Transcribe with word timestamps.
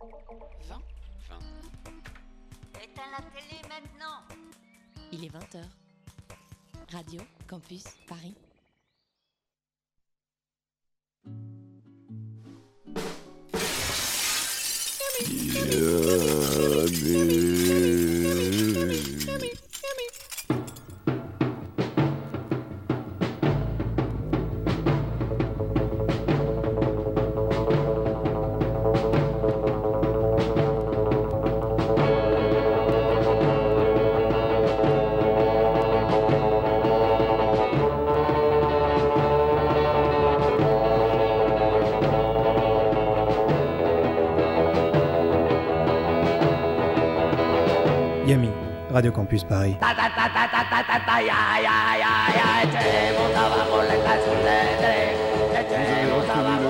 20 0.00 0.08
20. 1.28 1.38
Éteins 2.82 3.10
la 3.10 3.22
télé 3.30 3.60
maintenant 3.68 4.22
Il 5.12 5.24
est 5.24 5.28
20h. 5.28 5.62
Radio 6.90 7.20
Campus 7.46 7.84
Paris. 8.08 8.34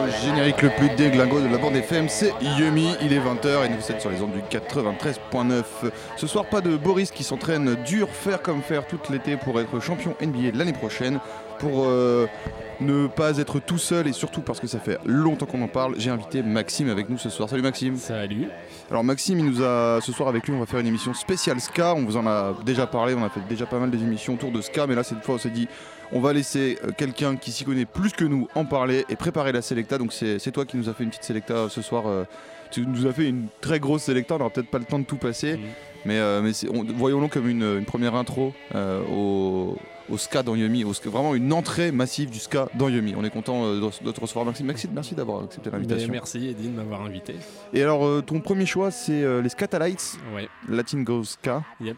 Le 0.07 0.11
générique 0.31 0.63
le 0.63 0.71
plus 0.71 0.89
déglingo 0.91 1.41
de 1.41 1.49
la 1.49 1.59
bande 1.59 1.77
FM, 1.77 2.09
c'est 2.09 2.33
Yumi, 2.59 2.95
il 3.03 3.13
est 3.13 3.19
20h 3.19 3.67
et 3.67 3.69
nous 3.69 3.91
êtes 3.91 4.01
sur 4.01 4.11
les 4.11 4.23
ondes 4.23 4.33
du 4.33 4.41
93.9. 4.41 5.63
Ce 6.17 6.27
soir, 6.27 6.47
pas 6.47 6.61
de 6.61 6.77
Boris 6.77 7.11
qui 7.11 7.25
s'entraîne 7.25 7.75
dur, 7.85 8.09
faire 8.11 8.43
comme 8.43 8.63
faire 8.63 8.87
toute 8.87 9.09
l'été 9.11 9.37
pour 9.37 9.61
être 9.61 9.81
champion 9.81 10.15
NBA 10.21 10.57
l'année 10.57 10.73
prochaine. 10.73 11.21
Pour 11.59 11.85
euh, 11.87 12.27
ne 12.81 13.07
pas 13.07 13.39
être 13.39 13.61
tout 13.61 13.79
seul 13.79 14.07
et 14.07 14.13
surtout 14.13 14.41
parce 14.41 14.61
que 14.61 14.67
ça 14.67 14.79
fait 14.79 14.99
longtemps 15.07 15.47
qu'on 15.47 15.63
en 15.63 15.69
parle, 15.69 15.95
j'ai 15.99 16.11
invité 16.11 16.43
Maxime 16.43 16.89
avec 16.91 17.09
nous 17.09 17.19
ce 17.19 17.31
soir. 17.31 17.49
Salut 17.49 17.63
Maxime. 17.63 17.97
Salut. 17.97 18.49
Alors 18.91 19.05
Maxime, 19.05 19.39
il 19.39 19.45
nous 19.47 19.63
a 19.63 20.01
ce 20.01 20.13
soir 20.13 20.29
avec 20.29 20.47
lui, 20.47 20.55
on 20.55 20.61
va 20.61 20.67
faire 20.67 20.81
une 20.81 20.87
émission 20.87 21.15
spéciale 21.15 21.61
ska. 21.61 21.95
On 21.95 22.05
vous 22.05 22.17
en 22.17 22.27
a 22.27 22.55
déjà 22.65 22.87
parlé, 22.87 23.15
on 23.15 23.25
a 23.25 23.29
fait 23.29 23.41
déjà 23.49 23.67
pas 23.67 23.79
mal 23.79 23.91
des 23.91 23.99
émissions 24.03 24.35
autour 24.35 24.51
de 24.51 24.61
ska, 24.61 24.87
mais 24.87 24.95
là 24.95 25.03
cette 25.05 25.23
fois 25.23 25.37
on 25.37 25.39
s'est 25.39 25.51
dit 25.51 25.69
on 26.13 26.21
va 26.21 26.33
laisser 26.33 26.79
euh, 26.85 26.91
quelqu'un 26.97 27.37
qui 27.37 27.51
s'y 27.53 27.65
connaît 27.65 27.87
plus 27.87 28.13
que 28.13 28.25
nous 28.25 28.49
en 28.55 28.65
parler 28.65 29.05
et 29.09 29.17
préparer 29.17 29.53
la 29.53 29.63
sélecta. 29.63 29.99
Donc 29.99 30.13
c'est 30.13 30.51
toi 30.53 30.65
qui 30.65 30.77
nous 30.77 30.89
a 30.89 30.95
fait 30.95 31.05
une 31.05 31.11
petite 31.11 31.25
sélecta 31.25 31.55
euh, 31.55 31.69
ce 31.69 31.83
soir. 31.83 32.05
Tu 32.71 32.85
nous 32.87 33.07
as 33.07 33.13
fait 33.13 33.29
une 33.29 33.47
très 33.61 33.79
grosse 33.79 34.03
sélecta, 34.03 34.35
on 34.35 34.39
n'aura 34.39 34.51
peut-être 34.51 34.69
pas 34.69 34.79
le 34.79 34.85
temps 34.85 34.99
de 34.99 35.05
tout 35.05 35.17
passer, 35.17 35.53
Mhm. 35.59 35.61
mais, 36.07 36.19
euh, 36.19 36.43
mais 36.43 36.51
voyons-le 36.97 37.29
comme 37.29 37.49
une, 37.49 37.63
une 37.79 37.85
première 37.85 38.17
intro 38.17 38.53
euh, 38.75 39.01
au, 39.09 39.77
au 40.11 40.19
ska 40.19 40.43
dans 40.43 40.55
Yumi, 40.55 40.85
au 40.85 40.93
ska- 40.93 41.09
vraiment 41.11 41.35
une 41.35 41.53
entrée 41.53 41.91
massive 41.93 42.31
du 42.31 42.39
ska 42.39 42.69
dans 42.75 42.89
Yumi. 42.89 43.15
On 43.17 43.25
est 43.25 43.31
content 43.31 43.65
euh, 43.65 43.81
de, 43.81 44.05
de 44.05 44.11
te 44.13 44.21
recevoir 44.21 44.45
Maxime. 44.45 44.67
Maxime, 44.67 44.91
merci 44.95 45.15
d'avoir 45.15 45.45
accepté 45.45 45.71
l'invitation. 45.71 46.09
Merci 46.13 46.49
Edine 46.49 46.73
de 46.73 46.77
m'avoir 46.77 47.03
invité. 47.03 47.35
Et 47.73 47.83
alors 47.83 48.05
euh, 48.07 48.21
ton 48.21 48.41
premier 48.41 48.67
choix 48.67 48.91
c'est 48.91 49.23
euh, 49.23 49.41
les 49.43 49.49
Scatalites, 49.49 50.19
Ouais, 50.35 50.49
Latin 50.69 51.03
Go 51.03 51.25
Ska. 51.25 51.63
yep. 51.81 51.97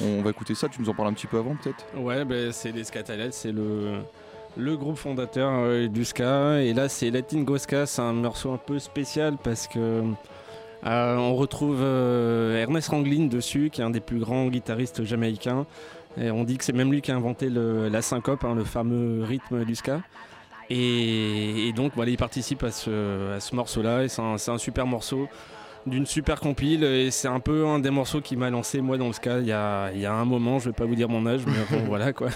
On 0.00 0.22
va 0.22 0.30
écouter 0.30 0.54
ça, 0.54 0.68
tu 0.68 0.80
nous 0.80 0.88
en 0.88 0.94
parles 0.94 1.08
un 1.08 1.12
petit 1.12 1.26
peu 1.26 1.38
avant 1.38 1.56
peut-être? 1.56 1.84
Ouais, 1.96 2.24
ben, 2.24 2.52
c'est 2.52 2.70
les 2.70 2.84
Scatalettes, 2.84 3.34
c'est 3.34 3.50
le, 3.50 3.94
le 4.56 4.76
groupe 4.76 4.96
fondateur 4.96 5.88
du 5.88 6.04
ska. 6.04 6.60
Et 6.62 6.72
là, 6.72 6.88
c'est 6.88 7.10
Latin 7.10 7.42
Go 7.42 7.58
Ska, 7.58 7.84
c'est 7.86 8.02
un 8.02 8.12
morceau 8.12 8.52
un 8.52 8.58
peu 8.58 8.78
spécial 8.78 9.36
parce 9.42 9.66
que 9.66 10.02
on 10.84 11.34
retrouve 11.34 11.82
Ernest 11.82 12.88
Ranglin 12.90 13.26
dessus, 13.26 13.70
qui 13.72 13.80
est 13.80 13.84
un 13.84 13.90
des 13.90 13.98
plus 14.00 14.20
grands 14.20 14.46
guitaristes 14.46 15.02
jamaïcains. 15.02 15.66
Et 16.20 16.30
on 16.30 16.44
dit 16.44 16.58
que 16.58 16.64
c'est 16.64 16.72
même 16.72 16.90
lui 16.92 17.00
qui 17.02 17.10
a 17.12 17.16
inventé 17.16 17.48
le- 17.48 17.88
la 17.88 18.02
syncope, 18.02 18.44
hein, 18.44 18.54
le 18.54 18.64
fameux 18.64 19.24
rythme 19.24 19.64
du 19.64 19.74
ska. 19.74 20.00
Et, 20.70 21.68
et 21.68 21.72
donc, 21.72 21.92
voilà, 21.94 22.10
il 22.10 22.18
participe 22.18 22.62
à 22.62 22.70
ce, 22.70 23.34
à 23.36 23.40
ce 23.40 23.54
morceau-là. 23.56 24.04
Et 24.04 24.08
c'est 24.08 24.20
un, 24.22 24.58
super 24.58 24.86
morceau 24.86 25.26
d'une 25.86 26.04
super 26.04 26.40
compile. 26.40 26.84
Et 26.84 27.10
c'est 27.10 27.28
un 27.28 27.40
peu 27.40 27.66
un 27.66 27.78
des 27.78 27.88
morceaux 27.90 28.20
qui 28.20 28.36
m'a 28.36 28.50
lancé, 28.50 28.82
moi, 28.82 28.98
dans 28.98 29.06
le 29.06 29.14
ska. 29.14 29.38
Il 29.40 29.46
y 29.46 29.52
a, 29.52 29.90
il 29.94 30.00
y 30.00 30.04
a 30.06 30.12
un 30.12 30.26
moment, 30.26 30.58
je 30.58 30.66
vais 30.68 30.74
pas 30.74 30.84
vous 30.84 30.94
dire 30.94 31.08
mon 31.08 31.24
âge, 31.26 31.40
mais 31.46 31.54
bon, 31.70 31.84
voilà 31.86 32.12
quoi. 32.12 32.28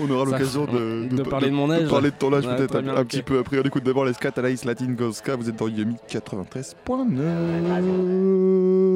On 0.00 0.10
aura 0.10 0.24
l'occasion 0.24 0.64
de, 0.66 1.06
de 1.08 1.22
parler 1.22 1.50
de 1.50 1.54
mon 1.54 1.70
âge. 1.70 1.88
parler 1.88 2.10
de 2.10 2.16
ton 2.16 2.32
âge 2.32 2.44
Ouais, 2.46 2.56
peut-être 2.56 2.74
un, 2.76 3.04
petit 3.04 3.22
peu 3.22 3.38
après. 3.38 3.60
On 3.60 3.62
écoute 3.62 3.84
d'abord 3.84 4.04
les 4.04 4.14
Scatalites 4.14 4.64
Latin 4.64 4.90
Go 4.92 5.12
Ska, 5.12 5.36
vous 5.36 5.48
êtes 5.48 5.56
dans 5.56 5.68
Yumi 5.68 5.94
93.9. 6.08 8.89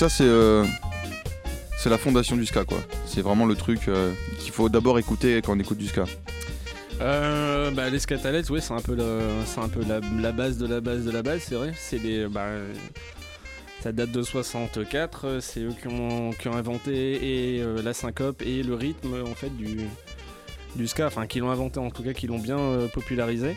ça 0.00 0.08
c'est 0.08 0.24
euh, 0.24 0.64
c'est 1.76 1.90
la 1.90 1.98
fondation 1.98 2.34
du 2.34 2.46
ska 2.46 2.64
quoi. 2.64 2.78
C'est 3.04 3.20
vraiment 3.20 3.44
le 3.44 3.54
truc 3.54 3.86
euh, 3.88 4.14
qu'il 4.38 4.50
faut 4.50 4.70
d'abord 4.70 4.98
écouter 4.98 5.42
quand 5.42 5.52
on 5.54 5.58
écoute 5.58 5.76
du 5.76 5.88
ska. 5.88 6.04
Euh, 7.02 7.70
bah, 7.70 7.90
les 7.90 7.98
Scatalettes, 7.98 8.48
oui, 8.48 8.60
c'est 8.62 8.72
un 8.72 8.80
peu, 8.80 8.94
le- 8.94 9.20
c'est 9.44 9.60
un 9.60 9.68
peu 9.68 9.80
la, 9.86 10.00
la 10.22 10.32
base 10.32 10.56
de 10.56 10.66
la 10.66 10.80
base 10.80 11.04
de 11.04 11.10
la 11.10 11.20
base, 11.22 11.42
c'est 11.46 11.54
vrai. 11.54 11.74
C'est 11.76 11.98
bah, 12.28 12.46
ça 13.82 13.92
date 13.92 14.10
de 14.10 14.22
64, 14.22 15.26
euh, 15.26 15.40
c'est 15.40 15.60
eux 15.60 15.74
qui 15.78 15.88
ont, 15.88 16.30
qui 16.30 16.48
ont 16.48 16.54
inventé 16.56 17.56
et 17.58 17.62
la 17.82 17.92
syncope 17.92 18.40
et 18.40 18.62
le 18.62 18.74
rythme 18.74 19.22
en 19.22 19.34
fait 19.34 19.54
du, 19.54 19.80
du 20.76 20.86
ska, 20.86 21.08
enfin 21.08 21.26
qui 21.26 21.40
l'ont 21.40 21.50
inventé 21.50 21.78
en 21.78 21.90
tout 21.90 22.02
cas, 22.02 22.14
qui 22.14 22.26
l'ont 22.26 22.38
bien 22.38 22.56
popularisé. 22.94 23.54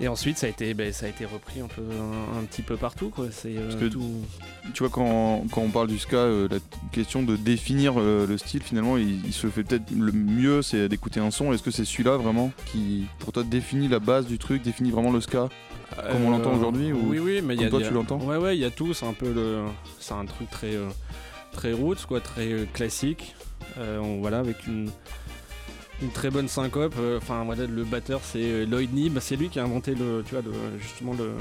Et 0.00 0.08
ensuite, 0.08 0.38
ça 0.38 0.46
a 0.46 0.50
été, 0.50 0.74
bah, 0.74 0.92
ça 0.92 1.06
a 1.06 1.08
été 1.08 1.24
repris 1.24 1.60
un 1.60 1.68
peu, 1.68 1.82
un, 1.82 2.38
un 2.40 2.42
petit 2.44 2.62
peu 2.62 2.76
partout, 2.76 3.10
quoi. 3.10 3.26
C'est 3.30 3.56
euh, 3.56 3.68
Parce 3.68 3.80
que- 3.80 3.86
tout. 3.86 4.10
Tu 4.72 4.82
vois 4.82 4.90
quand, 4.90 5.44
quand 5.52 5.60
on 5.60 5.68
parle 5.68 5.86
du 5.86 5.98
ska, 6.00 6.16
euh, 6.16 6.48
la 6.50 6.56
question 6.90 7.22
de 7.22 7.36
définir 7.36 7.94
euh, 7.98 8.26
le 8.26 8.36
style 8.36 8.62
finalement, 8.62 8.96
il, 8.96 9.24
il 9.24 9.32
se 9.32 9.46
fait 9.46 9.62
peut-être 9.62 9.90
le 9.96 10.10
mieux, 10.10 10.62
c'est 10.62 10.88
d'écouter 10.88 11.20
un 11.20 11.30
son. 11.30 11.52
Est-ce 11.52 11.62
que 11.62 11.70
c'est 11.70 11.84
celui-là 11.84 12.16
vraiment 12.16 12.50
qui 12.72 13.04
pour 13.20 13.32
toi 13.32 13.44
définit 13.44 13.86
la 13.86 14.00
base 14.00 14.26
du 14.26 14.36
truc, 14.38 14.62
définit 14.62 14.90
vraiment 14.90 15.12
le 15.12 15.20
ska 15.20 15.48
Comme 16.10 16.24
on 16.24 16.30
l'entend 16.30 16.54
aujourd'hui, 16.56 16.92
ou 16.92 17.10
Oui, 17.10 17.18
oui, 17.20 17.40
mais 17.40 17.54
il 17.54 17.60
y 17.62 17.64
a 17.64 17.68
toi, 17.70 17.78
il 17.78 17.82
y 17.82 17.86
a- 17.86 17.88
tu 17.88 17.94
l'entends 17.94 18.18
Ouais, 18.20 18.36
ouais, 18.36 18.56
il 18.56 18.60
y 18.60 18.64
a 18.64 18.70
tout. 18.70 18.94
C'est 18.94 19.06
un 19.06 19.12
peu 19.12 19.32
le, 19.32 19.62
c'est 20.00 20.14
un 20.14 20.24
truc 20.24 20.50
très, 20.50 20.72
très 21.52 21.72
roots, 21.72 22.04
quoi, 22.08 22.20
très 22.20 22.66
classique. 22.72 23.36
On- 23.78 24.18
voilà, 24.20 24.38
avec 24.40 24.66
une, 24.66 24.90
une 26.04 26.10
très 26.12 26.30
bonne 26.30 26.48
syncope. 26.48 26.94
Euh, 26.98 27.18
Enfin, 27.18 27.44
voilà, 27.44 27.66
le 27.66 27.84
batteur, 27.84 28.20
c'est 28.22 28.42
euh, 28.42 28.66
Lloyd 28.66 28.92
Nib. 28.92 29.18
C'est 29.20 29.36
lui 29.36 29.48
qui 29.48 29.58
a 29.58 29.64
inventé 29.64 29.94
le, 29.94 30.22
tu 30.26 30.34
vois, 30.34 30.42
le- 30.42 30.78
justement 30.80 31.14
le, 31.14 31.32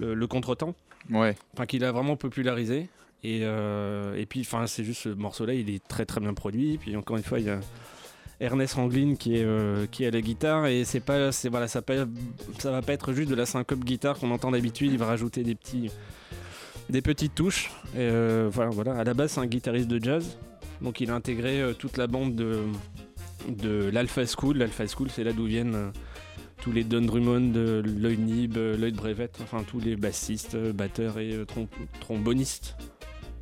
le, 0.00 0.14
le 0.14 0.26
contretemps. 0.26 0.74
Ouais. 1.10 1.36
Enfin, 1.54 1.66
qu'il 1.66 1.84
a 1.84 1.92
vraiment 1.92 2.16
popularisé. 2.16 2.88
Et, 3.22 3.40
euh, 3.42 4.14
et 4.16 4.24
puis, 4.26 4.40
enfin, 4.40 4.66
c'est 4.66 4.84
juste 4.84 5.02
ce 5.02 5.08
morceau-là, 5.10 5.52
il 5.54 5.68
est 5.70 5.86
très 5.86 6.06
très 6.06 6.20
bien 6.20 6.32
produit. 6.34 6.78
Puis 6.78 6.96
encore 6.96 7.16
une 7.18 7.22
fois, 7.22 7.38
il 7.38 7.46
y 7.46 7.50
a 7.50 7.60
Ernest 8.40 8.74
Ranglin 8.74 9.16
qui 9.16 9.36
est 9.36 9.44
euh, 9.44 9.86
qui 9.90 10.04
est 10.04 10.06
à 10.06 10.10
la 10.10 10.22
guitare 10.22 10.66
et 10.66 10.84
c'est 10.84 11.00
pas, 11.00 11.30
c'est 11.30 11.50
voilà, 11.50 11.68
ça 11.68 11.82
ça 12.58 12.70
va 12.70 12.80
pas 12.80 12.92
être 12.94 13.12
juste 13.12 13.28
de 13.28 13.34
la 13.34 13.44
syncope 13.44 13.84
guitare 13.84 14.18
qu'on 14.18 14.30
entend 14.30 14.50
d'habitude. 14.50 14.90
Il 14.92 14.98
va 14.98 15.04
rajouter 15.06 15.42
des 15.42 15.54
petits, 15.54 15.90
des 16.88 17.02
petites 17.02 17.34
touches. 17.34 17.70
Et, 17.94 17.98
euh, 17.98 18.48
voilà, 18.50 18.70
voilà. 18.70 18.94
À 18.94 19.04
la 19.04 19.12
base, 19.12 19.32
c'est 19.32 19.40
un 19.40 19.46
guitariste 19.46 19.88
de 19.88 20.02
jazz, 20.02 20.38
donc 20.80 21.02
il 21.02 21.10
a 21.10 21.14
intégré 21.14 21.74
toute 21.78 21.98
la 21.98 22.06
bande 22.06 22.34
de 22.34 22.60
de 23.48 23.90
l'Alpha 23.92 24.24
School. 24.26 24.58
L'Alpha 24.58 24.86
School, 24.86 25.08
c'est 25.10 25.24
là 25.24 25.32
d'où 25.32 25.44
viennent 25.46 25.74
euh, 25.74 25.90
tous 26.62 26.72
les 26.72 26.84
Don 26.84 27.00
Drummond, 27.02 27.52
euh, 27.56 27.82
Lloyd 27.82 28.20
Nib, 28.20 28.56
euh, 28.56 28.76
Lloyd 28.76 28.94
Brevet, 28.94 29.30
enfin 29.42 29.64
tous 29.66 29.80
les 29.80 29.96
bassistes, 29.96 30.56
batteurs 30.74 31.18
et 31.18 31.30
trom- 31.46 31.68
trombonistes. 32.00 32.76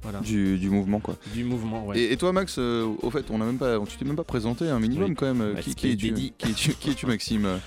Voilà. 0.03 0.21
Du, 0.21 0.57
du 0.59 0.71
mouvement 0.71 1.01
quoi. 1.01 1.17
Du 1.35 1.43
mouvement, 1.43 1.85
ouais. 1.87 1.99
Et, 1.99 2.13
et 2.13 2.17
toi 2.17 2.33
Max, 2.33 2.57
euh, 2.59 2.87
au 3.03 3.11
fait, 3.11 3.25
on 3.31 3.41
a 3.41 3.45
même 3.45 3.59
pas, 3.59 3.79
tu 3.89 3.97
t'es 3.97 4.05
même 4.05 4.15
pas 4.17 4.23
présenté 4.25 4.69
un 4.69 4.79
minimum 4.79 5.09
Oui. 5.11 5.15
quand 5.17 5.27
même. 5.35 5.55
Bah, 5.55 5.61
qui, 5.61 5.75
qui 5.75 5.91
es-tu 5.91 6.13
qui 6.75 6.91
es-tu, 6.91 7.07
Maxime? 7.07 7.49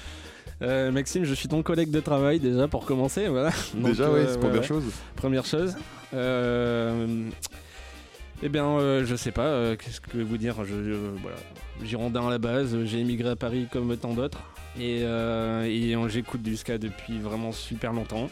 Euh, 0.63 0.91
Maxime, 0.91 1.23
je 1.23 1.33
suis 1.33 1.47
ton 1.47 1.63
collègue 1.63 1.89
de 1.89 1.99
travail 2.01 2.39
déjà 2.39 2.67
pour 2.67 2.85
commencer, 2.85 3.27
voilà. 3.29 3.49
Donc, 3.73 3.87
Déjà 3.93 4.03
euh, 4.03 4.13
ouais, 4.13 4.27
c'est 4.31 4.39
première 4.39 4.61
ouais. 4.61 4.67
chose. 4.67 4.83
Première 5.15 5.43
chose. 5.43 5.75
Eh 8.43 8.49
bien, 8.49 8.65
euh, 8.65 9.05
je 9.05 9.15
sais 9.15 9.31
pas, 9.31 9.45
euh, 9.45 9.75
qu'est-ce 9.75 10.01
que 10.01 10.17
vous 10.17 10.37
dire 10.37 10.55
je, 10.65 10.73
je- 10.83 11.19
voilà. 11.21 11.37
Girondin 11.83 12.27
à 12.27 12.29
la 12.31 12.37
base, 12.39 12.75
j'ai 12.85 12.99
émigré 12.99 13.29
à 13.29 13.35
Paris 13.35 13.67
comme 13.71 13.95
tant 13.97 14.13
d'autres. 14.13 14.39
Et, 14.79 14.99
euh, 15.03 15.63
et, 15.63 15.95
j'écoute 16.09 16.41
du 16.41 16.55
ska 16.57 16.77
depuis 16.77 17.19
vraiment 17.19 17.51
super 17.51 17.93
longtemps. 17.93 18.29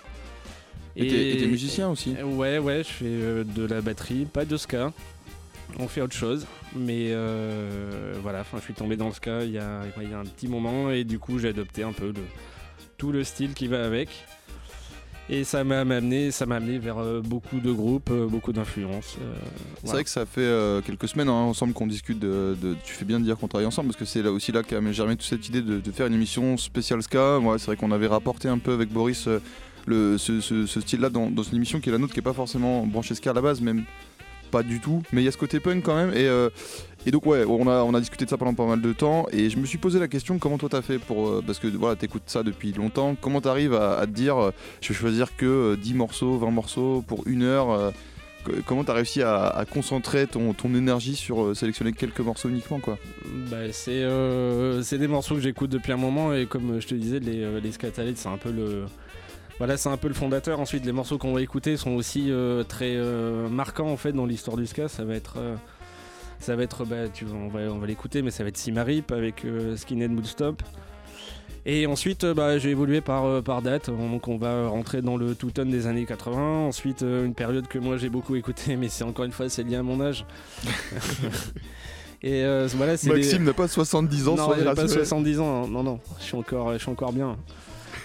Et 0.96 1.08
t'es- 1.38 1.46
musicien 1.48 1.90
aussi? 1.90 2.16
Ouais, 2.24 2.58
ouais, 2.58 2.80
je 2.84 2.90
fais 2.90 3.44
de 3.44 3.66
la 3.66 3.82
batterie, 3.82 4.26
pas 4.26 4.46
de 4.46 4.58
ska. 4.58 4.92
On 5.78 5.88
fait 5.88 6.02
autre 6.02 6.16
chose. 6.16 6.48
Mais 6.76 7.14
voilà, 8.22 8.44
je 8.56 8.60
suis 8.62 8.74
tombé 8.74 8.96
dans 8.98 9.08
le 9.08 9.14
ska 9.14 9.44
il 9.44 9.52
y 9.52 9.58
a, 9.60 9.82
il 10.02 10.10
y 10.10 10.14
a 10.14 10.20
un 10.20 10.26
petit 10.26 10.48
moment 10.48 10.90
et 10.92 11.04
du 11.04 11.20
coup 11.20 11.40
j'ai 11.40 11.50
adopté 11.50 11.84
un 11.84 11.94
peu 11.94 12.08
le, 12.08 12.24
tout 12.98 13.12
le 13.12 13.24
style 13.24 13.54
qui 13.54 13.68
va 13.68 13.86
avec. 13.86 14.10
Et 15.32 15.44
ça 15.44 15.64
m'a 15.64 15.82
amené, 15.82 16.32
ça 16.32 16.48
m'a 16.48 16.56
amené 16.56 16.80
vers 16.80 16.98
euh, 16.98 17.22
beaucoup 17.22 17.60
de 17.60 17.72
groupes, 17.72 18.10
euh, 18.12 18.26
beaucoup 18.28 18.52
d'influences. 18.52 19.16
euh, 19.22 19.34
C'est 19.76 19.82
voilà. 19.84 19.94
vrai 19.94 20.04
que 20.04 20.10
ça 20.10 20.26
fait 20.26 20.42
euh, 20.42 20.82
quelques 20.82 21.08
semaines 21.08 21.30
hein, 21.30 21.34
ensemble 21.34 21.74
qu'on 21.74 21.86
discute 21.86 22.18
de, 22.18 22.58
de- 22.60 22.76
Tu 22.84 22.94
fais 22.96 23.06
bien 23.06 23.20
de 23.20 23.26
dire 23.26 23.38
qu'on 23.38 23.48
travaille 23.48 23.68
ensemble 23.68 23.90
parce 23.90 24.00
que 24.00 24.06
c'est 24.06 24.24
là 24.24 24.32
aussi 24.32 24.52
là 24.52 24.64
qu'a 24.64 24.82
germé 24.92 25.16
toute 25.16 25.28
cette 25.28 25.48
idée 25.48 25.62
de, 25.62 25.80
de 25.80 25.92
faire 25.92 26.08
une 26.08 26.16
émission 26.16 26.58
spéciale 26.58 27.04
ska. 27.04 27.38
Moi, 27.40 27.60
c'est 27.60 27.68
vrai 27.68 27.76
qu'on 27.76 27.92
avait 27.92 28.08
rapporté 28.08 28.48
un 28.48 28.58
peu 28.58 28.74
avec 28.74 28.90
Boris 28.90 29.28
euh, 29.28 29.40
le, 29.86 30.18
ce, 30.18 30.42
ce- 30.42 30.66
ce 30.66 30.82
style-là 30.82 31.10
dans, 31.10 31.30
dans 31.30 31.44
une 31.44 31.58
émission 31.58 31.80
qui 31.80 31.90
est 31.90 31.92
la 31.92 32.00
nôtre, 32.00 32.14
qui 32.14 32.20
est 32.20 32.24
pas 32.24 32.34
forcément 32.34 32.86
branchée 32.88 33.14
ska 33.14 33.30
à 33.30 33.34
la 33.34 33.42
base, 33.42 33.62
même 33.62 33.84
pas 34.50 34.64
du 34.64 34.80
tout. 34.80 35.02
Mais 35.14 35.22
il 35.22 35.26
y 35.26 35.28
a 35.28 35.32
ce 35.32 35.38
côté 35.38 35.60
punk 35.60 35.84
quand 35.84 35.96
même. 35.96 36.12
Et, 36.12 36.28
euh, 36.28 36.50
et 37.06 37.12
donc, 37.12 37.26
ouais, 37.26 37.46
on 37.46 37.68
a, 37.68 37.84
on 37.84 37.94
a 37.94 38.00
discuté 38.00 38.26
de 38.26 38.30
ça 38.30 38.38
pendant 38.38 38.54
pas 38.54 38.66
mal 38.66 38.82
de 38.82 38.92
temps. 38.94 39.26
Et 39.32 39.50
je 39.50 39.58
me 39.58 39.66
suis 39.66 39.78
posé 39.78 40.00
la 40.00 40.08
question 40.08 40.38
comment 40.40 40.58
toi 40.58 40.70
t'as 40.70 40.82
fait 40.82 40.98
pour. 41.00 41.28
euh, 41.30 41.44
parce 41.46 41.60
que 41.60 41.68
voilà, 41.68 41.96
t'écoutes 41.96 42.24
ça 42.28 42.44
depuis 42.44 42.72
longtemps. 42.74 43.16
Comment 43.20 43.42
t'arrives 43.42 43.74
à, 43.74 43.98
à 44.00 44.06
te 44.06 44.12
dire 44.12 44.38
euh, 44.38 44.52
je 44.82 44.90
vais 44.90 44.96
choisir 45.00 45.36
que 45.38 45.46
euh, 45.46 45.76
10 45.78 45.94
morceaux, 45.94 46.38
20 46.38 46.52
morceaux 46.52 47.04
pour 47.08 47.26
une 47.28 47.44
heure 47.44 47.94
Co- 48.46 48.54
Comment 48.66 48.86
t'as 48.86 48.94
réussi 48.94 49.22
à, 49.22 49.66
concentrer 49.70 50.26
ton, 50.26 50.54
ton 50.54 50.74
énergie 50.74 51.16
sur 51.16 51.54
sélectionner 51.56 51.92
quelques 51.92 52.22
morceaux 52.22 52.48
uniquement 52.48 52.80
quoi? 52.80 52.98
Bah, 53.52 53.58
c'est 53.74 54.98
des 54.98 55.08
morceaux 55.08 55.36
que 55.36 55.42
j'écoute 55.42 55.70
depuis 55.70 55.92
un 55.92 55.98
moment 55.98 56.34
et 56.34 56.46
comme 56.46 56.80
je 56.80 56.88
te 56.88 56.96
disais, 56.96 57.20
les, 57.20 57.60
les 57.62 57.72
c'est 57.72 58.28
un 58.28 58.38
peu 58.38 58.52
le. 58.52 58.86
Voilà, 59.60 59.78
c'est 59.78 59.90
un 59.90 59.98
peu 59.98 60.08
le 60.08 60.14
fondateur. 60.14 60.60
Ensuite, 60.60 60.86
les 60.86 60.92
morceaux 60.94 61.18
qu'on 61.18 61.34
va 61.34 61.42
écouter 61.42 61.78
sont 61.78 61.92
aussi 61.92 62.32
euh, 62.32 62.64
très 62.64 62.96
euh, 62.96 63.48
marquants 63.50 63.90
en 63.92 63.98
fait 63.98 64.14
dans 64.14 64.26
l'histoire 64.26 64.58
du 64.58 64.66
ska. 64.66 64.88
Ça 64.88 65.04
va 65.04 65.14
être, 65.16 65.36
euh, 65.38 65.56
ça 66.40 66.56
va 66.56 66.64
être, 66.64 66.86
bah, 66.86 67.10
tu, 67.14 67.26
on 67.26 67.50
va, 67.50 67.60
on 67.72 67.78
va 67.78 67.86
l'écouter, 67.88 68.22
mais 68.22 68.32
ça 68.32 68.44
va 68.44 68.50
être 68.50 68.58
Simarip 68.58 69.12
avec 69.12 69.44
euh, 69.44 69.76
Skinhead 69.76 70.12
Mood 70.12 70.26
Stop. 70.26 70.64
Et 71.66 71.86
ensuite, 71.88 72.26
bah, 72.26 72.58
j'ai 72.58 72.70
évolué 72.70 73.02
par, 73.02 73.26
euh, 73.26 73.42
par 73.42 73.62
date. 73.62 73.90
Donc, 73.90 74.30
on 74.30 74.38
va 74.38 74.70
rentrer 74.70 75.02
dans 75.02 75.18
le 75.18 75.36
tout 75.36 75.52
des 75.52 75.88
années 75.88 76.06
80. 76.06 76.68
Ensuite, 76.68 77.04
euh, 77.04 77.26
une 77.26 77.34
période 77.34 77.68
que 77.68 77.78
moi 77.80 77.98
j'ai 77.98 78.10
beaucoup 78.10 78.36
écouté, 78.36 78.76
mais 78.78 78.88
c'est 78.88 79.04
encore 79.04 79.26
une 79.26 79.34
fois, 79.34 79.50
c'est 79.50 79.64
lié 79.64 79.76
à 79.76 79.84
mon 79.84 80.00
âge. 80.02 80.26
Et 82.22 82.44
euh, 82.44 82.68
voilà, 82.76 82.98
c'est 82.98 83.10
des- 83.10 83.16
Maxime 83.16 83.44
n'a 83.44 83.54
pas 83.54 83.68
70 83.68 84.28
ans, 84.28 84.36
non, 84.36 84.50
pas 84.50 84.56
rassurés. 84.82 84.88
70 85.06 85.40
ans, 85.40 85.64
hein. 85.64 85.68
non, 85.70 85.84
non, 85.84 86.00
je 86.20 86.24
suis 86.26 86.36
encore, 86.36 86.74
je 86.74 86.78
suis 86.80 86.90
encore 86.92 87.14
bien. 87.14 87.38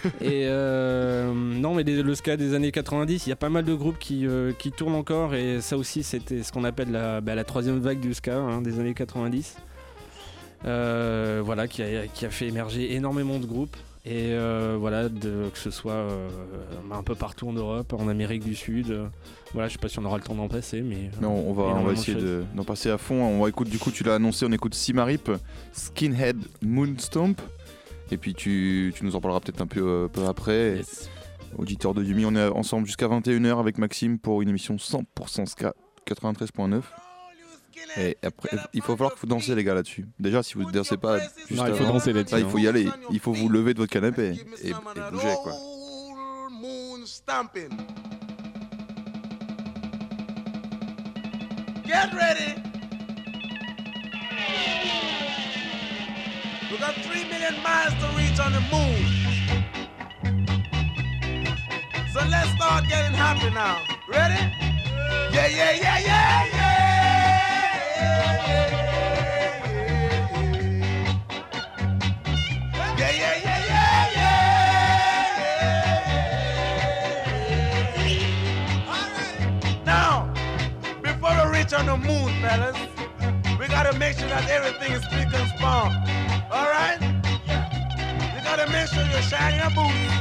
Et 0.21 0.45
euh, 0.45 1.33
non, 1.65 1.73
mais 1.73 1.83
les- 1.83 2.03
le 2.03 2.13
ska 2.15 2.37
des 2.37 2.53
années 2.53 2.71
90, 2.71 3.25
il 3.25 3.29
y 3.29 3.33
a 3.33 3.35
pas 3.35 3.49
mal 3.49 3.65
de 3.65 3.73
groupes 3.73 3.97
qui, 3.97 4.27
euh, 4.27 4.51
qui 4.57 4.71
tournent 4.71 4.93
encore, 4.95 5.33
et 5.33 5.61
ça 5.61 5.77
aussi, 5.77 6.03
c'était 6.03 6.43
ce 6.43 6.51
qu'on 6.51 6.63
appelle 6.63 6.91
la, 6.91 7.21
bah, 7.21 7.33
la 7.33 7.43
troisième 7.43 7.79
vague 7.79 7.99
du 7.99 8.13
ska 8.13 8.37
hein, 8.37 8.61
des 8.61 8.79
années 8.79 8.93
90. 8.93 9.55
Euh, 10.65 11.41
voilà, 11.43 11.67
qui 11.67 11.81
a, 11.83 12.07
qui 12.07 12.25
a 12.25 12.29
fait 12.29 12.47
émerger 12.47 12.93
énormément 12.95 13.39
de 13.39 13.45
groupes. 13.45 13.75
Et 14.07 14.33
euh, 14.33 14.77
voilà, 14.79 15.09
de, 15.09 15.49
que 15.51 15.57
ce 15.57 15.71
soit 15.71 16.05
un 16.91 17.01
peu 17.01 17.15
partout 17.15 17.47
en 17.49 17.53
Europe, 17.53 17.91
en 17.93 18.07
Amérique 18.07 18.43
du 18.43 18.53
Sud. 18.53 18.95
voilà, 19.53 19.67
je 19.67 19.73
sais 19.73 19.79
pas 19.79 19.89
si 19.89 19.97
on 19.97 20.05
aura 20.05 20.17
le 20.17 20.23
temps 20.23 20.35
d'en 20.35 20.47
passer, 20.47 20.81
mais. 20.81 21.09
Mais 21.19 21.25
on, 21.25 21.49
on 21.49 21.53
va, 21.53 21.63
on 21.63 21.83
va 21.83 21.93
essayer 21.93 22.13
de- 22.15 22.43
d'en 22.55 22.63
passer 22.63 22.91
à 22.91 22.99
fond. 22.99 23.15
On 23.23 23.41
va 23.41 23.49
écouter, 23.49 23.71
du 23.71 23.79
coup, 23.79 23.89
tu 23.89 24.03
l'as 24.03 24.15
annoncé, 24.15 24.45
on 24.47 24.51
écoute 24.51 24.75
Simarip, 24.75 25.31
Skinhead 25.73 26.37
Moonstomp. 26.61 27.41
Et 28.11 28.17
puis 28.17 28.35
tu, 28.35 28.93
tu 28.95 29.03
nous 29.05 29.15
en 29.15 29.21
parleras 29.21 29.39
peut-être 29.39 29.61
un 29.61 29.65
peu, 29.67 29.81
euh, 29.81 30.07
peu 30.07 30.23
après. 30.27 30.75
Yes. 30.77 31.09
Auditeur 31.57 31.93
de 31.93 32.03
Yumi, 32.03 32.25
on 32.25 32.35
est 32.35 32.47
ensemble 32.49 32.85
jusqu'à 32.85 33.07
21h 33.07 33.59
avec 33.59 33.77
Maxime 33.77 34.19
pour 34.19 34.41
une 34.41 34.49
émission 34.49 34.75
100% 34.75 35.45
ska 35.45 35.73
93.9. 36.07 36.81
Et 37.97 38.17
après, 38.23 38.49
il 38.73 38.81
faut 38.81 38.95
falloir 38.95 39.13
que 39.13 39.19
vous 39.19 39.27
dansez 39.27 39.55
les 39.55 39.63
gars 39.63 39.73
là-dessus. 39.73 40.05
Déjà, 40.19 40.43
si 40.43 40.55
vous 40.55 40.65
ne 40.65 40.71
dansez 40.71 40.97
pas 40.97 41.19
juste 41.19 41.51
Non, 41.51 41.65
il 41.67 41.73
faut 41.73 41.83
avant, 41.83 41.93
danser 41.93 42.13
là-dessus. 42.13 42.35
là, 42.35 42.41
il 42.41 42.49
faut 42.49 42.57
y 42.57 42.67
hein. 42.67 42.69
aller. 42.69 42.89
Il 43.11 43.19
faut 43.19 43.33
vous 43.33 43.47
lever 43.49 43.73
de 43.73 43.79
votre 43.79 43.91
canapé 43.91 44.33
et, 44.63 44.69
et 44.69 44.73
bouger 45.11 45.33
quoi. 45.43 45.53
Moon 46.51 47.05
stamping. 47.05 47.69
Get 51.85 52.13
ready. 52.13 52.61
We 56.71 56.79
got 56.79 56.95
three 57.03 57.23
million 57.25 57.53
miles 57.63 57.93
to 58.01 58.07
reach 58.17 58.39
on 58.39 58.51
the 58.51 58.61
moon. 58.71 59.24
So 62.15 62.21
let's 62.29 62.49
start 62.51 62.87
getting 62.87 63.13
happy 63.13 63.49
now. 63.49 63.83
Ready? 64.07 64.35
Yeah, 65.35 65.47
yeah, 65.47 65.71
yeah, 65.73 65.99
yeah, 65.99 66.47
yeah. 66.55 66.71
Yeah, 72.97 73.11
yeah, 73.11 73.35
yeah, 73.43 73.65
yeah, 73.67 74.11
yeah. 74.15 74.47
Now, 79.85 80.33
before 81.03 81.35
we 81.35 81.43
reach 81.57 81.73
on 81.73 81.85
the 81.87 81.97
moon, 81.97 82.31
fellas, 82.41 82.77
we 83.59 83.67
gotta 83.67 83.91
make 83.99 84.17
sure 84.17 84.29
that 84.29 84.47
everything 84.49 84.93
is 84.93 85.03
spick 85.03 85.33
and 85.33 85.49
span. 85.49 85.91
All 86.49 86.69
right? 86.71 86.97
You 88.33 88.41
gotta 88.41 88.67
make 88.71 88.87
sure 88.87 89.03
you 89.03 89.21
shine 89.21 89.55
your 89.59 89.69
boots, 89.71 90.13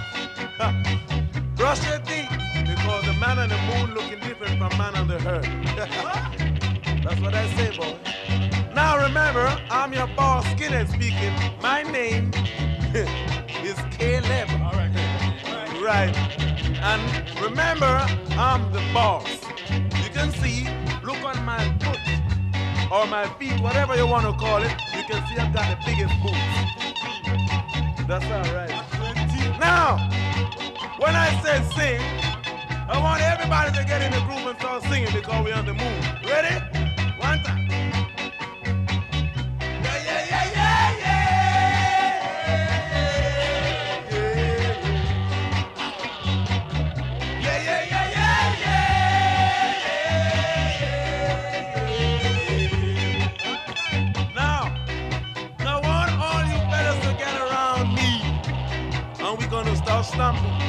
brush 1.74 1.88
your 1.88 1.98
teeth, 2.00 2.30
Because 2.66 3.04
the 3.04 3.12
man 3.14 3.38
on 3.38 3.48
the 3.48 3.58
moon 3.58 3.94
looking 3.94 4.20
different 4.20 4.58
from 4.58 4.78
man 4.78 4.94
on 4.96 5.08
the 5.08 5.16
earth. 5.28 5.48
That's 7.04 7.20
what 7.20 7.34
I 7.34 7.46
say, 7.54 7.76
boy. 7.76 7.98
Now 8.74 9.02
remember, 9.02 9.46
I'm 9.70 9.92
your 9.92 10.06
boss, 10.08 10.44
Skinhead 10.54 10.88
speaking. 10.88 11.34
My 11.60 11.82
name 11.82 12.30
is 13.64 13.78
Caleb. 13.90 14.48
All 14.62 14.72
right. 14.72 14.92
Right. 15.82 16.16
And 16.80 17.40
remember, 17.40 18.06
I'm 18.38 18.72
the 18.72 18.82
boss. 18.92 19.28
You 19.70 20.10
can 20.10 20.30
see, 20.32 20.68
look 21.04 21.22
on 21.24 21.44
my 21.44 21.60
foot 21.80 21.98
or 22.90 23.06
my 23.06 23.26
feet, 23.38 23.60
whatever 23.60 23.96
you 23.96 24.06
want 24.06 24.26
to 24.26 24.32
call 24.32 24.62
it. 24.62 24.72
You 24.96 25.02
can 25.04 25.26
see 25.26 25.36
I've 25.38 25.52
got 25.52 25.68
the 25.70 25.78
biggest 25.84 26.14
boots. 26.22 26.74
That's 28.06 28.24
all 28.26 28.54
right. 28.54 28.70
Now, 29.58 30.23
when 30.98 31.14
I 31.16 31.28
say 31.42 31.62
sing, 31.74 32.00
I 32.88 32.98
want 33.00 33.20
everybody 33.22 33.72
to 33.78 33.84
get 33.84 34.02
in 34.02 34.12
the 34.12 34.20
groove 34.26 34.46
and 34.46 34.58
start 34.58 34.82
singing 34.84 35.12
because 35.12 35.44
we're 35.44 35.54
on 35.54 35.66
the 35.66 35.74
moon. 35.74 36.00
Ready? 36.24 36.54
One 37.18 37.42
time. 37.42 37.68
Yeah, 59.82 60.63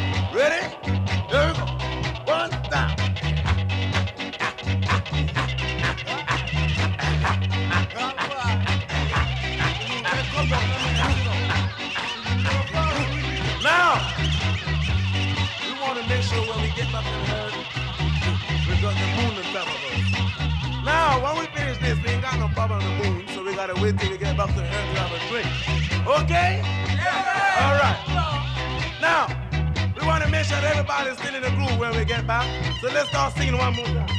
wait 23.85 23.99
till 23.99 24.09
we 24.09 24.17
get 24.17 24.35
back 24.35 24.47
to 24.47 24.55
the 24.55 24.61
to 24.61 24.67
have 24.67 25.13
a 25.13 25.19
drink. 25.29 25.47
Okay? 26.07 26.51
All 27.61 27.75
right. 27.77 27.99
Now, 28.99 29.27
we 29.99 30.07
want 30.07 30.23
to 30.23 30.29
make 30.29 30.45
sure 30.45 30.59
that 30.59 30.71
everybody's 30.71 31.17
still 31.19 31.35
in 31.35 31.43
the 31.43 31.51
groove 31.51 31.77
when 31.77 31.95
we 31.95 32.03
get 32.03 32.25
back. 32.25 32.47
So 32.81 32.87
let's 32.87 33.09
start 33.09 33.33
singing 33.33 33.57
one 33.57 33.75
more 33.75 33.85
time. 33.85 34.09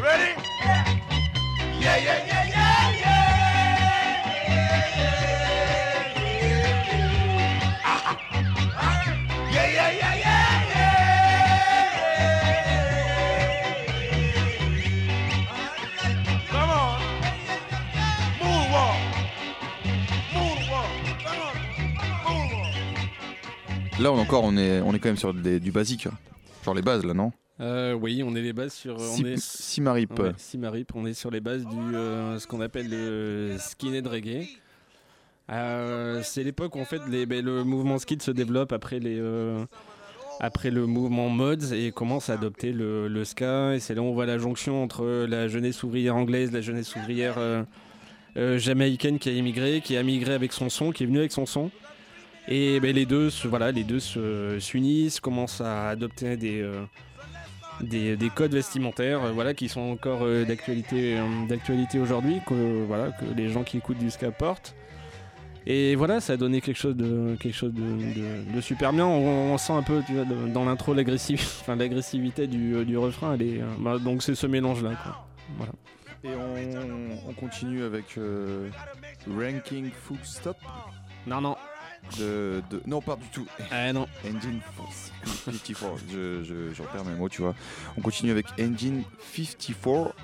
Ready? 0.00 0.40
Yeah, 0.60 1.00
yeah, 1.80 1.96
yeah, 1.96 2.26
yeah, 2.26 2.44
yeah. 2.44 2.47
Là, 24.00 24.12
on, 24.12 24.18
encore, 24.18 24.44
on 24.44 24.56
est, 24.56 24.80
on 24.80 24.92
est 24.94 24.98
quand 25.00 25.08
même 25.08 25.16
sur 25.16 25.34
des- 25.34 25.58
du 25.60 25.72
basique. 25.72 26.06
hein. 26.06 26.12
Genre 26.64 26.74
les 26.74 26.82
bases, 26.82 27.04
là, 27.04 27.14
non 27.14 27.32
Euh, 27.60 27.94
oui, 27.94 28.22
on 28.24 28.34
est 28.36 28.42
les 28.42 28.52
bases 28.52 28.72
sur. 28.74 28.96
On 28.96 29.24
est... 29.24 29.36
Simarip. 29.38 30.16
Ouais, 30.18 30.30
Simarip, 30.36 30.92
on 30.94 31.04
est 31.06 31.14
sur 31.14 31.30
les 31.30 31.40
bases 31.40 31.64
du 31.66 31.96
euh, 31.96 32.38
ce 32.38 32.46
qu'on 32.46 32.60
appelle 32.60 32.88
le 32.88 33.56
skinhead 33.58 34.06
reggae. 34.06 34.46
Euh, 35.50 36.20
c'est 36.22 36.44
l'époque 36.44 36.76
où 36.76 36.80
en 36.80 36.84
fait 36.84 37.00
les, 37.08 37.26
ben, 37.26 37.44
le 37.44 37.64
mouvement 37.64 37.98
skid 37.98 38.22
se 38.22 38.30
développe 38.30 38.70
après 38.72 38.98
les 39.00 39.20
après 40.40 40.70
le 40.70 40.86
mouvement 40.86 41.30
mods 41.30 41.72
et 41.72 41.90
commence 41.90 42.28
à 42.28 42.34
adopter 42.34 42.70
le, 42.70 43.08
le 43.08 43.24
ska 43.24 43.74
et 43.74 43.80
c'est 43.80 43.94
là 43.94 44.02
où 44.02 44.04
on 44.04 44.12
voit 44.12 44.26
la 44.26 44.36
jonction 44.38 44.82
entre 44.84 45.24
la 45.26 45.48
jeunesse 45.48 45.82
ouvrière 45.82 46.14
anglaise, 46.16 46.52
la 46.52 46.60
jeunesse 46.60 46.94
ouvrière 46.96 47.38
jamaïcaine 48.36 49.18
qui 49.18 49.30
a 49.30 49.32
immigré, 49.32 49.80
qui 49.82 49.96
a 49.96 50.02
migré 50.02 50.34
avec 50.34 50.52
son 50.52 50.68
son, 50.68 50.92
qui 50.92 51.04
est 51.04 51.06
venu 51.06 51.18
avec 51.18 51.32
son 51.32 51.46
son. 51.46 51.70
Et 52.50 52.80
ben, 52.80 52.94
les 52.94 53.04
deux, 53.06 53.28
se- 53.30 53.46
voilà, 53.46 53.70
les 53.72 53.84
deux 53.84 54.00
se- 54.00 54.58
s'unissent, 54.58 55.20
commencent 55.20 55.60
à 55.60 55.90
adopter 55.90 56.36
des, 56.38 56.62
euh, 56.62 56.82
des, 57.82 58.16
des 58.16 58.30
codes 58.30 58.54
vestimentaires 58.54 59.22
euh, 59.24 59.32
voilà, 59.32 59.52
qui 59.54 59.68
sont 59.68 59.82
encore 59.82 60.20
euh, 60.22 60.44
d'actualité 60.46 61.18
euh, 61.18 61.46
d'actualité 61.46 61.98
aujourd'hui, 61.98 62.40
que, 62.46 62.84
voilà, 62.86 63.12
que 63.12 63.24
les 63.36 63.50
gens 63.50 63.64
qui 63.64 63.76
écoutent 63.76 63.98
du 63.98 64.10
ska 64.10 64.30
portent. 64.30 64.74
Et 65.66 65.94
voilà, 65.96 66.20
ça 66.20 66.32
a 66.32 66.36
donné 66.38 66.62
quelque 66.62 66.78
chose 66.78 66.96
de, 66.96 67.36
quelque 67.38 67.54
chose 67.54 67.74
de, 67.74 67.82
de- 67.82 68.54
de 68.56 68.60
super 68.62 68.94
bien. 68.94 69.04
On, 69.04 69.52
on 69.52 69.58
sent 69.58 69.74
un 69.74 69.82
peu 69.82 70.02
tu 70.06 70.14
vois, 70.14 70.24
de- 70.24 70.48
dans 70.50 70.64
l'intro 70.64 70.94
l'agressivité 71.68 72.46
du, 72.46 72.82
du 72.86 72.96
refrain. 72.96 73.34
Elle 73.34 73.42
est, 73.42 73.60
bah, 73.78 73.98
donc 73.98 74.22
c'est 74.22 74.34
ce 74.34 74.46
mélange-là. 74.46 74.92
quoi. 75.02 75.26
Voilà. 75.58 75.72
Et 76.24 76.28
on, 76.34 77.28
on 77.28 77.32
continue 77.34 77.82
avec 77.82 78.16
euh, 78.16 78.70
Ranking 79.30 79.90
Full 80.04 80.16
Stop? 80.22 80.56
Non, 81.26 81.42
non. 81.42 81.56
De, 82.18 82.62
de- 82.70 82.80
Non, 82.86 83.00
pas 83.00 83.16
du 83.16 83.28
tout. 83.32 83.46
Ah 83.70 83.92
non. 83.92 84.06
Engine 84.24 84.60
54. 85.44 85.92
je, 86.10 86.42
je, 86.42 86.74
je 86.74 86.82
repère 86.82 87.04
mes 87.04 87.14
mots, 87.16 87.28
tu 87.28 87.42
vois. 87.42 87.54
On 87.96 88.00
continue 88.00 88.30
avec 88.30 88.46
Engine 88.60 89.02
54 89.34 90.14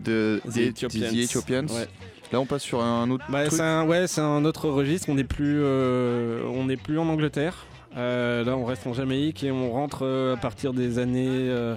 de 0.00 0.40
The 0.44 0.50
des- 0.54 0.66
Ethiopians. 0.68 1.00
des 1.00 1.08
The 1.08 1.14
Ethiopians. 1.30 1.66
Ouais. 1.74 1.88
Là, 2.32 2.40
on 2.40 2.46
passe 2.46 2.62
sur 2.62 2.82
un 2.82 3.08
autre 3.10 3.24
Bah, 3.30 3.46
truc. 3.46 3.56
c'est 3.56 3.62
un, 3.64 3.86
ouais, 3.86 4.06
c'est 4.06 4.20
un 4.20 4.44
autre 4.44 4.68
registre. 4.68 5.08
On 5.08 5.14
n'est 5.14 5.24
plus, 5.24 5.60
euh, 5.62 6.42
on 6.46 6.66
n'est 6.66 6.76
plus 6.76 6.98
en 6.98 7.08
Angleterre. 7.08 7.66
Euh, 7.96 8.44
là, 8.44 8.56
on 8.56 8.64
reste 8.66 8.86
en 8.86 8.92
Jamaïque 8.92 9.42
et 9.44 9.50
on 9.50 9.72
rentre 9.72 10.00
euh, 10.04 10.34
à 10.34 10.36
partir 10.36 10.72
des 10.74 10.98
années 10.98 11.26
euh, 11.28 11.76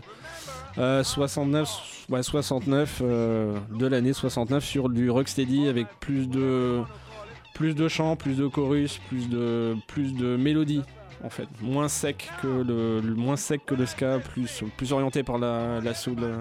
euh, 0.78 1.04
69, 1.04 1.70
ouais, 2.10 2.22
69 2.22 3.00
euh, 3.02 3.58
de 3.72 3.88
l'année 3.88 4.12
69 4.14 4.64
sur 4.64 4.90
du 4.90 5.10
rocksteady 5.10 5.68
avec 5.70 5.88
plus 6.02 6.28
de, 6.28 6.82
plus 7.62 7.76
de 7.76 7.88
chants, 7.88 8.16
plus 8.16 8.36
de 8.38 8.48
chorus, 8.48 8.98
plus 9.08 9.30
de, 9.30 9.76
plus 9.88 10.16
de 10.16 10.36
mélodies. 10.36 10.82
En 11.24 11.30
fait, 11.30 11.48
moins 11.62 11.88
sec 11.88 12.28
que 12.42 12.48
le, 12.48 13.00
le- 13.02 13.14
moins 13.14 13.36
sec 13.38 13.64
que 13.68 13.76
le 13.76 13.86
ska, 13.86 14.18
plus, 14.18 14.64
plus 14.78 14.92
orienté 14.92 15.22
par 15.22 15.38
la, 15.38 15.80
la 15.80 15.94
soul, 15.94 16.18
euh, 16.24 16.40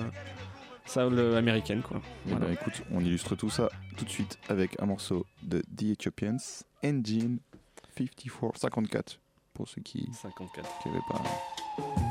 soul 0.87 1.37
américaine, 1.37 1.83
quoi. 1.83 2.01
Eh 2.27 2.31
Voilà. 2.31 2.47
ben, 2.47 2.53
écoute, 2.55 2.83
on 2.91 3.01
illustre 3.01 3.37
tout 3.37 3.51
ça 3.51 3.69
tout 3.99 4.07
de 4.07 4.11
suite 4.11 4.39
avec 4.49 4.81
un 4.81 4.87
morceau 4.87 5.27
de 5.43 5.61
The 5.77 5.83
Ethiopians, 5.83 6.39
Engine 6.83 7.39
54, 7.99 8.57
54, 8.59 9.21
pour 9.53 9.69
ceux 9.69 9.83
qui 9.83 10.09
54. 10.15 10.67
n'avaient 10.87 10.99
pas. 11.11 12.10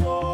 war. 0.00 0.29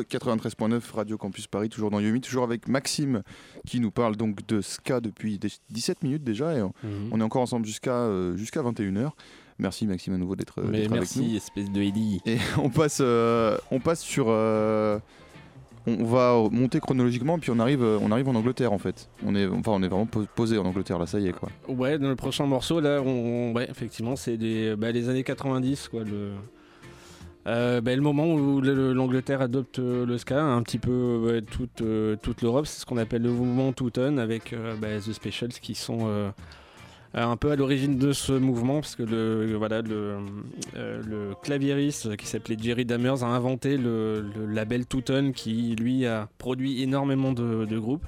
Le 0.00 0.04
93.9 0.04 0.80
Radio 0.94 1.16
Campus 1.18 1.46
Paris, 1.46 1.68
toujours 1.68 1.90
dans 1.90 2.00
Yumi, 2.00 2.20
toujours 2.20 2.44
avec 2.44 2.68
Maxime 2.68 3.22
qui 3.66 3.80
nous 3.80 3.90
parle 3.90 4.16
donc 4.16 4.46
de 4.46 4.60
ska 4.60 5.00
depuis 5.00 5.38
des- 5.38 5.48
17 5.70 6.02
minutes 6.02 6.24
déjà 6.24 6.56
et 6.56 6.62
on, 6.62 6.72
Mhm. 6.84 7.08
on 7.12 7.20
est 7.20 7.24
encore 7.24 7.42
ensemble 7.42 7.66
jusqu'à 7.66 7.92
euh, 7.94 8.36
jusqu'à 8.36 8.62
21h. 8.62 9.10
Merci 9.58 9.86
Maxime 9.86 10.14
à 10.14 10.16
nouveau 10.18 10.36
d'être 10.36 10.60
d'être 10.62 10.68
avec 10.74 10.88
nous. 10.88 10.94
merci, 10.94 11.36
espèce 11.36 11.70
de 11.70 11.82
Eddie. 11.82 12.20
Et 12.24 12.36
on 12.62 12.70
passe, 12.70 12.98
euh, 13.02 13.58
on 13.70 13.78
passe 13.80 14.00
sur. 14.00 14.26
euh, 14.28 14.98
on 15.86 16.04
va 16.04 16.36
monter 16.50 16.78
chronologiquement, 16.78 17.38
puis 17.38 17.50
on 17.50 17.58
arrive, 17.58 17.82
euh, 17.82 17.98
on 18.02 18.10
arrive 18.12 18.28
en 18.28 18.34
Angleterre 18.34 18.72
en 18.72 18.78
fait. 18.78 19.08
On 19.24 19.34
est, 19.34 19.46
enfin, 19.46 19.72
on 19.72 19.82
est 19.82 19.88
vraiment 19.88 20.04
po- 20.06 20.26
posé 20.36 20.58
en 20.58 20.64
Angleterre 20.66 20.98
là, 20.98 21.06
ça 21.06 21.18
y 21.18 21.26
est 21.26 21.32
quoi. 21.32 21.48
Ouais, 21.68 21.98
dans 21.98 22.08
le 22.08 22.16
prochain 22.16 22.44
morceau, 22.46 22.80
là, 22.80 23.00
on, 23.04 23.52
ouais, 23.54 23.66
effectivement, 23.70 24.14
c'est 24.14 24.36
des, 24.36 24.76
bah, 24.76 24.92
les 24.92 25.08
années 25.08 25.24
90, 25.24 25.88
quoi. 25.88 26.04
Le, 26.04 26.32
euh, 27.46 27.80
bah, 27.80 27.94
le 27.96 28.02
moment 28.02 28.26
où 28.32 28.60
le- 28.60 28.92
l'Angleterre 28.92 29.40
adopte 29.40 29.78
euh, 29.78 30.04
le 30.04 30.18
ska, 30.18 30.42
un 30.42 30.62
petit 30.62 30.78
peu 30.78 30.90
euh, 30.92 31.40
toute, 31.40 31.82
toute 32.22 32.42
l'Europe, 32.42 32.66
c'est 32.66 32.80
ce 32.80 32.86
qu'on 32.86 32.98
appelle 32.98 33.22
le 33.22 33.30
mouvement 33.30 33.72
Tooton 33.72 34.18
avec 34.18 34.54
bah, 34.80 34.98
The 34.98 35.12
Specials 35.12 35.52
qui 35.60 35.74
sont 35.74 36.32
un 37.14 37.36
peu 37.36 37.50
à 37.50 37.56
l'origine 37.56 37.98
de 37.98 38.12
ce 38.12 38.32
mouvement, 38.32 38.80
parce 38.80 38.94
que 38.94 39.02
le, 39.02 39.54
voilà, 39.56 39.82
le, 39.82 40.18
le 40.74 41.34
claviériste 41.42 42.16
qui 42.16 42.26
s'appelait 42.26 42.56
Jerry 42.60 42.84
Dammers 42.84 43.24
a 43.24 43.26
inventé 43.26 43.76
le, 43.76 44.24
label 44.48 44.86
Tooton 44.86 45.32
qui, 45.34 45.74
lui, 45.76 46.06
a 46.06 46.28
produit 46.38 46.82
énormément 46.82 47.32
de, 47.32 47.78
groupes. 47.78 48.04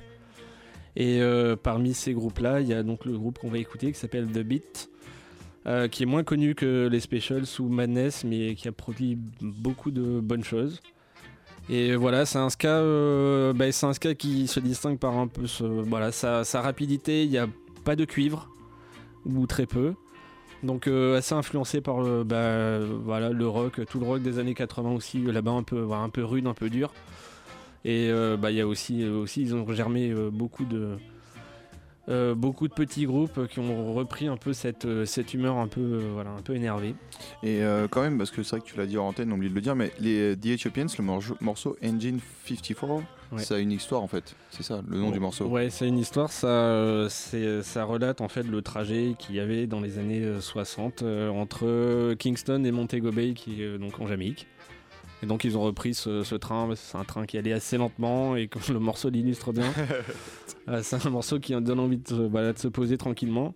Et 0.95 1.21
parmi 1.63 1.95
ces 1.95 2.13
groupes-là, 2.13 2.61
il 2.61 2.69
y 2.69 2.75
a 2.75 2.83
donc 2.83 3.07
le 3.07 3.19
groupe 3.19 3.39
qu'on 3.39 3.49
va 3.51 3.59
écouter 3.59 3.91
qui 3.91 3.99
s'appelle 3.99 4.27
The 4.27 4.41
Beat, 4.41 4.92
euh, 5.67 5.87
qui 5.87 6.03
est 6.03 6.07
moins 6.07 6.25
connu 6.25 6.57
que 6.57 6.89
les 6.91 6.99
Specials 6.99 7.47
ou 7.61 7.69
Madness, 7.69 8.25
mais 8.25 8.57
qui 8.57 8.67
a 8.67 8.73
produit 8.73 9.17
beaucoup 9.41 9.93
de 9.93 10.19
bonnes 10.19 10.43
choses. 10.43 10.81
Et 11.69 11.95
voilà, 11.95 12.27
c'est 12.27 12.39
un 12.39 12.51
ska, 12.51 12.69
euh, 12.69 13.53
bah, 13.53 13.67
qui 14.19 14.49
se 14.49 14.59
distingue 14.59 14.99
par 14.99 15.17
un 15.17 15.29
peu 15.29 15.47
sa, 15.47 16.61
rapidité. 16.61 17.23
Il 17.23 17.31
n'y 17.31 17.39
a 17.39 17.47
pas 17.85 17.95
de 17.95 18.05
cuivre 18.05 18.49
ou 19.25 19.47
très 19.47 19.67
peu. 19.67 19.95
Donc 20.65 20.89
euh, 20.89 21.19
assez 21.19 21.35
influencé 21.35 21.81
par 21.81 22.01
le, 22.01 22.25
bah, 22.25 22.81
voilà, 22.81 23.31
le 23.31 23.47
rock, 23.47 23.81
tout 23.89 24.01
le 24.01 24.07
rock 24.07 24.23
des 24.23 24.41
années 24.41 24.55
80 24.55 24.91
aussi, 24.91 25.21
là-bas 25.21 25.53
un 25.53 25.63
peu, 25.63 26.25
rude, 26.25 26.47
un 26.49 26.55
peu 26.55 26.71
dur. 26.71 26.93
Et 27.85 28.11
bah, 28.39 28.51
il 28.51 28.57
y 28.57 28.61
a 28.61 28.67
aussi, 28.67 29.05
aussi, 29.05 29.43
ils 29.43 29.55
ont 29.55 29.71
germé 29.73 30.13
beaucoup 30.31 30.65
de, 30.65 30.99
euh, 32.09 32.35
beaucoup 32.35 32.67
de 32.69 32.73
petits 32.75 33.07
groupes 33.07 33.47
qui 33.49 33.61
ont 33.61 33.95
repris 33.95 34.27
un 34.27 34.37
peu 34.37 34.53
cette, 34.53 34.85
euh, 34.87 35.05
cette 35.07 35.35
humeur 35.35 35.57
un 35.57 35.69
peu, 35.69 35.81
euh, 35.81 36.11
voilà, 36.15 36.31
un 36.31 36.43
peu 36.43 36.55
énervée. 36.55 36.95
Et 37.43 37.63
euh, 37.63 37.87
quand 37.89 38.03
même, 38.03 38.19
parce 38.19 38.31
que 38.31 38.43
c'est 38.43 38.57
vrai 38.57 38.61
que 38.67 38.71
tu 38.71 38.77
l'as 38.77 38.87
dit 38.87 38.99
en 38.99 39.09
antenne, 39.09 39.33
on 39.33 39.37
oublie 39.37 39.51
de 39.51 39.55
le 39.55 39.61
dire, 39.61 39.77
mais 39.77 39.93
les 40.01 40.37
The 40.37 40.47
Ethiopians, 40.47 40.87
le 40.99 41.05
morceau, 41.41 41.77
Engine 41.83 42.19
54, 42.47 43.03
Ouais. 43.33 43.43
ça 43.43 43.55
a 43.55 43.59
une 43.61 43.73
histoire 43.73 44.03
en 44.03 44.09
fait. 44.09 44.37
C'est 44.51 44.63
ça, 44.63 44.83
le 44.87 44.99
nom 44.99 45.11
du 45.11 45.19
morceau. 45.19 45.47
Ouais, 45.47 45.71
c'est 45.71 45.89
une 45.89 45.99
histoire, 45.99 46.31
ça, 46.31 47.07
ça 47.09 47.85
relate 47.85 48.21
en 48.21 48.29
fait 48.29 48.43
le 48.43 48.61
trajet 48.61 49.15
qu'il 49.19 49.37
y 49.37 49.41
avait 49.41 49.67
dans 49.67 49.81
les 49.81 49.99
années 49.99 50.23
euh, 50.23 50.41
60 50.43 51.03
euh, 51.03 51.31
entre 51.31 52.13
Kingston 52.15 52.63
et 52.65 52.71
Montego 52.73 53.11
Bay, 53.11 53.33
qui 53.33 53.63
est 53.63 53.79
donc 53.79 53.99
en 54.01 54.07
Jamaïque. 54.07 54.47
Et 55.23 55.27
donc 55.27 55.45
ils 55.45 55.57
ont 55.57 55.63
repris 55.63 55.95
ce, 55.95 56.23
ce 56.25 56.35
train, 56.35 56.69
c'est 56.75 56.99
un 56.99 57.05
train 57.05 57.27
qui 57.27 57.39
allait 57.39 57.53
assez 57.53 57.77
lentement 57.79 58.35
et 58.37 58.49
comme 58.49 58.63
le 58.71 58.81
morceau 58.81 59.09
l'illustre 59.09 59.53
bien, 59.53 59.73
euh, 60.69 60.81
c'est 60.83 61.07
un 61.07 61.11
morceau 61.11 61.39
qui 61.39 61.53
donne 61.61 61.79
envie 61.81 61.99
de, 61.99 62.09
se- 62.09 62.15
voilà, 62.15 62.53
de 62.53 62.59
se 62.59 62.69
poser 62.69 62.99
tranquillement. 62.99 63.55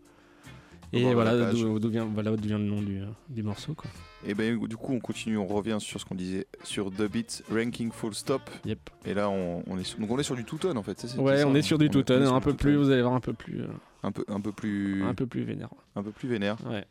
Et 0.93 1.13
voilà 1.13 1.51
d'où 1.53 1.89
vient, 1.91 2.05
voilà 2.07 2.31
d'où 2.37 2.47
vient 2.47 2.59
le 2.59 2.65
nom 2.65 2.81
du, 2.81 3.01
du 3.29 3.43
morceau. 3.43 3.75
Quoi. 3.75 3.91
Et 4.25 4.35
ben 4.35 4.57
du 4.67 4.77
coup, 4.77 4.93
on 4.95 5.01
continue, 5.01 5.37
on 5.37 5.47
revient 5.47 5.77
sur 5.81 6.01
ce 6.01 6.05
qu'on 6.05 6.15
disait 6.15 6.47
sur 6.63 6.91
The 6.93 7.03
Beat 7.11 7.43
Ranking 7.53 7.91
Full 7.91 8.15
Stop. 8.15 8.43
Yep. 8.65 8.79
Et 9.05 9.13
là, 9.13 9.29
on, 9.29 9.63
on 9.67 9.77
est 9.79 9.85
sur, 9.85 9.99
donc 9.99 10.11
on 10.13 10.19
est 10.19 10.23
sur 10.23 10.37
du 10.37 10.45
two-tone 10.45 10.79
en 10.79 10.83
fait. 10.85 10.99
c'est- 11.01 11.09
c'est 11.09 11.19
Ouais, 11.19 11.39
ça, 11.39 11.49
on 11.49 11.51
hein. 11.51 11.55
est 11.57 11.63
sur 11.63 11.77
du 11.79 11.87
on 11.87 11.91
tout 11.91 12.05
sur 12.07 12.15
un 12.33 12.39
du 12.39 12.45
peu 12.45 12.55
plus, 12.55 12.77
vous 12.77 12.91
allez 12.91 13.03
voir 13.03 13.15
un 13.15 13.21
peu 13.21 13.33
plus, 13.33 13.63
euh, 13.63 13.67
un 14.05 14.13
peu, 14.13 14.25
un 14.29 14.41
peu 14.41 14.53
plus, 14.53 15.03
un 15.05 15.15
peu 15.15 15.27
plus 15.27 15.43
vénère. 15.43 15.69
un 15.97 16.03
peu 16.05 16.13
plus 16.13 16.29
vénère. 16.29 16.57
Ouais. 16.71 16.85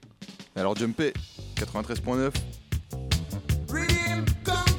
Alors 0.58 0.76
Jumpé, 0.76 1.14
93.9. 1.56 2.32
them. 4.24 4.75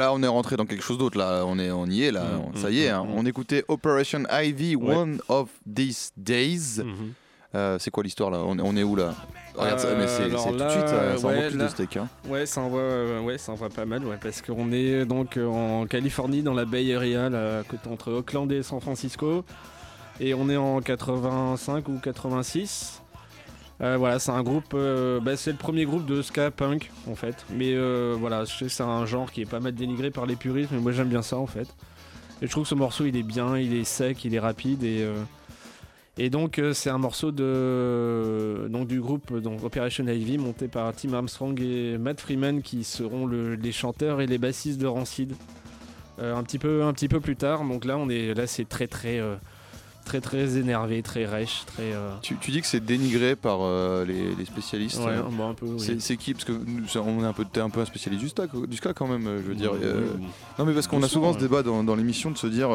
Là, 0.00 0.12
on 0.14 0.22
est 0.22 0.26
rentré 0.26 0.56
dans 0.56 0.64
quelque 0.66 0.82
chose 0.82 0.96
d'autre. 0.98 1.18
Là, 1.18 1.44
on 1.46 1.58
est, 1.58 1.70
on 1.70 1.86
y 1.86 2.04
est. 2.04 2.10
Là, 2.10 2.24
Mm, 2.24 2.56
ça 2.56 2.70
y 2.70 2.82
est. 2.84 2.90
mm, 2.90 2.94
hein. 2.94 3.04
mm. 3.06 3.14
On 3.18 3.26
écoutait 3.26 3.64
Operation 3.68 4.22
Ivy, 4.32 4.74
Ouais. 4.76 4.94
One 4.96 5.20
of 5.28 5.48
These 5.72 6.12
Days. 6.16 6.80
Mhm. 6.82 7.12
Euh, 7.54 7.78
c'est 7.80 7.90
quoi 7.90 8.02
l'histoire 8.04 8.30
là? 8.30 8.38
On, 8.46 8.56
est- 8.58 8.62
on 8.62 8.76
est 8.76 8.82
où 8.84 8.94
là? 8.96 9.12
Regarde 9.56 9.80
ça, 9.80 9.88
mais 9.98 10.06
c'est 10.06 10.22
Euh, 10.22 10.28
tout 10.30 10.52
de 10.56 10.68
suite. 10.70 10.88
Ça, 10.88 11.18
ça 11.18 11.26
ouais, 11.26 11.34
envoie 11.34 11.48
plus 11.48 11.58
là- 11.58 11.64
de 11.64 11.68
steak. 11.70 11.96
Hein. 11.96 12.08
Ouais, 12.28 12.46
ça 12.46 12.60
envoie, 12.60 12.80
euh, 12.80 13.20
ouais, 13.22 13.38
ça 13.38 13.50
envoie 13.52 13.68
pas 13.68 13.84
mal, 13.84 14.04
ouais, 14.06 14.16
parce 14.22 14.40
qu'on 14.40 14.70
est 14.72 15.04
donc 15.04 15.36
euh, 15.36 15.46
en 15.46 15.84
Californie, 15.86 16.42
dans 16.42 16.54
la 16.54 16.64
Bay 16.64 16.94
Area, 16.94 17.28
là, 17.28 17.62
entre 17.90 18.12
Oakland 18.12 18.50
et 18.52 18.62
San 18.62 18.80
Francisco, 18.80 19.44
et 20.20 20.32
on 20.32 20.48
est 20.48 20.56
en 20.56 20.80
85 20.80 21.88
ou 21.88 21.98
86. 22.00 22.99
Euh, 23.82 23.96
voilà, 23.96 24.18
c'est 24.18 24.30
un 24.30 24.42
groupe, 24.42 24.72
euh, 24.74 25.20
bah, 25.20 25.36
c'est 25.36 25.52
le 25.52 25.56
premier 25.56 25.86
groupe 25.86 26.04
de 26.04 26.20
ska 26.20 26.50
punk 26.50 26.90
en 27.08 27.14
fait. 27.14 27.46
Mais 27.50 27.72
euh, 27.74 28.14
voilà, 28.18 28.44
je 28.44 28.54
sais 28.54 28.64
que 28.66 28.70
c'est 28.70 28.82
un 28.82 29.06
genre 29.06 29.32
qui 29.32 29.40
est 29.40 29.46
pas 29.50 29.60
mal 29.60 29.74
dénigré 29.74 30.10
par 30.10 30.26
les 30.26 30.36
puristes, 30.36 30.70
mais 30.72 30.80
moi 30.80 30.92
j'aime 30.92 31.08
bien 31.08 31.22
ça 31.22 31.38
en 31.38 31.46
fait. 31.46 31.66
Et 32.42 32.46
je 32.46 32.50
trouve 32.50 32.64
que 32.64 32.68
ce 32.68 32.74
morceau 32.74 33.06
il 33.06 33.16
est 33.16 33.22
bien, 33.22 33.56
il 33.56 33.74
est 33.74 33.84
sec, 33.84 34.22
il 34.24 34.34
est 34.34 34.38
rapide 34.38 34.82
et 34.84 35.02
euh, 35.02 35.14
et 36.18 36.28
donc 36.28 36.58
euh, 36.58 36.74
c'est 36.74 36.90
un 36.90 36.98
morceau 36.98 37.32
de 37.32 38.66
donc 38.68 38.86
du 38.86 39.00
groupe 39.00 39.30
Operation 39.62 40.06
Ivy 40.06 40.36
monté 40.36 40.68
par 40.68 40.92
Tim 40.94 41.14
Armstrong 41.14 41.58
et 41.62 41.96
Matt 41.96 42.20
Freeman 42.20 42.60
qui 42.60 42.84
seront 42.84 43.24
le- 43.24 43.54
les 43.54 43.72
chanteurs 43.72 44.20
et 44.20 44.26
les 44.26 44.36
bassistes 44.38 44.80
de 44.80 44.86
Rancid. 44.86 45.32
Un 46.22 46.42
petit 46.42 46.58
peu 46.58 46.82
un 46.82 46.92
petit 46.92 47.08
peu 47.08 47.18
plus 47.20 47.36
tard. 47.36 47.64
Donc 47.64 47.86
là 47.86 47.96
on 47.96 48.10
est 48.10 48.34
là 48.34 48.46
c'est 48.46 48.68
très 48.68 48.86
très 48.88 49.18
très 50.10 50.20
très 50.20 50.56
énervé, 50.58 51.02
très 51.02 51.24
rêche, 51.24 51.62
très 51.66 51.92
euh, 51.92 52.10
Tu, 52.22 52.36
tu 52.38 52.50
dis 52.50 52.60
que 52.60 52.66
c'est 52.66 52.84
dénigré 52.84 53.36
par 53.36 53.58
euh, 53.62 54.04
les, 54.04 54.34
les 54.34 54.44
spécialistes. 54.44 54.98
ouais, 54.98 55.06
euh, 55.18 55.22
bon, 55.30 55.50
un 55.50 55.54
peu. 55.54 55.66
oui. 55.66 55.96
c'est 56.00 56.16
qui? 56.16 56.32
Parce 56.34 56.44
que 56.44 56.52
nous, 56.52 56.88
ça- 56.88 57.00
on 57.00 57.22
est 57.22 57.26
un 57.26 57.32
peu, 57.32 57.44
t'es 57.44 57.60
un 57.60 57.70
peu 57.70 57.80
un 57.80 57.84
spécialiste 57.84 58.22
du 58.22 58.28
ska, 58.28 58.46
du 58.46 58.76
ska 58.76 58.92
quand 58.92 59.06
même. 59.06 59.24
Je 59.24 59.48
veux 59.48 59.54
dire. 59.54 59.72
Oui, 59.72 59.78
oui. 59.82 60.26
Non 60.58 60.64
mais 60.64 60.74
parce 60.74 60.88
qu'on 60.88 61.02
a 61.02 61.08
souvent 61.08 61.32
ce 61.32 61.38
débat 61.38 61.62
dans, 61.62 61.84
dans 61.84 61.94
l'émission 61.94 62.30
de 62.32 62.36
se 62.38 62.46
dire 62.48 62.70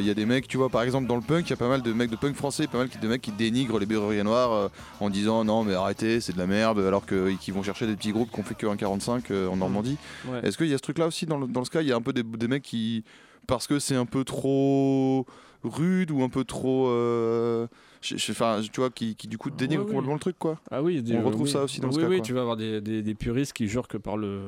il 0.00 0.06
y 0.06 0.10
a 0.10 0.14
des 0.14 0.26
mecs 0.26 0.48
tu 0.48 0.56
vois 0.56 0.70
par 0.70 0.82
exemple 0.82 1.06
dans 1.06 1.14
le 1.16 1.20
punk 1.22 1.46
il 1.46 1.50
y 1.50 1.52
a 1.52 1.56
pas 1.56 1.68
mal 1.68 1.82
de 1.82 1.92
mecs 1.92 2.10
de 2.10 2.16
punk 2.16 2.34
français 2.34 2.66
pas 2.66 2.78
mal 2.78 2.88
de 2.88 3.08
mecs 3.08 3.22
qui 3.22 3.30
dénigrent 3.32 3.78
les 3.78 3.86
Berruriers 3.86 4.24
Noirs 4.24 4.70
en 5.00 5.08
disant 5.10 5.44
non 5.44 5.62
mais 5.62 5.74
arrêtez 5.74 6.20
c'est 6.20 6.32
de 6.32 6.38
la 6.38 6.46
merde 6.48 6.80
alors 6.80 7.04
qu'ils 7.06 7.54
vont 7.54 7.62
chercher 7.62 7.86
des 7.86 7.94
petits 7.94 8.10
groupes 8.12 8.30
qui 8.32 8.40
ont 8.40 8.42
fait 8.42 8.54
que 8.56 8.66
1,45 8.66 9.22
euh, 9.30 9.48
en 9.48 9.56
Normandie 9.56 9.96
Ouais. 10.28 10.40
est-ce 10.42 10.56
qu'il 10.58 10.66
y 10.68 10.74
a 10.74 10.78
ce 10.78 10.82
truc 10.82 10.98
là 10.98 11.06
aussi 11.06 11.26
dans 11.26 11.36
le, 11.38 11.46
dans 11.46 11.60
le 11.60 11.66
ska? 11.66 11.80
Il 11.82 11.88
y 11.88 11.92
a 11.92 11.96
un 11.96 12.00
peu 12.02 12.12
des, 12.12 12.22
des 12.24 12.48
mecs 12.48 12.62
qui 12.64 13.04
parce 13.46 13.66
que 13.66 13.78
c'est 13.78 13.94
un 13.96 14.04
peu 14.06 14.24
trop 14.24 15.24
rude 15.64 16.10
ou 16.10 16.22
un 16.22 16.28
peu 16.28 16.44
trop 16.44 16.88
euh, 16.88 17.66
je- 18.00 18.16
je- 18.16 18.32
enfin 18.32 18.60
tu 18.72 18.80
vois 18.80 18.90
qui, 18.90 19.14
qui 19.16 19.26
du 19.28 19.38
coup 19.38 19.50
oui. 19.50 19.76
complètement 19.76 20.14
le 20.14 20.20
truc 20.20 20.38
quoi 20.38 20.60
Ah 20.70 20.82
oui, 20.82 21.02
des- 21.02 21.16
On 21.16 21.22
retrouve 21.24 21.42
oui. 21.46 21.50
ça 21.50 21.62
aussi 21.64 21.80
dans 21.80 21.88
oui, 21.88 21.94
ska, 21.94 22.06
Oui, 22.08 22.16
quoi. 22.18 22.24
tu 22.26 22.32
vas 22.32 22.40
avoir 22.42 22.56
des, 22.56 22.80
des- 22.80 23.02
des 23.02 23.14
puristes 23.14 23.52
qui 23.52 23.66
jurent 23.68 23.88
que 23.88 23.96
par 23.98 24.16
le, 24.16 24.42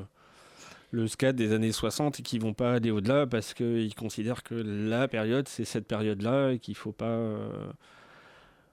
le 0.92 1.06
ska 1.08 1.32
des 1.32 1.52
années 1.52 1.72
60 1.72 2.20
et 2.20 2.22
qui 2.22 2.38
vont 2.38 2.52
pas 2.54 2.74
aller 2.74 2.90
au-delà 2.90 3.26
parce 3.26 3.54
qu'ils 3.54 3.94
considèrent 3.94 4.42
que 4.42 4.54
la 4.54 5.08
période, 5.08 5.48
c'est 5.48 5.64
cette 5.64 5.86
période-là 5.86 6.52
et 6.52 6.58
qu'il 6.58 6.74
faut 6.76 6.92
pas. 6.92 7.04
euh, 7.06 7.48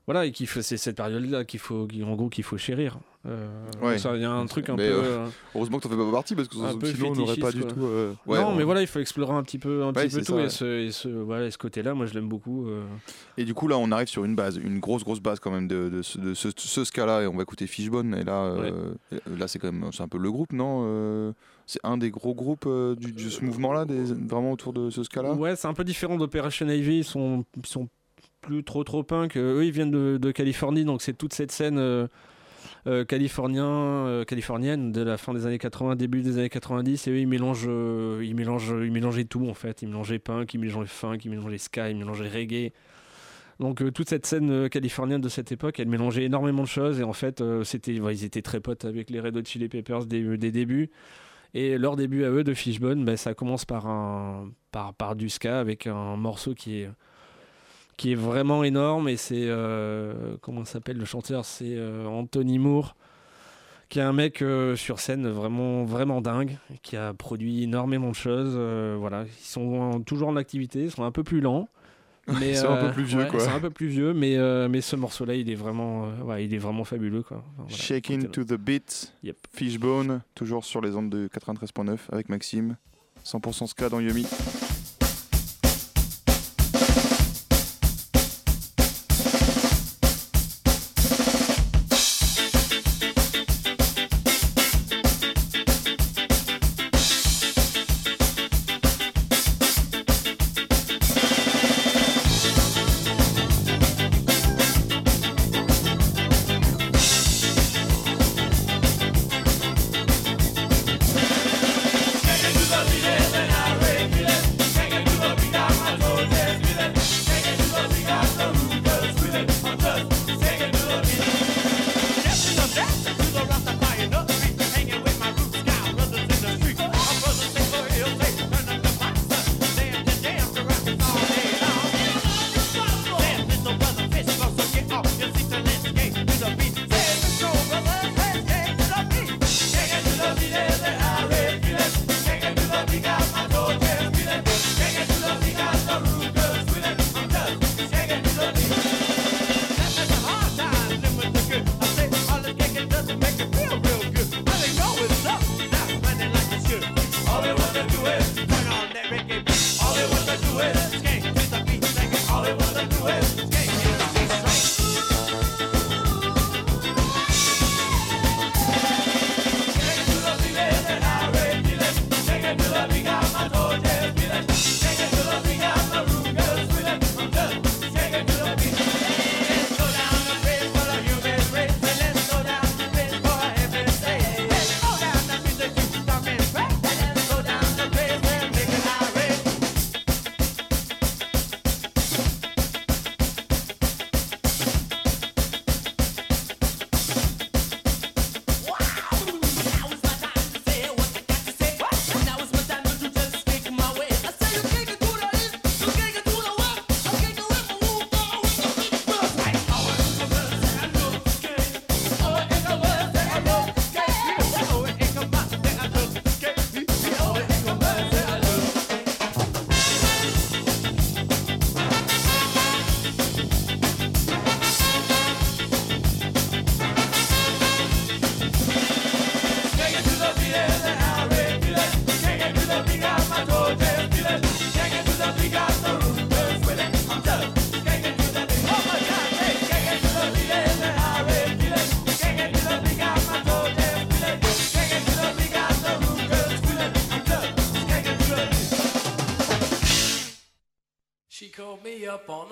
Voilà, 0.05 0.25
et 0.25 0.31
qu'il 0.31 0.47
faut, 0.47 0.61
c'est 0.61 0.77
cette 0.77 0.95
période-là 0.97 1.43
qu'il 1.43 1.59
faut, 1.59 1.87
en 2.03 2.15
gros, 2.15 2.29
qu'il 2.29 2.43
faut 2.43 2.57
chérir. 2.57 2.97
Euh, 3.27 3.47
Ouais. 3.81 3.97
ça, 3.97 4.15
Il 4.15 4.21
y 4.21 4.25
a 4.25 4.31
un 4.31 4.45
truc 4.45 4.69
un 4.69 4.75
Mais, 4.75 4.87
peu. 4.87 4.93
euh, 4.95 5.01
euh, 5.03 5.27
heureusement 5.53 5.77
que 5.79 5.83
t'en 5.83 5.89
fais 5.89 5.97
pas 5.97 6.11
partie 6.11 6.33
parce 6.33 6.47
que 6.47 6.57
Un 6.63 6.77
peu 6.77 6.87
sinon 6.87 7.11
on 7.11 7.15
n'aurait 7.15 7.35
pas 7.35 7.51
du 7.51 7.65
tout 7.65 7.83
euh, 7.83 8.13
ouais, 8.25 8.39
non, 8.39 8.47
on- 8.49 8.55
mais 8.55 8.63
voilà, 8.63 8.81
il 8.81 8.87
faut 8.87 8.99
explorer 8.99 9.33
un 9.33 9.43
petit 9.43 9.59
peu, 9.59 9.83
un 9.83 9.87
Ouais, 9.87 10.07
petit 10.07 10.15
peu 10.15 10.21
tout. 10.23 10.37
ça, 10.37 10.43
et, 10.43 10.49
ce, 10.49 10.65
et 10.87 10.91
ce, 10.91 11.09
voilà, 11.09 11.51
ce 11.51 11.57
côté-là, 11.57 11.93
moi, 11.93 12.05
je 12.05 12.13
l'aime 12.13 12.29
beaucoup. 12.29 12.67
Et 13.37 13.43
du 13.45 13.53
coup, 13.53 13.67
là, 13.67 13.77
on 13.77 13.91
arrive 13.91 14.07
sur 14.07 14.23
une 14.23 14.35
base, 14.35 14.57
une 14.57 14.79
grosse, 14.79 15.03
grosse 15.03 15.19
base 15.19 15.39
quand 15.39 15.51
même 15.51 15.67
de, 15.67 15.89
de 15.89 16.01
ce, 16.01 16.17
de 16.17 16.33
ce, 16.33 16.49
ce 16.55 16.83
ska-là. 16.85 17.23
Et 17.23 17.27
on 17.27 17.35
va 17.35 17.43
écouter 17.43 17.67
Fishbone. 17.67 18.15
Et 18.15 18.23
là, 18.23 18.53
là 19.37 19.47
c'est 19.47 19.59
quand 19.59 19.71
même 19.71 19.91
c'est 19.91 20.03
un 20.03 20.07
peu 20.07 20.17
le 20.17 20.31
groupe, 20.31 20.53
non 20.53 21.33
C'est 21.65 21.79
un 21.83 21.97
des 21.97 22.09
gros 22.11 22.33
groupes 22.33 22.67
du, 22.97 23.11
de 23.11 23.29
ce 23.29 23.43
mouvement-là, 23.43 23.85
vraiment 24.27 24.53
autour 24.53 24.71
de 24.73 24.89
ce 24.89 25.03
ska-là? 25.03 25.33
Ouais, 25.33 25.55
c'est 25.55 25.67
un 25.67 25.73
peu 25.73 25.83
différent 25.83 26.15
d'Operation 26.17 26.67
Ivy. 26.69 26.99
Ils 26.99 27.03
sont, 27.03 27.43
ils 27.57 27.65
sont 27.65 27.89
plus 28.41 28.63
trop 28.63 28.83
trop 28.85 29.03
punk. 29.03 29.35
Eux, 29.35 29.65
ils 29.65 29.71
viennent 29.71 29.91
de, 29.91 30.17
de 30.17 30.31
Californie, 30.31 30.85
donc 30.85 31.01
c'est 31.01 31.13
toute 31.17 31.33
cette 31.33 31.51
scène 31.51 31.77
euh, 32.87 33.03
californien, 33.03 33.65
euh, 33.67 34.23
californienne 34.23 34.93
de 34.93 35.01
la 35.01 35.17
fin 35.17 35.33
des 35.33 35.45
années 35.45 35.57
80, 35.57 35.97
début 35.97 36.21
des 36.21 36.37
années 36.37 36.49
90. 36.49 37.07
Et 37.07 37.11
eux, 37.11 37.15
euh, 37.17 38.21
ils 38.23 38.91
mélangeaient 38.91 39.25
tout 39.25 39.49
en 39.49 39.53
fait. 39.53 39.81
Ils 39.81 39.89
mélangeaient 39.89 40.19
punk, 40.19 40.53
ils 40.53 40.59
mélangeaient 40.59 40.87
funk, 40.87 41.17
ils 41.25 41.29
mélangeaient 41.29 41.57
ska, 41.57 41.89
ils 41.89 41.97
mélangeaient 41.97 42.29
reggae. 42.29 42.71
Donc 43.59 43.83
toute 43.93 44.07
cette 44.07 44.25
scène 44.25 44.69
californienne 44.69 45.19
de 45.19 45.29
cette 45.29 45.51
époque, 45.51 45.79
elle 45.79 45.89
mélangeait 45.89 46.23
énormément 46.23 46.61
de 46.61 46.67
choses 46.67 46.99
et 46.99 47.03
en 47.03 47.13
fait, 47.13 47.43
c'était, 47.63 47.95
ils 47.95 48.23
étaient 48.23 48.43
très 48.43 48.59
potes 48.59 48.85
avec 48.85 49.09
les 49.09 49.19
Red 49.19 49.35
Hot 49.35 49.45
Chili 49.45 49.67
Peppers 49.67 50.05
des, 50.05 50.37
débuts. 50.37 50.91
Et 51.55 51.79
leur 51.79 51.95
début 51.95 52.23
à 52.23 52.29
eux 52.29 52.43
de 52.43 52.53
Fishbone, 52.53 53.03
ben, 53.03 53.17
ça 53.17 53.33
commence 53.33 53.65
par, 53.65 53.87
un, 53.87 54.51
par, 54.71 54.93
par 54.93 55.15
du 55.15 55.27
ska 55.29 55.59
avec 55.59 55.87
un 55.87 56.15
morceau 56.17 56.53
qui 56.53 56.81
est, 56.81 56.89
qui 57.97 58.11
est 58.13 58.15
vraiment 58.15 58.63
énorme. 58.63 59.09
Et 59.09 59.17
c'est. 59.17 59.45
euh, 59.47 60.37
comment 60.41 60.63
s'appelle 60.65 60.97
le 60.97 61.05
chanteur 61.05 61.43
C'est 61.45 61.75
euh, 61.75 62.05
Anthony 62.05 62.59
Moore, 62.59 62.95
qui 63.89 63.99
est 63.99 64.03
un 64.03 64.13
mec 64.13 64.41
euh, 64.41 64.75
sur 64.75 64.99
scène 64.99 65.27
vraiment, 65.27 65.83
vraiment 65.83 66.21
dingue, 66.21 66.57
qui 66.83 66.95
a 66.95 67.13
produit 67.13 67.63
énormément 67.63 68.09
de 68.09 68.15
choses. 68.15 68.53
euh, 68.55 68.95
voilà. 68.99 69.25
Ils 69.25 69.45
sont 69.45 70.01
toujours 70.05 70.29
en 70.29 70.35
activité, 70.37 70.83
ils 70.83 70.91
sont 70.91 71.03
un 71.03 71.11
peu 71.11 71.23
plus 71.23 71.41
lents. 71.41 71.67
Mais, 72.41 72.49
Ils 72.49 72.57
sont 72.57 72.67
un 72.69 72.87
peu 72.87 72.91
plus 72.91 73.03
vieux, 73.05 73.19
ouais, 73.19 73.27
quoi. 73.29 73.39
Ils 73.39 73.45
sont 73.45 73.55
un 73.55 73.59
peu 73.61 73.69
plus 73.69 73.87
vieux, 73.87 74.11
mais, 74.13 74.35
mais 74.67 74.81
ce 74.81 74.97
morceau-là, 74.97 75.33
il 75.35 75.49
est 75.49 75.55
vraiment, 75.55 76.09
ouais, 76.25 76.43
il 76.43 76.53
est 76.53 76.57
vraiment 76.57 76.83
fabuleux, 76.83 77.23
quoi. 77.23 77.37
Enfin, 77.37 77.53
voilà. 77.69 77.73
Shaking 77.77 78.27
to 78.27 78.43
the 78.43 78.55
beat, 78.55 79.13
Yep. 79.23 79.37
Fishbone, 79.53 80.19
toujours 80.35 80.65
sur 80.65 80.81
les 80.81 80.93
ondes 80.97 81.09
de 81.09 81.29
93.9 81.29 81.97
avec 82.11 82.27
Maxime. 82.27 82.75
100% 83.23 83.67
ska 83.67 83.87
dans 83.87 84.01
Yumi. 84.01 84.25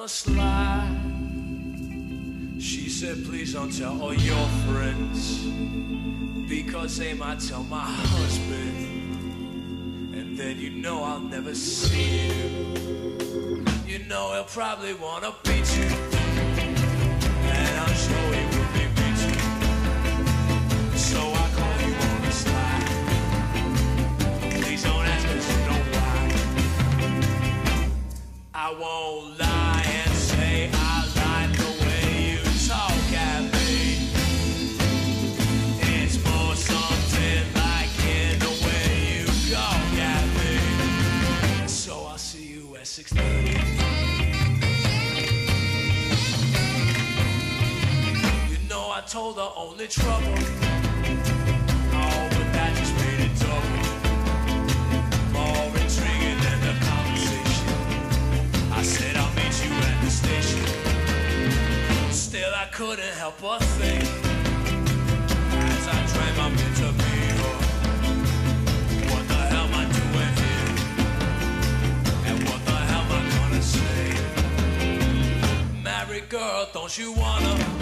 The 0.05 0.09
slide. 0.09 0.95
She 2.59 2.89
said, 2.89 3.25
please 3.25 3.53
don't 3.53 3.71
tell 3.75 3.99
all 3.99 4.13
your 4.13 4.47
friends. 4.67 5.43
Because 6.47 6.97
they 6.97 7.15
might 7.15 7.39
tell 7.39 7.63
my 7.63 7.87
husband. 8.13 8.75
And 10.15 10.37
then 10.37 10.59
you 10.59 10.69
know 10.69 11.03
I'll 11.03 11.19
never 11.19 11.55
see 11.55 12.27
you. 12.27 13.65
You 13.87 13.99
know 14.07 14.33
he'll 14.33 14.43
probably 14.43 14.93
wanna 14.93 15.33
beat 15.43 15.75
you. 15.75 15.89
And 17.57 17.73
I'm 17.83 17.95
sure 18.05 18.33
he 18.37 18.43
will 18.53 18.71
be 18.77 18.85
beat 18.97 19.19
you. 19.25 19.39
So 21.09 21.19
I 21.43 21.45
call 21.57 21.77
you 21.87 21.95
on 22.09 22.21
the 22.21 22.31
slide. 22.43 22.89
Please 24.61 24.83
don't 24.83 25.05
ask 25.13 25.27
us, 25.35 25.45
you 25.51 25.59
know 25.65 25.81
why. 25.95 26.19
I 28.53 28.69
won't 28.79 29.39
lie 29.39 29.44
know 49.25 49.33
her 49.33 49.51
only 49.57 49.87
trouble. 49.87 50.35
Oh, 51.93 52.29
but. 52.29 52.45
More 55.33 55.71
intriguing 55.81 56.39
than 56.45 56.59
the 56.67 56.73
conversation. 56.85 57.67
I 58.71 58.83
said 58.83 59.15
I'll 59.15 59.33
meet 59.33 59.55
you 59.65 59.71
at 59.89 59.97
the 60.03 60.11
station. 60.11 60.65
Still, 62.11 62.53
I 62.53 62.67
couldn't 62.71 63.15
help 63.15 63.41
but 63.41 63.63
think 63.63 64.03
as 65.73 65.87
I 65.87 66.05
drank 66.11 66.37
my 66.37 66.49
bitter 66.59 66.91
beer. 66.99 67.37
What 69.09 69.23
the 69.27 69.41
hell 69.51 69.65
am 69.65 69.73
I 69.73 69.85
doing 69.99 70.33
here? 70.43 70.71
And 72.29 72.37
what 72.47 72.61
the 72.65 72.77
hell 72.89 73.01
am 73.01 73.11
I 73.11 73.37
gonna 73.37 73.61
say? 73.61 74.01
Married 75.83 76.29
girl, 76.29 76.67
don't 76.73 76.95
you 76.97 77.11
wanna 77.13 77.74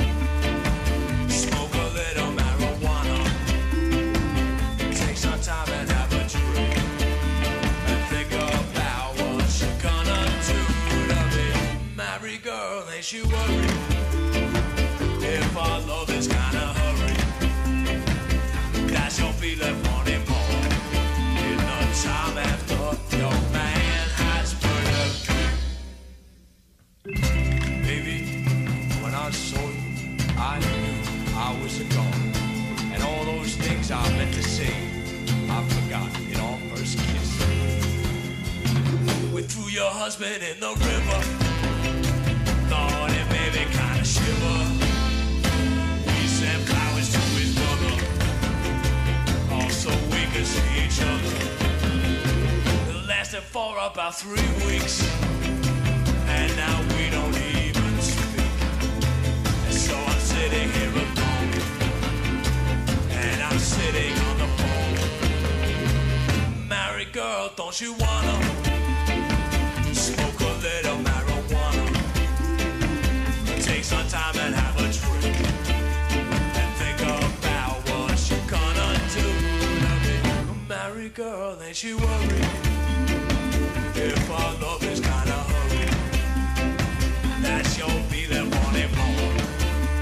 your 39.74 39.90
husband 39.90 40.44
in 40.44 40.60
the 40.60 40.70
river. 40.70 41.20
Thought 42.70 43.10
it 43.10 43.28
made 43.34 43.54
me 43.58 43.66
kinda 43.74 44.06
shiver. 44.06 44.60
We 46.06 46.28
sent 46.28 46.62
flowers 46.70 47.10
to 47.16 47.22
his 47.42 47.52
brother. 47.58 47.96
Also 49.58 49.90
we 50.14 50.22
could 50.32 50.46
see 50.46 50.74
each 50.86 51.02
other. 51.02 51.38
It 52.92 52.98
lasted 53.08 53.42
for 53.42 53.76
about 53.80 54.14
three 54.16 54.52
weeks. 54.68 55.02
And 56.28 56.56
now 56.56 56.78
we 56.94 57.10
don't 57.10 57.36
even 57.58 57.94
speak. 58.00 58.54
And 59.66 59.74
so 59.74 59.96
I'm 59.96 60.20
sitting 60.20 60.70
here 60.78 60.94
alone. 61.04 61.52
And 63.10 63.42
I'm 63.42 63.58
sitting 63.58 64.14
on 64.28 64.36
the 64.38 64.50
phone. 64.60 64.98
Married 66.68 67.12
girl, 67.12 67.50
don't 67.56 67.82
you 67.82 67.94
wanna 67.94 68.63
girl, 81.14 81.58
ain't 81.62 81.84
you 81.84 81.98
worried? 81.98 82.48
If 83.96 84.32
our 84.32 84.54
love 84.60 84.84
is 84.84 85.00
kinda 85.00 85.38
hurried, 85.52 85.94
that 87.44 87.66
you'll 87.78 88.04
be 88.10 88.26
there 88.26 88.44
wanting 88.46 88.92
more. 88.96 89.34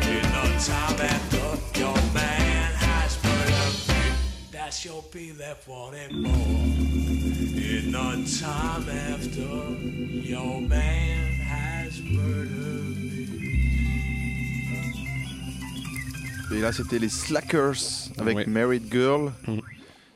In 0.08 0.24
the 0.36 0.46
time 0.66 1.02
after 1.02 1.80
your 1.80 1.96
man 2.14 2.72
has 2.76 3.18
murdered 3.24 3.76
me, 3.90 4.04
that 4.52 4.86
you'll 4.86 5.06
be 5.12 5.34
left 5.34 5.68
wanting 5.68 6.22
more. 6.22 6.66
In 7.72 7.92
the 7.92 8.40
time 8.40 8.88
after 8.90 9.52
your 10.32 10.62
man 10.62 11.34
has 11.46 12.02
murdered 12.02 13.30
me. 13.30 13.58
Et 16.54 16.60
là, 16.60 16.72
c'était 16.74 17.00
les 17.00 17.10
Slackers 17.10 18.10
avec 18.18 18.36
Ouais. 18.38 18.46
Married 18.46 18.92
Girl. 18.92 19.32
Mm. 19.48 19.60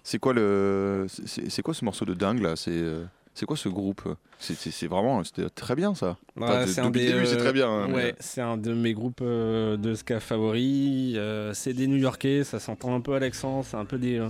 C'est 0.08 0.20
quoi 0.20 0.34
le, 0.34 1.08
c'est 1.10 1.62
quoi 1.64 1.74
ce 1.74 1.84
morceau 1.84 2.06
de 2.06 2.14
dingue 2.14 2.40
là? 2.40 2.56
C'est 2.56 2.70
euh, 2.72 3.04
c'est 3.34 3.48
quoi 3.48 3.58
ce 3.58 3.68
groupe? 3.70 4.04
C'est- 4.38 4.86
vraiment, 4.86 5.24
c'était 5.24 5.50
très 5.50 5.74
bien 5.76 5.96
ça. 5.96 6.18
Ouais, 6.38 6.44
Enfin, 6.44 6.66
c'est 6.68 6.82
euh, 7.38 7.40
très 7.40 7.52
bien. 7.54 7.68
hein, 7.68 7.88
mais- 7.88 7.94
ouais, 7.96 8.16
c'est 8.20 8.42
un 8.42 8.56
de 8.56 8.72
mes 8.74 8.94
groupes 8.94 9.22
euh, 9.24 9.78
de 9.78 9.96
ska 9.96 10.20
favoris. 10.20 11.16
Euh, 11.18 11.54
c'est 11.56 11.74
des 11.74 11.88
New-Yorkais, 11.88 12.44
ça 12.44 12.60
s'entend 12.60 12.94
un 12.96 13.02
peu 13.02 13.16
à 13.16 13.20
l'accent. 13.20 13.64
C'est 13.64 13.78
un 13.78 13.86
peu 13.86 13.98
des. 13.98 14.20
euh, 14.20 14.30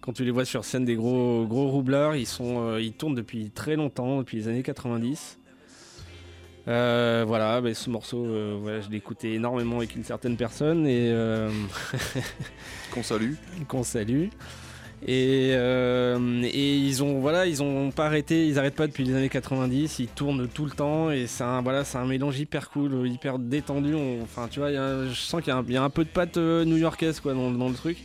quand 0.00 0.12
tu 0.12 0.24
les 0.24 0.30
vois 0.30 0.44
sur 0.44 0.64
scène, 0.64 0.84
des 0.84 0.94
gros 0.94 1.44
gros 1.44 1.68
roublards. 1.68 2.14
Ils 2.14 2.24
sont, 2.26 2.64
euh, 2.68 2.80
ils 2.80 2.92
tournent 2.92 3.16
depuis 3.16 3.50
très 3.50 3.74
longtemps, 3.74 4.18
depuis 4.18 4.36
les 4.38 4.46
années 4.48 4.62
90. 4.62 5.38
Euh, 6.68 7.24
voilà, 7.26 7.60
bah, 7.60 7.74
ce 7.74 7.90
morceau, 7.90 8.24
euh, 8.26 8.56
voilà, 8.62 8.80
je 8.80 8.88
l'ai 8.90 8.98
écouté 8.98 9.34
énormément 9.34 9.78
avec 9.78 9.96
une 9.96 10.04
certaine 10.04 10.36
personne 10.36 10.86
et 10.86 11.10
euh, 11.10 11.50
Qu'on 12.92 13.02
salue. 13.02 13.32
qu'on 13.66 13.82
salue. 13.82 14.28
Et, 15.06 15.52
euh, 15.54 16.42
et 16.42 16.76
ils 16.76 17.02
ont 17.02 17.20
voilà, 17.20 17.46
ils 17.46 17.62
ont 17.62 17.90
pas 17.90 18.04
arrêté, 18.06 18.46
ils 18.46 18.58
arrêtent 18.58 18.74
pas 18.74 18.86
depuis 18.86 19.04
les 19.04 19.14
années 19.14 19.30
90, 19.30 19.98
ils 19.98 20.08
tournent 20.08 20.46
tout 20.46 20.66
le 20.66 20.72
temps 20.72 21.10
et 21.10 21.26
c'est 21.26 21.42
un 21.42 21.62
voilà, 21.62 21.84
c'est 21.84 21.98
mélange 22.04 22.38
hyper 22.38 22.68
cool, 22.70 23.08
hyper 23.08 23.38
détendu. 23.38 23.94
Enfin, 24.22 24.46
tu 24.50 24.60
vois, 24.60 24.70
je 24.70 25.14
sens 25.14 25.40
qu'il 25.42 25.52
y, 25.52 25.76
a 25.76 25.82
un- 25.82 25.90
peu 25.90 26.04
de 26.04 26.10
patte 26.10 26.36
euh, 26.36 26.64
new-yorkaise 26.66 27.20
quoi 27.20 27.32
dans, 27.32 27.68
le 27.68 27.74
truc. 27.74 27.96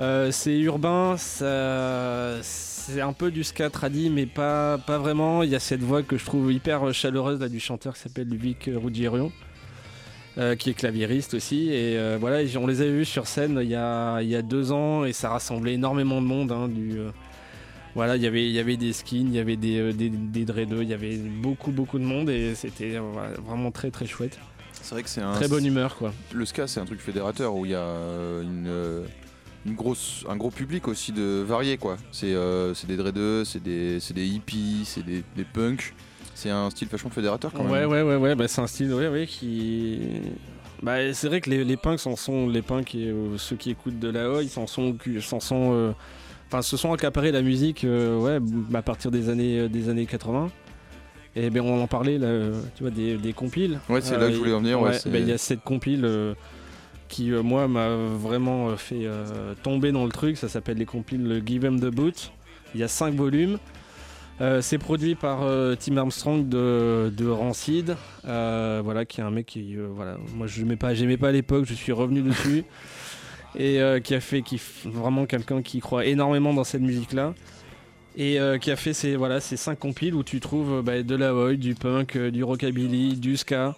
Euh, 0.00 0.30
c'est 0.30 0.58
urbain, 0.58 1.16
c'est 1.18 3.00
un 3.00 3.12
peu 3.12 3.30
du 3.30 3.44
ska 3.44 3.68
tradi, 3.68 4.08
mais 4.08 4.24
pas, 4.24 4.78
pas 4.78 4.96
vraiment. 4.96 5.42
Il 5.42 5.50
y 5.50 5.56
a 5.56 5.60
cette 5.60 5.82
voix 5.82 6.02
que 6.02 6.16
je 6.16 6.24
trouve 6.24 6.50
hyper 6.50 6.94
chaleureuse 6.94 7.40
là, 7.40 7.50
du 7.50 7.60
chanteur 7.60 7.94
qui 7.94 8.00
s'appelle 8.00 8.28
Ludovic 8.28 8.70
Ruggiero, 8.74 9.30
euh, 10.38 10.56
qui 10.56 10.70
est 10.70 10.74
claviériste 10.74 11.34
aussi. 11.34 11.68
Et 11.68 11.98
euh, 11.98 12.16
voilà, 12.20 12.46
on 12.58 12.66
les 12.66 12.80
avait 12.80 12.92
vus 12.92 13.04
sur 13.04 13.26
scène 13.26 13.58
il 13.62 13.68
y 13.68 13.74
a, 13.74 14.20
il 14.22 14.28
y 14.28 14.36
a 14.36 14.42
deux 14.42 14.72
ans 14.72 15.04
et 15.04 15.12
ça 15.12 15.30
rassemblait 15.30 15.74
énormément 15.74 16.20
de 16.20 16.26
monde. 16.26 16.52
hein, 16.52 16.68
du, 16.68 16.98
euh, 16.98 17.10
voilà, 17.94 18.16
il 18.16 18.22
y 18.22 18.26
avait, 18.26 18.46
il 18.46 18.52
y 18.52 18.58
avait 18.58 18.76
des 18.76 18.92
skins, 18.92 19.28
il 19.28 19.34
y 19.34 19.38
avait 19.40 19.56
des, 19.56 19.92
des, 19.92 20.10
des 20.10 20.40
il 20.42 20.88
y 20.88 20.94
avait 20.94 21.16
beaucoup, 21.16 21.72
beaucoup 21.72 21.98
de 21.98 22.04
monde 22.04 22.30
et 22.30 22.54
c'était 22.54 22.98
vraiment 23.44 23.70
très, 23.70 23.90
très 23.90 24.06
chouette. 24.06 24.38
C'est 24.80 24.94
vrai 24.94 25.02
que 25.02 25.08
c'est 25.10 25.22
un. 25.22 25.32
Très 25.32 25.48
bonne 25.48 25.66
humeur, 25.66 25.96
quoi. 25.96 26.14
Le 26.32 26.44
ska, 26.46 26.68
c'est 26.68 26.78
un 26.78 26.84
truc 26.84 27.00
fédérateur 27.00 27.54
où 27.56 27.64
il 27.66 27.72
y 27.72 27.74
a 27.74 27.84
une, 28.42 28.70
une 29.66 29.74
grosse, 29.74 30.24
un 30.28 30.36
gros 30.36 30.50
public 30.50 30.88
aussi 30.88 31.12
de 31.12 31.44
varié 31.46 31.76
quoi. 31.76 31.96
C'est 32.12 32.34
euh, 32.34 32.74
des 32.86 32.96
dreadeux, 32.96 33.44
c'est 33.44 33.62
des, 33.62 34.00
c'est 34.00 34.14
des 34.14 34.26
hippies, 34.26 34.82
c'est 34.84 35.04
des, 35.04 35.22
des 35.36 35.44
punks. 35.44 35.94
C'est 36.38 36.50
un 36.50 36.70
style 36.70 36.86
vachement 36.86 37.10
fédérateur 37.10 37.52
quand 37.52 37.64
Ouais, 37.64 37.80
même. 37.80 37.90
ouais, 37.90 38.02
ouais, 38.02 38.14
ouais, 38.14 38.34
bah, 38.36 38.46
c'est 38.46 38.60
un 38.60 38.68
style 38.68 38.94
ouais, 38.94 39.08
ouais, 39.08 39.26
qui. 39.26 39.98
Bah, 40.84 41.12
c'est 41.12 41.26
vrai 41.26 41.40
que 41.40 41.50
les, 41.50 41.64
les 41.64 41.76
punks 41.76 42.06
en 42.06 42.14
sont 42.14 42.48
les 42.48 42.62
punks 42.62 42.94
et 42.94 43.08
euh, 43.08 43.36
ceux 43.38 43.56
qui 43.56 43.70
écoutent 43.70 43.98
de 43.98 44.08
la 44.08 44.40
ils 44.40 44.48
s'en 44.48 44.68
sont, 44.68 44.96
s'en 45.20 45.40
sont, 45.40 45.70
euh, 45.72 45.90
enfin, 46.46 46.62
se 46.62 46.76
sont 46.76 46.92
accaparés 46.92 47.32
la 47.32 47.42
musique, 47.42 47.82
euh, 47.82 48.16
ouais, 48.16 48.38
à 48.72 48.82
partir 48.82 49.10
des 49.10 49.30
années, 49.30 49.58
euh, 49.58 49.68
des 49.68 49.88
années 49.88 50.06
80. 50.06 50.48
Et 51.34 51.50
ben 51.50 51.60
on 51.62 51.82
en 51.82 51.88
parlait 51.88 52.18
là, 52.18 52.28
euh, 52.28 52.52
tu 52.76 52.84
vois, 52.84 52.92
des, 52.92 53.16
des 53.16 53.32
compiles. 53.32 53.80
Ouais, 53.88 54.00
c'est 54.00 54.16
là 54.16 54.28
que 54.28 54.32
je 54.34 54.38
voulais 54.38 54.52
en 54.54 54.60
venir, 54.60 54.80
ouais, 54.80 54.96
ben, 55.06 55.20
il 55.20 55.28
y 55.28 55.32
a 55.32 55.38
cette 55.38 55.64
compile 55.64 56.04
euh, 56.04 56.34
qui, 57.08 57.32
euh, 57.32 57.42
moi, 57.42 57.66
m'a 57.66 57.88
vraiment 57.88 58.68
euh, 58.68 58.76
fait 58.76 59.06
euh, 59.06 59.54
tomber 59.64 59.90
dans 59.90 60.04
le 60.04 60.12
truc. 60.12 60.36
Ça 60.36 60.48
s'appelle 60.48 60.76
les 60.78 60.86
compiles 60.86 61.42
Give 61.44 61.64
'em 61.64 61.80
the 61.80 61.90
Boot. 61.92 62.30
Il 62.76 62.80
y 62.80 62.84
a 62.84 62.88
cinq 62.88 63.14
volumes. 63.14 63.58
Euh, 64.40 64.60
c'est 64.60 64.78
produit 64.78 65.16
par 65.16 65.42
euh, 65.42 65.74
Tim 65.74 65.96
Armstrong 65.96 66.48
de, 66.48 67.12
de 67.16 67.26
Rancid, 67.26 67.96
euh, 68.26 68.80
voilà, 68.84 69.04
qui 69.04 69.20
est 69.20 69.24
un 69.24 69.30
mec 69.30 69.46
qui, 69.46 69.74
voilà, 69.76 70.16
moi 70.34 70.46
je 70.46 70.60
n'aimais 70.60 70.76
pas, 70.76 70.94
j'aimais 70.94 71.16
pas 71.16 71.28
à 71.28 71.32
l'époque, 71.32 71.64
je 71.66 71.74
suis 71.74 71.90
revenu 71.90 72.22
dessus, 72.22 72.64
et 73.58 73.80
qui 74.04 74.14
a 74.14 74.20
fait, 74.20 74.42
qui 74.42 74.60
vraiment 74.84 75.26
quelqu'un 75.26 75.60
qui 75.62 75.80
croit 75.80 76.04
énormément 76.04 76.54
dans 76.54 76.64
cette 76.64 76.82
musique-là, 76.82 77.34
et 78.16 78.38
qui 78.60 78.70
a 78.70 78.76
fait 78.76 78.92
ces, 78.92 79.16
voilà, 79.16 79.40
ces 79.40 79.56
cinq 79.56 79.78
compiles 79.78 80.14
où 80.14 80.22
tu 80.22 80.38
trouves 80.38 80.82
bah, 80.82 81.02
de 81.02 81.14
la 81.16 81.34
oi, 81.34 81.54
du 81.54 81.74
punk, 81.74 82.16
du 82.16 82.44
rockabilly, 82.44 83.16
du 83.16 83.36
ska. 83.36 83.74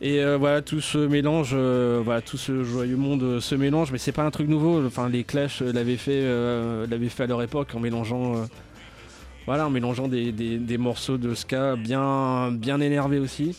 Et 0.00 0.22
voilà, 0.36 0.62
tout 0.62 0.80
ce 0.80 0.98
mélange, 0.98 1.54
voilà, 1.54 2.20
tout 2.20 2.36
ce 2.36 2.62
joyeux 2.62 2.96
monde 2.96 3.40
se 3.40 3.54
mélange, 3.56 3.90
mais 3.90 3.98
c'est 3.98 4.12
pas 4.12 4.24
un 4.24 4.30
truc 4.30 4.48
nouveau. 4.48 4.84
Enfin, 4.86 5.08
les 5.08 5.24
Clash 5.24 5.60
l'avaient 5.60 5.96
fait, 5.96 6.22
l'avaient 6.88 7.08
fait 7.08 7.24
à 7.24 7.26
leur 7.26 7.42
époque 7.42 7.74
en 7.74 7.80
mélangeant, 7.80 8.46
voilà, 9.48 9.66
en 9.66 9.70
mélangeant 9.70 10.08
des, 10.08 10.30
des- 10.32 10.58
des 10.58 10.78
morceaux 10.78 11.16
de 11.18 11.34
ska 11.34 11.74
bien, 11.76 12.52
bien 12.52 12.80
énervés 12.80 13.18
aussi, 13.18 13.56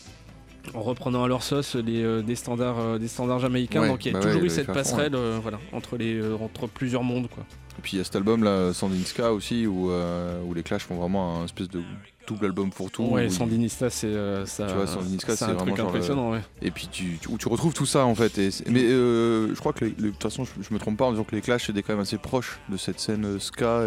en 0.74 0.82
reprenant 0.82 1.24
à 1.24 1.28
leur 1.28 1.42
sauce 1.42 1.74
les, 1.74 2.02
euh, 2.02 2.22
des 2.22 2.36
standards, 2.36 2.78
euh, 2.78 2.98
des 2.98 3.08
standards 3.08 3.40
jamaïcains. 3.40 3.82
Ouais, 3.82 3.88
Donc 3.88 4.04
il 4.06 4.12
y 4.12 4.14
a 4.14 4.18
bah 4.20 4.24
toujours 4.26 4.42
eu 4.44 4.50
cette 4.50 4.66
fond, 4.66 4.72
passerelle, 4.74 5.14
euh, 5.14 5.38
voilà, 5.42 5.58
entre 5.72 5.96
les, 5.96 6.22
entre 6.34 6.66
plusieurs 6.68 7.02
mondes, 7.02 7.28
quoi. 7.28 7.44
Et 7.78 7.82
puis 7.82 7.92
il 7.94 7.98
y 7.98 8.00
a 8.00 8.04
cet 8.04 8.14
album 8.16 8.44
là, 8.44 8.72
Sandinska 8.72 9.32
aussi, 9.32 9.66
où, 9.66 9.90
où 9.90 10.54
les 10.54 10.62
Clash 10.62 10.82
font 10.82 10.96
vraiment 10.96 11.40
un 11.40 11.44
espèce 11.46 11.68
de 11.70 11.80
double 12.26 12.44
album 12.46 12.70
pour 12.70 12.90
tout. 12.90 13.04
ouais, 13.04 13.30
Sandinista, 13.30 13.88
c'est 13.90 14.12
ça. 14.44 14.66
Tu 14.66 14.74
vois, 14.74 14.86
Sandinista, 14.86 15.34
c'est 15.34 15.44
un 15.46 15.54
vraiment 15.54 15.64
truc 15.64 15.78
le- 15.78 15.84
impressionnant, 15.84 16.30
ouais. 16.32 16.40
Et 16.62 16.70
puis 16.70 16.88
tu, 16.92 17.18
tu- 17.20 17.28
où 17.30 17.38
tu 17.38 17.48
retrouves 17.48 17.72
tout 17.72 17.86
ça 17.86 18.04
en 18.04 18.14
fait. 18.14 18.36
Et 18.38 18.50
mais 18.68 18.82
euh, 18.84 19.54
je 19.54 19.58
crois 19.60 19.72
que 19.72 19.86
de 19.86 20.10
toute 20.10 20.22
façon, 20.22 20.44
je, 20.44 20.50
je 20.62 20.74
me 20.74 20.78
trompe 20.78 20.98
pas 20.98 21.06
en 21.06 21.12
disant 21.12 21.24
que 21.24 21.34
les 21.34 21.40
Clash 21.40 21.70
étaient 21.70 21.82
quand 21.82 21.94
même 21.94 22.02
assez 22.02 22.18
proches 22.18 22.58
de 22.68 22.76
cette 22.76 23.00
scène 23.00 23.40
ska 23.40 23.82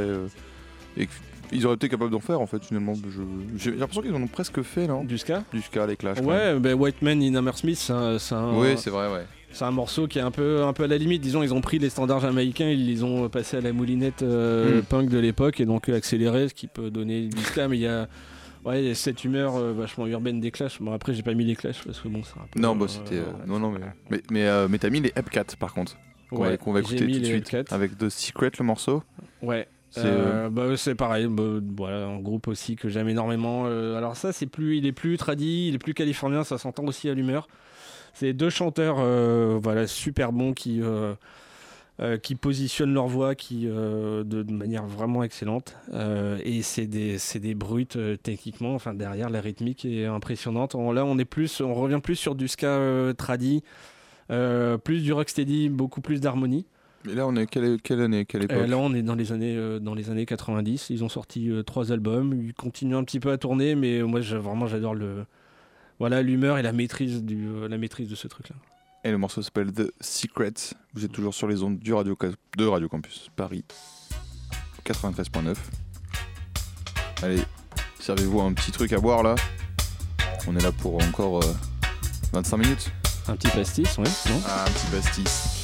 et, 0.97 1.03
et 1.03 1.07
qu'ils 1.53 1.65
auraient 1.65 1.75
été 1.75 1.89
capables 1.89 2.11
d'en 2.11 2.19
faire 2.19 2.41
en 2.41 2.45
fait 2.47 2.63
finalement. 2.63 2.93
J'ai 3.57 3.71
l'impression 3.71 4.01
qu'ils 4.01 4.13
en 4.13 4.21
ont 4.21 4.27
presque 4.27 4.61
fait 4.61 4.87
non 4.87 5.03
Du 5.03 5.17
ska 5.17 5.43
Du 5.53 5.61
ska, 5.61 5.85
les 5.87 5.95
Clash. 5.95 6.19
Ouais, 6.19 6.59
ben 6.59 6.73
White 6.73 7.01
Man 7.01 7.21
in 7.21 7.35
Hammersmith, 7.35 7.77
c'est 7.77 7.93
un, 7.93 8.17
c'est 8.19 8.35
un- 8.35 8.53
Oui, 8.57 8.69
c'est 8.77 8.89
vrai, 8.89 9.11
ouais. 9.11 9.25
c'est 9.51 9.65
un 9.65 9.71
morceau 9.71 10.07
qui 10.07 10.19
est 10.19 10.23
un 10.23 10.31
peu, 10.31 10.63
un 10.63 10.73
peu 10.73 10.83
à 10.83 10.87
la 10.87 10.97
limite. 10.97 11.21
Disons, 11.21 11.43
ils 11.43 11.53
ont 11.53 11.61
pris 11.61 11.79
les 11.79 11.89
standards 11.89 12.19
jamaïcains, 12.21 12.69
ils 12.69 12.85
les 12.87 13.03
ont 13.03 13.29
passés 13.29 13.57
à 13.57 13.61
la 13.61 13.71
moulinette 13.73 14.21
euh, 14.23 14.79
Mm. 14.79 14.83
punk 14.83 15.09
de 15.09 15.19
l'époque 15.19 15.59
et 15.59 15.65
donc 15.65 15.89
accéléré, 15.89 16.49
ce 16.49 16.53
qui 16.53 16.67
peut 16.67 16.89
donner 16.89 17.27
du 17.27 17.41
ska. 17.43 17.67
Mais 17.67 17.77
il 17.77 17.81
y 17.81 17.87
a, 17.87 18.07
ouais, 18.65 18.93
cette 18.95 19.23
humeur 19.23 19.55
euh, 19.55 19.73
vachement 19.73 20.07
urbaine 20.07 20.39
des 20.39 20.51
Clash. 20.51 20.81
Bon, 20.81 20.91
après, 20.93 21.13
j'ai 21.13 21.23
pas 21.23 21.33
mis 21.33 21.45
les 21.45 21.55
Clash 21.55 21.83
parce 21.85 21.99
que 21.99 22.07
bon, 22.07 22.21
c'est 22.23 22.39
un 22.39 22.45
peu. 22.51 22.59
Non, 22.59 22.75
bah 22.75 22.85
c'était. 22.87 23.17
euh, 23.19 23.25
non, 23.47 23.59
non, 23.59 23.71
mais. 23.71 23.79
Mais, 24.09 24.21
mais, 24.31 24.47
euh, 24.47 24.67
mais 24.69 24.77
t'as 24.79 24.89
mis 24.89 25.01
les 25.01 25.11
Epcat 25.15 25.45
par 25.59 25.73
contre. 25.73 25.97
Qu'on 26.29 26.37
va, 26.41 26.49
Ouais, 26.49 26.57
qu'on 26.57 26.71
va 26.73 26.79
j'ai 26.81 26.95
écouter 26.95 27.05
tout 27.05 27.19
de 27.19 27.25
les 27.33 27.43
suite. 27.45 27.71
Avec 27.71 27.95
The 27.97 28.09
Secret, 28.09 28.51
le 28.57 28.65
morceau. 28.65 29.03
Ouais. 29.43 29.67
C'est, 29.95 30.01
Euh, 30.05 30.49
bah, 30.49 30.75
c'est 30.75 30.95
pareil, 30.95 31.27
bah, 31.27 31.43
voilà, 31.77 32.07
un 32.07 32.19
groupe 32.19 32.47
aussi 32.47 32.75
que 32.75 32.89
j'aime 32.89 33.07
énormément. 33.09 33.65
Euh, 33.67 33.95
alors 33.95 34.15
ça, 34.15 34.33
c'est 34.33 34.47
plus, 34.47 34.77
il 34.77 34.87
est 34.87 34.91
plus 34.91 35.17
tradi, 35.17 35.67
il 35.67 35.75
est 35.75 35.79
plus 35.79 35.93
californien, 35.93 36.43
ça 36.43 36.57
s'entend 36.57 36.85
aussi 36.85 37.09
à 37.09 37.13
l'humeur. 37.13 37.47
C'est 38.13 38.33
deux 38.33 38.49
chanteurs, 38.49 38.97
euh, 38.99 39.59
voilà, 39.61 39.85
super 39.87 40.31
bons 40.33 40.53
qui 40.53 40.81
euh, 40.81 41.13
euh, 41.99 42.17
qui 42.17 42.33
positionnent 42.33 42.93
leur 42.93 43.07
voix, 43.07 43.35
qui 43.35 43.67
euh, 43.67 44.23
de, 44.23 44.41
de 44.41 44.51
manière 44.51 44.85
vraiment 44.87 45.23
excellente. 45.23 45.75
Euh, 45.93 46.39
et 46.43 46.63
c'est 46.63 46.87
des, 46.87 47.19
c'est 47.19 47.39
des 47.39 47.53
brutes 47.53 47.95
euh, 47.97 48.17
techniquement. 48.17 48.73
Enfin 48.73 48.95
derrière, 48.95 49.29
la 49.29 49.41
rythmique 49.41 49.85
est 49.85 50.05
impressionnante. 50.05 50.73
On- 50.73 50.91
là, 50.91 51.05
on 51.05 51.19
est 51.19 51.25
plus, 51.25 51.61
on 51.61 51.75
revient 51.75 51.99
plus 52.01 52.15
sur 52.15 52.33
du 52.33 52.47
ska 52.47 52.67
euh, 52.67 53.13
tradi, 53.13 53.63
euh, 54.31 54.77
plus 54.79 55.03
du 55.03 55.13
rocksteady, 55.13 55.69
beaucoup 55.69 56.01
plus 56.01 56.19
d'harmonie. 56.19 56.65
Mais 57.05 57.15
là, 57.15 57.27
on 57.27 57.35
est 57.35 57.45
quelle, 57.47 57.81
quelle 57.81 58.01
année 58.01 58.25
Quelle 58.25 58.43
époque 58.43 58.57
Euh, 58.57 58.67
là, 58.67 58.77
on 58.77 58.93
est 58.93 59.01
dans 59.01 59.15
les 59.15 59.31
années, 59.31 59.55
euh, 59.57 59.79
dans 59.79 59.93
les 59.93 60.09
années 60.09 60.25
90. 60.25 60.89
Ils 60.89 61.03
ont 61.03 61.09
sorti 61.09 61.49
euh, 61.49 61.63
trois 61.63 61.91
albums. 61.91 62.33
Ils 62.33 62.53
continuent 62.53 62.95
un 62.95 63.03
petit 63.03 63.19
peu 63.19 63.31
à 63.31 63.37
tourner, 63.37 63.75
mais 63.75 64.01
moi, 64.03 64.21
vraiment, 64.21 64.67
j'adore 64.67 64.95
le, 64.95 65.25
voilà, 65.99 66.21
l'humeur 66.21 66.57
et 66.57 66.61
la 66.61 66.73
maîtrise 66.73 67.23
du, 67.23 67.47
euh, 67.47 67.67
la 67.67 67.77
maîtrise 67.77 68.09
de 68.09 68.15
ce 68.15 68.27
truc-là. 68.27 68.55
Et 69.03 69.11
le 69.11 69.17
morceau 69.17 69.41
s'appelle 69.41 69.71
The 69.71 69.91
Secret. 70.01 70.53
Vous 70.93 71.05
êtes 71.05 71.11
toujours 71.11 71.33
sur 71.33 71.47
les 71.47 71.61
ondes 71.63 71.79
du 71.79 71.93
Radio, 71.93 72.17
de 72.57 72.65
Radio 72.65 72.87
Campus 72.87 73.29
Paris 73.35 73.63
93.9. 74.85 75.55
Allez, 77.21 77.41
servez-vous 77.99 78.41
un 78.41 78.53
petit 78.53 78.71
truc 78.71 78.91
à 78.93 78.99
boire 78.99 79.23
là. 79.23 79.35
On 80.47 80.55
est 80.57 80.63
là 80.63 80.71
pour 80.71 80.95
encore 80.95 81.43
euh, 81.43 81.53
25 82.33 82.57
minutes. 82.57 82.91
Un 83.27 83.35
petit 83.35 83.49
pastis, 83.49 83.97
ouais, 83.97 84.03
non? 84.29 84.41
Ah, 84.45 84.65
un 84.67 84.71
petit 84.71 84.87
pastis. 84.87 85.62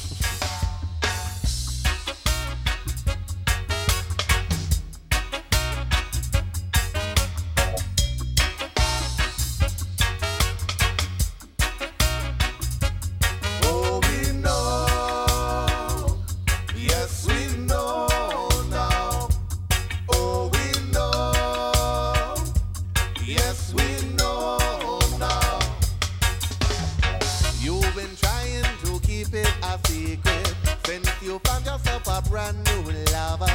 A 29.62 29.78
secret 29.86 30.54
since 30.84 31.10
you 31.22 31.38
found 31.44 31.64
yourself 31.66 32.06
a 32.06 32.28
brand 32.28 32.56
new 32.66 32.92
lover. 33.12 33.46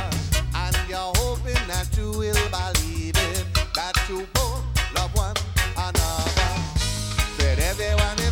And 0.55 0.75
you're 0.89 1.13
hoping 1.15 1.61
that 1.67 1.87
you 1.97 2.11
will 2.11 2.49
believe 2.49 3.15
it, 3.15 3.45
that 3.75 3.95
you 4.09 4.27
both 4.33 4.63
love 4.95 5.13
one 5.15 5.35
another. 5.77 6.51
Said 7.37 7.59
everyone 7.59 8.24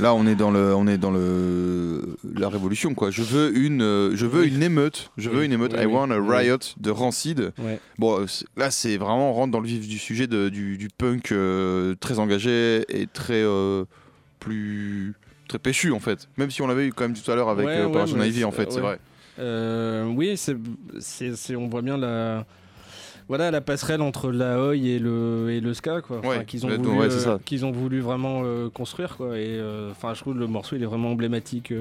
Là, 0.00 0.14
on 0.14 0.26
est 0.26 0.34
dans 0.34 0.50
le, 0.50 0.74
on 0.74 0.86
est 0.86 0.98
dans 0.98 1.10
le, 1.10 2.16
la 2.34 2.48
révolution 2.48 2.94
quoi. 2.94 3.10
Je 3.10 3.22
veux 3.22 3.56
une, 3.56 3.82
euh, 3.82 4.12
je 4.14 4.26
veux 4.26 4.42
Oui. 4.42 4.48
une 4.54 4.62
émeute. 4.62 5.10
Je 5.16 5.28
veux 5.30 5.40
Oui. 5.40 5.46
une 5.46 5.52
émeute. 5.52 5.72
Oui, 5.76 5.82
I 5.82 5.86
want 5.86 6.10
a 6.10 6.18
riot 6.20 6.58
de 6.78 6.90
Rancid. 6.90 7.52
Bon, 7.98 8.20
euh, 8.20 8.26
là, 8.56 8.70
c'est 8.70 8.96
vraiment 8.96 9.30
on 9.30 9.34
rentre 9.34 9.52
dans 9.52 9.60
le 9.60 9.66
vif 9.68 9.86
du 9.86 9.98
sujet 9.98 10.26
de- 10.26 10.48
du, 10.48 10.78
du 10.78 10.88
punk 10.88 11.32
euh, 11.32 11.94
très 12.00 12.18
engagé 12.18 12.84
et 12.88 13.06
très 13.06 13.42
euh, 13.42 13.84
plus 14.38 15.14
très 15.48 15.58
péchu 15.58 15.92
en 15.92 16.00
fait. 16.00 16.28
Même 16.36 16.50
si 16.50 16.62
on 16.62 16.66
l'avait 16.66 16.86
eu 16.86 16.92
quand 16.92 17.04
même 17.04 17.16
tout 17.16 17.30
à 17.30 17.34
l'heure 17.34 17.48
avec 17.48 17.66
Ouais, 17.66 17.76
euh, 17.78 17.88
ouais, 17.88 18.28
Ivy 18.28 18.44
en 18.44 18.52
fait, 18.52 18.70
c'est 18.72 18.80
vrai. 18.80 18.98
Euh, 19.38 20.04
oui, 20.06 20.36
c'est- 20.36 21.56
on 21.56 21.66
voit 21.68 21.82
bien 21.82 21.96
la, 21.96 22.44
voilà, 23.30 23.50
la 23.50 23.62
passerelle 23.62 24.02
entre 24.02 24.30
la 24.30 24.60
Oi 24.62 24.76
et 24.76 24.98
le, 24.98 25.48
et 25.50 25.60
le 25.60 25.72
ska, 25.72 26.02
quoi. 26.02 26.18
Enfin, 26.18 26.28
Ouais, 26.40 26.44
qu'ils, 26.44 26.66
ont 26.66 26.68
voulu, 26.76 26.88
ouais, 26.98 27.08
euh, 27.26 27.38
qu'ils 27.46 27.64
ont 27.64 27.70
voulu 27.70 28.00
vraiment 28.00 28.42
euh, 28.44 28.68
construire, 28.68 29.16
quoi. 29.16 29.38
Et 29.38 29.46
euh, 29.48 29.90
enfin, 29.92 30.12
je 30.12 30.20
trouve 30.20 30.36
le 30.38 30.46
morceau, 30.46 30.76
il 30.76 30.82
est 30.82 30.86
vraiment 30.86 31.10
emblématique. 31.12 31.72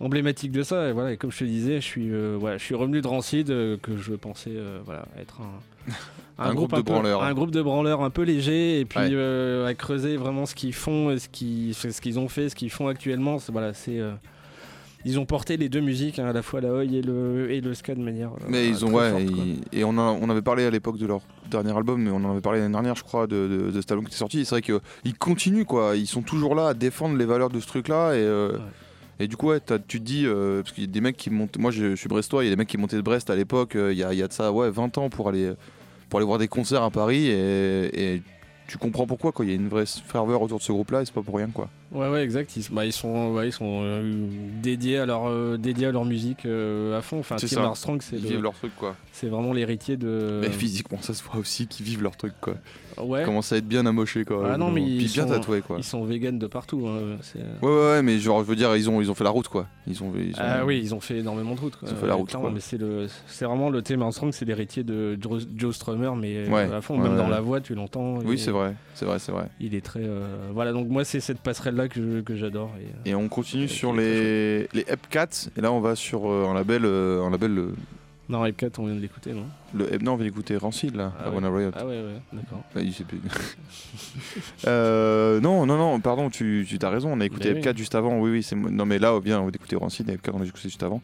emblématique 0.00 0.52
de 0.52 0.62
ça 0.62 0.88
et 0.88 0.92
voilà 0.92 1.12
et 1.12 1.16
comme 1.16 1.30
je 1.30 1.38
te 1.38 1.44
disais 1.44 1.76
je 1.80 1.86
suis 1.86 2.08
je 2.08 2.56
suis 2.58 2.74
revenu 2.74 3.00
de 3.00 3.06
Rancid 3.06 3.46
que 3.46 3.96
je 3.96 4.14
pensais 4.14 4.50
voilà 4.84 5.04
être 5.20 5.38
un 5.40 5.92
Un 6.38 6.54
groupe 6.54 6.70
de 6.72 6.76
peu- 6.76 6.82
branleurs. 6.82 7.22
un 7.22 7.34
groupe 7.34 7.52
de 7.52 7.62
branleurs 7.62 8.02
un 8.02 8.10
peu 8.10 8.22
léger 8.22 8.80
et 8.80 8.84
puis 8.84 8.98
Ouais. 8.98 9.10
euh, 9.12 9.66
à 9.66 9.74
creuser 9.74 10.16
vraiment 10.16 10.44
ce 10.44 10.56
qu'ils 10.56 10.72
font 10.74 11.10
et 11.12 11.18
ce 11.20 11.28
qu'ils 11.28 11.74
ce 11.74 12.00
qu'ils 12.00 12.18
ont 12.18 12.28
fait 12.28 12.48
ce 12.48 12.56
qu'ils 12.56 12.70
font 12.70 12.88
actuellement 12.88 13.38
c'est- 13.38 13.52
voilà 13.52 13.74
c'est 13.74 14.00
euh, 14.00 14.12
ils 15.04 15.18
ont 15.18 15.26
porté 15.26 15.56
les 15.56 15.68
deux 15.68 15.80
musiques 15.80 16.18
hein, 16.18 16.26
à 16.26 16.32
la 16.32 16.42
fois 16.42 16.60
la 16.60 16.72
oi 16.72 16.84
et 16.84 17.02
le 17.02 17.50
et 17.50 17.60
le 17.60 17.74
ska 17.74 17.94
de 17.94 18.00
manière 18.00 18.30
euh, 18.30 18.46
Mais 18.48 18.68
ils 18.68 18.84
ont 18.84 18.92
ouais 18.92 19.10
forte, 19.10 19.22
et 19.72 19.84
on 19.84 19.98
on 19.98 20.30
avait 20.30 20.42
parlé 20.42 20.64
à 20.64 20.70
l'époque 20.70 20.98
de 20.98 21.06
leur 21.06 21.20
dernier 21.50 21.76
album 21.76 22.02
mais 22.02 22.10
on 22.10 22.16
en 22.24 22.32
avait 22.32 22.40
parlé 22.40 22.60
l'année 22.60 22.72
dernière 22.72 22.94
je 22.94 23.04
crois 23.04 23.26
de, 23.26 23.48
de, 23.48 23.70
de 23.70 23.80
cet 23.80 23.90
album 23.90 24.04
qui 24.04 24.10
était 24.10 24.18
sorti. 24.18 24.44
C'est 24.44 24.54
vrai 24.54 24.62
qu'ils 24.62 25.18
continuent 25.18 25.64
quoi. 25.64 25.96
Ils 25.96 26.06
sont 26.06 26.22
toujours 26.22 26.54
là 26.54 26.68
à 26.68 26.74
défendre 26.74 27.16
les 27.16 27.24
valeurs 27.24 27.50
de 27.50 27.60
ce 27.60 27.66
truc 27.66 27.88
là 27.88 28.12
et 28.14 28.18
euh, 28.18 28.58
Et 29.20 29.28
du 29.28 29.36
coup, 29.36 29.48
ouais, 29.48 29.60
tu 29.86 30.00
te 30.00 30.04
dis, 30.04 30.24
euh, 30.26 30.62
parce 30.62 30.72
qu'il 30.74 30.84
y 30.84 30.88
a 30.88 30.90
des 30.90 31.00
mecs 31.00 31.16
qui 31.16 31.30
montent. 31.30 31.56
Moi, 31.58 31.70
je, 31.70 31.90
je 31.90 31.94
suis 31.96 32.08
brestois, 32.08 32.42
il 32.42 32.46
y 32.46 32.50
a 32.50 32.52
des 32.54 32.56
mecs 32.56 32.66
qui 32.66 32.78
montaient 32.78 32.96
de 32.96 33.02
Brest 33.02 33.30
à 33.30 33.36
l'époque, 33.36 33.76
il 33.76 33.96
y, 33.96 34.02
a, 34.02 34.12
y 34.14 34.22
a 34.22 34.26
de 34.26 34.32
ça, 34.32 34.50
ouais, 34.50 34.70
20 34.70 34.98
ans 34.98 35.10
pour 35.10 35.28
aller, 35.28 35.52
pour 36.08 36.18
aller 36.18 36.26
voir 36.26 36.38
des 36.38 36.48
concerts 36.48 36.82
à 36.82 36.90
Paris. 36.90 37.28
Et, 37.28 38.14
et 38.14 38.22
tu 38.72 38.78
comprends 38.78 39.06
pourquoi, 39.06 39.32
quoi. 39.32 39.44
Il 39.44 39.48
y 39.50 39.52
a 39.52 39.54
une 39.54 39.68
vraie 39.68 39.84
ferveur 39.86 40.40
autour 40.40 40.56
de 40.58 40.62
ce 40.62 40.72
groupe-là 40.72 41.02
et 41.02 41.04
c'est 41.04 41.12
pas 41.12 41.20
pour 41.20 41.36
rien, 41.36 41.48
quoi. 41.48 41.68
Ouais, 41.92 42.08
ouais, 42.08 42.24
exact. 42.24 42.56
Ils, 42.56 42.64
bah, 42.72 42.86
ils 42.86 42.92
sont, 42.92 43.32
ouais, 43.32 43.48
ils 43.48 43.52
sont 43.52 43.80
euh, 43.82 44.26
dédiés, 44.62 44.96
à 44.96 45.04
leur, 45.04 45.28
euh, 45.28 45.58
dédiés 45.58 45.88
à 45.88 45.92
leur 45.92 46.06
musique 46.06 46.46
euh, 46.46 46.96
à 46.98 47.02
fond. 47.02 47.18
Enfin, 47.18 47.36
C'est 47.36 47.48
Tim 47.48 47.56
ça. 47.56 47.62
Armstrong, 47.64 48.00
c'est 48.00 48.16
Ils 48.16 48.22
le- 48.22 48.28
vivent 48.30 48.42
leur 48.42 48.54
truc, 48.54 48.72
quoi. 48.78 48.96
C'est 49.12 49.26
vraiment 49.28 49.52
l'héritier 49.52 49.98
de. 49.98 50.38
Mais 50.40 50.48
physiquement, 50.48 50.96
ça 51.02 51.12
se 51.12 51.22
voit 51.22 51.36
aussi 51.38 51.66
qu'ils 51.66 51.84
vivent 51.84 52.02
leur 52.02 52.16
truc, 52.16 52.32
quoi. 52.40 52.54
Ouais. 53.02 53.22
Ils 53.22 53.24
commencent 53.26 53.52
à 53.52 53.56
être 53.58 53.68
bien 53.68 53.84
amochés, 53.84 54.24
quoi. 54.24 54.52
Ah 54.54 54.56
non, 54.56 54.70
mais 54.70 54.80
Puis 54.82 55.04
ils 55.04 55.12
bien 55.12 55.24
sont, 55.26 55.32
tatoués, 55.34 55.60
quoi. 55.60 55.76
Ils 55.78 55.84
sont 55.84 56.02
véganes 56.04 56.38
de 56.38 56.46
partout. 56.46 56.86
hein, 56.88 57.16
c'est- 57.22 57.38
Ouais, 57.38 57.70
ouais, 57.70 57.80
ouais, 57.90 58.02
mais 58.02 58.18
genre, 58.18 58.40
je 58.42 58.48
veux 58.48 58.56
dire, 58.56 58.74
ils 58.76 58.88
ont, 58.88 59.00
ils 59.02 59.10
ont 59.10 59.14
fait 59.14 59.24
la 59.24 59.30
route, 59.30 59.48
quoi. 59.48 59.66
Ils 59.86 60.02
ont, 60.02 60.12
ils 60.16 60.32
ont- 60.32 60.38
Ah 60.42 60.64
oui, 60.64 60.80
ils 60.82 60.94
ont 60.94 61.00
fait 61.00 61.18
énormément 61.18 61.54
de 61.54 61.60
routes. 61.60 61.76
quoi. 61.76 61.88
Ils 61.90 61.94
ont 61.94 61.96
fait 61.98 62.06
la 62.06 62.14
route, 62.14 62.32
quoi. 62.34 62.50
mais 62.50 62.60
c'est 62.60 62.78
le, 62.78 63.06
c'est 63.26 63.44
vraiment 63.44 63.68
le 63.68 63.82
Tim 63.82 64.00
Armstrong, 64.00 64.32
c'est 64.32 64.44
l'héritier 64.46 64.82
de 64.82 65.18
Joe, 65.20 65.46
Joe 65.56 65.74
Strummer, 65.74 66.12
mais 66.16 66.48
Ouais, 66.48 66.70
à 66.72 66.80
fond, 66.80 66.96
ouais, 66.96 67.02
même 67.02 67.12
ouais. 67.12 67.18
dans 67.18 67.28
la 67.28 67.40
voix, 67.40 67.60
tu 67.60 67.74
l'entends. 67.74 68.18
Oui, 68.24 68.34
et 68.34 68.38
c'est 68.38 68.50
vrai, 68.50 68.61
c'est 68.94 69.04
vrai, 69.04 69.18
c'est 69.18 69.32
vrai. 69.32 69.48
Il 69.60 69.74
est 69.74 69.84
très, 69.84 70.00
euh, 70.02 70.50
voilà. 70.52 70.72
Donc 70.72 70.88
moi, 70.88 71.04
c'est 71.04 71.20
cette 71.20 71.40
passerelle 71.40 71.74
là 71.76 71.88
que, 71.88 72.20
que 72.20 72.36
j'adore. 72.36 72.70
Et, 72.80 72.84
euh, 72.84 73.10
Et 73.12 73.14
on 73.14 73.28
continue 73.28 73.68
sur 73.68 73.92
les, 73.92 74.68
les 74.72 74.84
Epcats, 74.88 75.48
et 75.56 75.60
là 75.60 75.72
on 75.72 75.80
va 75.80 75.94
sur 75.96 76.30
euh, 76.30 76.46
un 76.48 76.54
label, 76.54 76.82
euh, 76.84 77.22
un 77.24 77.30
label 77.30 77.58
euh, 77.58 77.72
Non, 78.28 78.44
Epcat, 78.46 78.68
on 78.78 78.86
vient 78.86 78.94
de 78.94 79.00
l'écouter, 79.00 79.32
non? 79.32 79.44
Le, 79.74 79.96
non, 79.98 80.12
on 80.12 80.16
va 80.16 80.26
écouter 80.26 80.56
Rancid 80.56 80.94
là, 80.94 81.12
Ah 81.18 81.30
ouais. 81.30 81.38
Riot. 81.48 81.70
Ah 81.74 81.86
ouais, 81.86 81.92
ouais, 82.02 82.20
d'accord. 82.32 82.60
Bah, 82.74 82.80
il 82.82 82.92
sait 82.92 83.04
plus. 83.04 83.20
Non, 84.66 85.66
non, 85.66 85.76
non, 85.76 86.00
pardon, 86.00 86.30
tu, 86.30 86.66
tu 86.68 86.78
as 86.84 86.88
raison, 86.90 87.10
on 87.12 87.20
a 87.20 87.24
écouté 87.24 87.52
Bah 87.52 87.60
oui. 87.62 87.66
F4 87.66 87.76
juste 87.76 87.94
avant. 87.94 88.18
Oui, 88.20 88.30
oui, 88.30 88.42
c'est 88.42 88.56
non, 88.56 88.86
mais 88.86 88.98
là, 88.98 89.18
bien, 89.20 89.40
on 89.40 89.44
va 89.44 89.50
écouter 89.54 89.76
Rancid 89.76 90.08
et 90.08 90.16
F4, 90.16 90.30
on 90.34 90.40
a 90.42 90.44
écouté 90.44 90.62
juste 90.68 90.82
avant. 90.82 91.00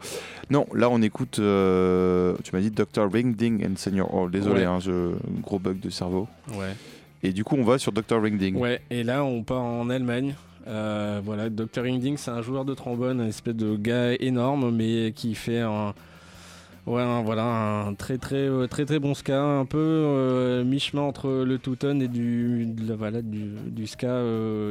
Non, 0.51 0.67
là, 0.75 0.89
on 0.91 1.01
écoute. 1.03 1.39
euh, 1.39 2.35
tu 2.45 2.55
m'as 2.55 2.61
dit 2.61 2.71
Dr. 2.71 3.11
Ring 3.13 3.35
Ding 3.37 3.65
and 3.67 3.77
Senior 3.77 4.13
Hall. 4.15 4.31
Désolé, 4.31 4.61
Ouais. 4.61 4.67
hein, 4.67 4.79
je, 4.81 5.15
gros 5.41 5.59
bug 5.59 5.81
de 5.81 5.91
cerveau. 5.91 6.29
Ouais. 6.55 6.75
Et 7.23 7.33
du 7.33 7.45
coup, 7.45 7.57
on 7.57 7.65
va 7.65 7.79
sur 7.79 7.93
Dr. 7.93 8.23
Ring 8.23 8.39
Ding. 8.39 8.57
Ouais, 8.57 8.81
et 8.91 9.03
là 9.03 9.25
on 9.25 9.43
part 9.43 9.63
en 9.63 9.91
Allemagne. 9.91 10.35
Euh, 10.69 11.21
voilà, 11.25 11.49
Dr. 11.49 11.85
Hingding, 11.85 12.17
c'est 12.17 12.31
un 12.31 12.43
joueur 12.43 12.65
de 12.65 12.75
trombone, 12.75 13.21
un 13.21 13.29
espèce 13.29 13.55
de 13.55 13.77
gars 13.77 14.13
énorme, 14.21 14.71
mais 14.71 15.13
qui 15.13 15.35
fait 15.35 15.61
un, 15.61 15.95
ouais, 16.87 17.23
voilà, 17.25 17.87
un 17.87 17.95
très 17.95 18.19
très 18.19 18.37
euh, 18.37 18.67
très 18.67 18.85
très 18.85 18.99
bon 18.99 19.15
ska, 19.15 19.43
un 19.43 19.65
peu 19.65 19.79
euh, 19.79 20.65
mi-chemin 20.65 21.03
entre 21.03 21.31
le 21.31 21.59
two-tone 21.59 22.03
et 22.03 22.09
du, 22.09 22.69
voilà, 22.99 23.23
du, 23.23 23.53
du 23.67 23.87
ska, 23.87 24.23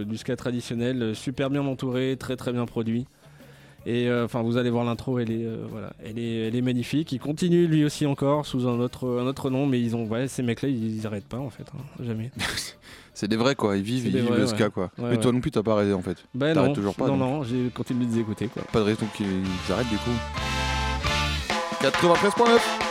du 0.05 0.17
ska 0.17 0.35
traditionnel, 0.35 1.15
super 1.15 1.49
bien 1.49 1.65
entouré, 1.65 2.15
très 2.19 2.35
très 2.35 2.53
bien 2.53 2.65
produit. 2.67 3.07
Et 3.89 4.09
euh, 4.09 4.25
enfin, 4.25 4.41
vous 4.41 4.57
allez 4.57 4.69
voir 4.69 4.83
l'intro, 4.83 5.17
elle 5.17 5.31
est 5.31 5.45
euh, 5.45 5.65
voilà, 5.69 5.93
elle 6.03 6.19
est, 6.19 6.47
elle 6.49 6.55
est 6.57 6.61
magnifique. 6.61 7.13
Il 7.13 7.19
continue 7.19 7.67
lui 7.67 7.85
aussi 7.85 8.05
encore 8.05 8.45
sous 8.45 8.67
un 8.67 8.81
autre 8.81 9.17
un 9.21 9.25
autre 9.27 9.49
nom, 9.49 9.65
mais 9.65 9.79
ils 9.79 9.95
ont, 9.95 10.05
ouais, 10.07 10.27
ces 10.27 10.43
mecs-là, 10.43 10.67
ils, 10.67 10.97
ils 10.97 11.07
arrêtent 11.07 11.27
pas 11.27 11.37
en 11.37 11.49
fait, 11.49 11.63
hein, 11.73 12.03
jamais. 12.05 12.29
C'est 13.13 13.29
des 13.29 13.37
vrais, 13.37 13.55
quoi. 13.55 13.77
Ils 13.77 13.83
vivent, 13.83 14.05
ils 14.05 14.11
vivent 14.11 14.25
vrais, 14.25 14.39
le 14.39 14.47
ska, 14.47 14.65
ouais. 14.65 14.71
quoi. 14.71 14.91
Ouais, 14.97 15.11
mais 15.11 15.17
toi 15.17 15.31
non 15.31 15.39
plus, 15.39 15.51
t'as 15.51 15.63
pas 15.63 15.71
arrêté, 15.71 15.93
en 15.93 16.01
fait. 16.01 16.17
Bah 16.35 16.53
T'arrêtes 16.53 16.69
non, 16.69 16.75
toujours 16.75 16.95
pas. 16.95 17.07
non, 17.07 17.17
donc. 17.17 17.29
non, 17.29 17.43
j'ai 17.43 17.69
continué 17.73 18.05
de 18.07 18.11
les 18.11 18.19
écouter 18.19 18.47
quoi. 18.47 18.61
Pas 18.73 18.79
de 18.79 18.83
raison 18.83 19.05
qu'ils 19.15 19.25
arrêtent, 19.71 19.89
du 19.89 19.95
coup. 19.95 20.11
93.9 21.81 22.86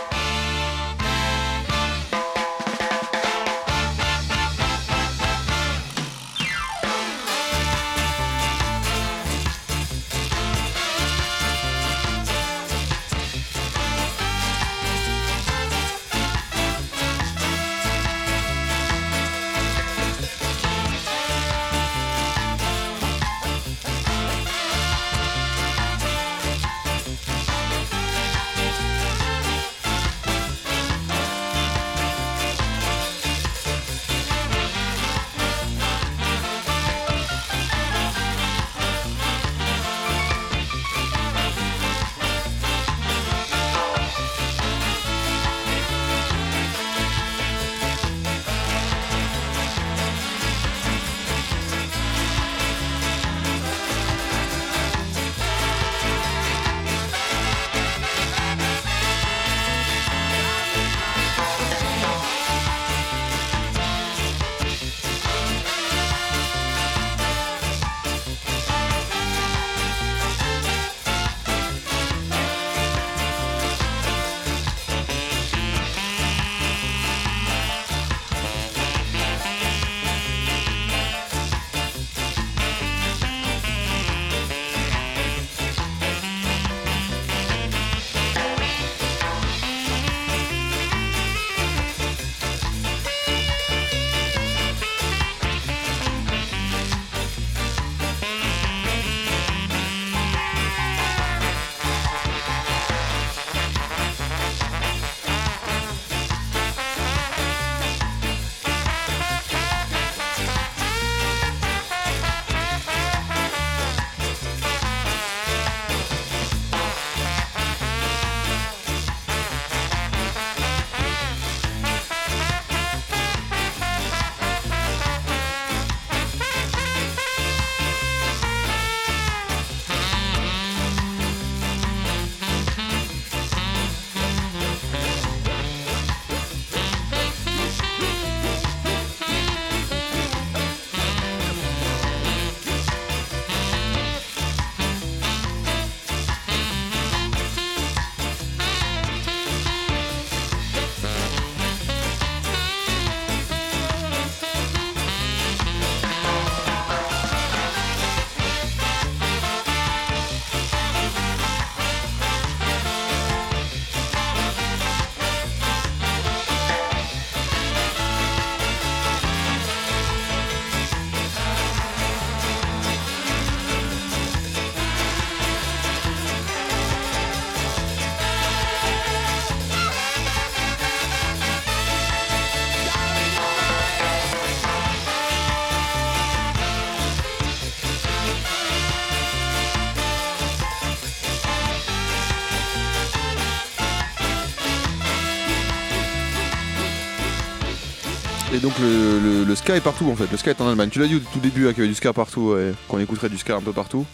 donc 198.66 198.78
le, 198.80 199.20
le- 199.40 199.44
le 199.44 199.54
ska 199.54 199.76
est 199.76 199.80
partout 199.80 200.06
en 200.10 200.16
fait, 200.16 200.26
le 200.30 200.36
ska 200.36 200.50
est 200.50 200.60
en 200.60 200.68
Allemagne. 200.68 200.88
Tu 200.90 200.98
l'as 200.98 201.06
dit 201.06 201.16
au 201.16 201.20
tout 201.20 201.38
début 201.40 201.66
hein, 201.66 201.70
qu'il 201.70 201.78
y 201.78 201.80
avait 201.82 201.88
du 201.88 201.94
ska 201.94 202.12
partout, 202.12 202.52
ouais, 202.52 202.72
qu'on 202.88 202.98
écouterait 202.98 203.28
du 203.28 203.38
ska 203.38 203.56
un 203.56 203.60
peu 203.60 203.72
partout. 203.72 204.04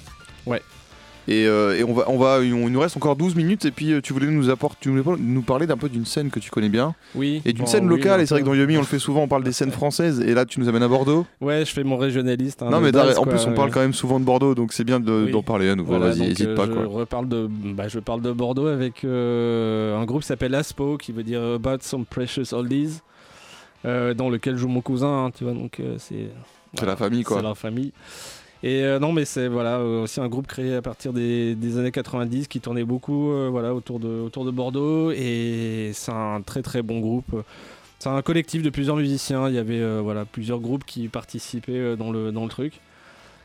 Ouais. 0.47 0.61
Et, 1.29 1.47
euh, 1.47 1.79
et 1.79 1.85
on 1.85 1.95
va, 1.95 2.05
on 2.09 2.19
va, 2.19 2.41
il 2.43 2.53
nous 2.53 2.81
reste 2.81 2.97
encore 2.97 3.15
12 3.15 3.37
minutes 3.37 3.65
et 3.65 3.71
puis 3.71 3.93
euh, 3.93 4.01
tu 4.03 4.13
voulais 4.13 4.27
nous 4.27 4.51
apporter, 4.51 4.77
tu 4.81 4.89
voulais 4.91 5.05
pas 5.05 5.15
nous 5.19 5.43
parler 5.43 5.69
d'un 5.69 5.77
peu 5.77 5.89
d'une 5.89 6.05
scène 6.05 6.31
que 6.31 6.41
tu 6.41 6.51
connais 6.51 6.69
bien 6.69 6.97
Oui. 7.15 7.41
et 7.45 7.53
d'une 7.53 7.65
bon, 7.65 7.71
scène 7.71 7.87
locale. 7.89 8.21
et 8.21 8.27
c'est 8.27 8.35
vrai 8.35 8.41
que 8.43 8.47
dans 8.47 8.55
Yomi 8.55 8.77
on 8.77 8.81
le 8.81 8.87
fait 8.87 8.99
souvent, 8.99 9.23
on 9.23 9.29
parle 9.29 9.45
des 9.45 9.53
scènes 9.53 9.71
françaises 9.71 10.19
et 10.21 10.35
là 10.35 10.45
tu 10.47 10.59
nous 10.59 10.69
amènes 10.69 10.83
à 10.83 10.89
Bordeaux. 10.89 11.25
Ouais, 11.41 11.65
je 11.65 11.73
fais 11.73 11.85
mon 11.85 11.97
régionaliste. 11.97 12.63
hein, 12.63 12.71
non 12.71 12.81
mais 12.81 12.91
base, 12.91 13.17
en 13.19 13.23
quoi, 13.23 13.35
plus 13.35 13.45
on 13.47 13.51
ouais. 13.51 13.55
parle 13.55 13.71
quand 13.71 13.79
même 13.81 13.95
souvent 13.95 14.19
de 14.19 14.25
Bordeaux 14.25 14.57
donc 14.57 14.73
c'est 14.73 14.83
bien 14.83 14.99
de- 14.99 15.27
Oui. 15.27 15.31
d'en 15.31 15.43
parler 15.45 15.69
à 15.71 15.77
nouveau. 15.77 15.91
Voilà, 15.97 16.09
Vas-y, 16.09 16.19
donc, 16.19 16.29
hésite 16.31 16.49
euh, 16.49 16.57
pas 16.57 16.67
je. 16.67 16.73
Reparle 16.73 17.29
de, 17.29 17.49
bah, 17.49 17.87
je 17.87 18.01
parle 18.01 18.21
de 18.21 18.33
Bordeaux 18.33 18.67
avec 18.67 19.05
euh, 19.05 19.97
un 19.97 20.05
groupe 20.05 20.23
qui 20.23 20.27
s'appelle 20.27 20.55
Aspo, 20.57 20.97
qui 20.99 21.13
veut 21.13 21.23
dire 21.23 21.41
About 21.41 21.79
Some 21.83 22.05
Precious 22.05 22.53
Oldies, 22.53 22.99
dans 23.85 24.31
lequel 24.31 24.57
joue 24.57 24.69
mon 24.69 24.81
cousin, 24.81 25.27
hein, 25.27 25.31
tu 25.31 25.45
vois, 25.45 25.53
donc 25.53 25.81
euh, 25.81 25.97
c'est. 25.99 26.29
C'est 26.79 26.87
la 26.87 26.97
famille, 26.97 27.23
quoi. 27.23 27.39
C'est 27.39 27.43
la 27.43 27.55
famille. 27.55 27.93
Et 28.63 28.85
euh, 28.85 29.01
non, 29.01 29.13
mais 29.13 29.25
c'est 29.25 29.49
voilà, 29.49 29.79
euh, 29.79 30.05
aussi 30.05 30.21
un 30.21 30.29
groupe 30.29 30.47
créé 30.47 30.77
à 30.77 30.83
partir 30.83 31.13
des, 31.13 31.57
des 31.57 31.79
années 31.79 31.91
90 31.91 32.47
qui 32.47 32.61
tournait 32.61 32.85
beaucoup 32.85 33.33
euh, 33.33 33.49
voilà, 33.51 33.75
autour, 33.75 33.99
de, 33.99 34.09
autour 34.09 34.45
de 34.45 34.53
Bordeaux. 34.53 35.11
Et 35.11 35.91
c'est 35.95 36.13
un 36.13 36.41
très 36.43 36.63
très 36.63 36.83
bon 36.83 37.01
groupe. 37.01 37.43
C'est 37.99 38.09
un 38.09 38.23
collectif 38.23 38.63
de 38.63 38.71
plusieurs 38.71 38.97
musiciens. 38.97 39.49
Il 39.49 39.55
y 39.55 39.59
avait 39.59 39.81
euh, 39.81 40.01
voilà, 40.03 40.25
plusieurs 40.25 40.61
groupes 40.61 40.85
qui 40.85 41.09
participaient 41.09 41.73
euh, 41.73 41.97
dans, 41.97 42.13
le, 42.13 42.31
dans 42.31 42.45
le 42.45 42.49
truc. 42.49 42.81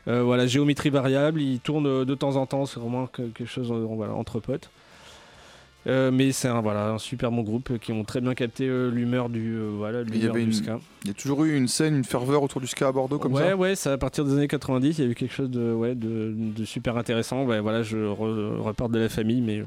Euh, 0.06 0.22
voilà, 0.22 0.46
géométrie 0.46 0.90
variable, 0.90 1.42
ils 1.42 1.60
tournent 1.60 2.04
de 2.04 2.14
temps 2.14 2.36
en 2.36 2.46
temps, 2.46 2.64
c'est 2.64 2.80
vraiment 2.80 3.06
quelque 3.06 3.44
chose 3.44 3.70
euh, 3.70 3.84
voilà, 3.90 4.14
entre 4.14 4.40
potes. 4.40 4.70
Euh, 5.86 6.10
mais 6.10 6.32
c'est 6.32 6.48
un, 6.48 6.60
voilà, 6.60 6.90
un 6.90 6.98
super 6.98 7.30
bon 7.30 7.42
groupe 7.42 7.70
euh, 7.70 7.78
qui 7.78 7.92
ont 7.92 8.04
très 8.04 8.20
bien 8.20 8.34
capté 8.34 8.66
euh, 8.68 8.90
l'humeur 8.90 9.28
du, 9.30 9.54
euh, 9.56 9.70
voilà, 9.76 10.02
Il 10.02 10.22
y 10.22 10.26
avait 10.28 10.40
du 10.40 10.46
une- 10.46 10.52
ska. 10.52 10.80
Il 11.04 11.08
y 11.08 11.10
a 11.10 11.14
toujours 11.14 11.44
eu 11.44 11.56
une 11.56 11.68
scène, 11.68 11.96
une 11.96 12.04
ferveur 12.04 12.42
autour 12.42 12.60
du 12.60 12.66
ska 12.66 12.88
à 12.88 12.92
Bordeaux 12.92 13.18
comme 13.18 13.32
ouais, 13.32 13.50
ça 13.50 13.56
ouais, 13.56 13.74
c'est 13.76 13.90
à 13.90 13.96
partir 13.96 14.24
des 14.24 14.32
années 14.34 14.48
90, 14.48 14.98
il 14.98 15.04
y 15.04 15.08
a 15.08 15.10
eu 15.10 15.14
quelque 15.14 15.32
chose 15.32 15.48
de, 15.50 15.72
ouais, 15.72 15.94
de, 15.94 16.34
de 16.36 16.64
super 16.64 16.96
intéressant. 16.98 17.44
Ouais, 17.44 17.60
voilà, 17.60 17.82
je 17.82 17.96
re- 17.96 18.58
repars 18.58 18.88
de 18.88 18.98
la 18.98 19.08
famille, 19.08 19.40
mais 19.40 19.62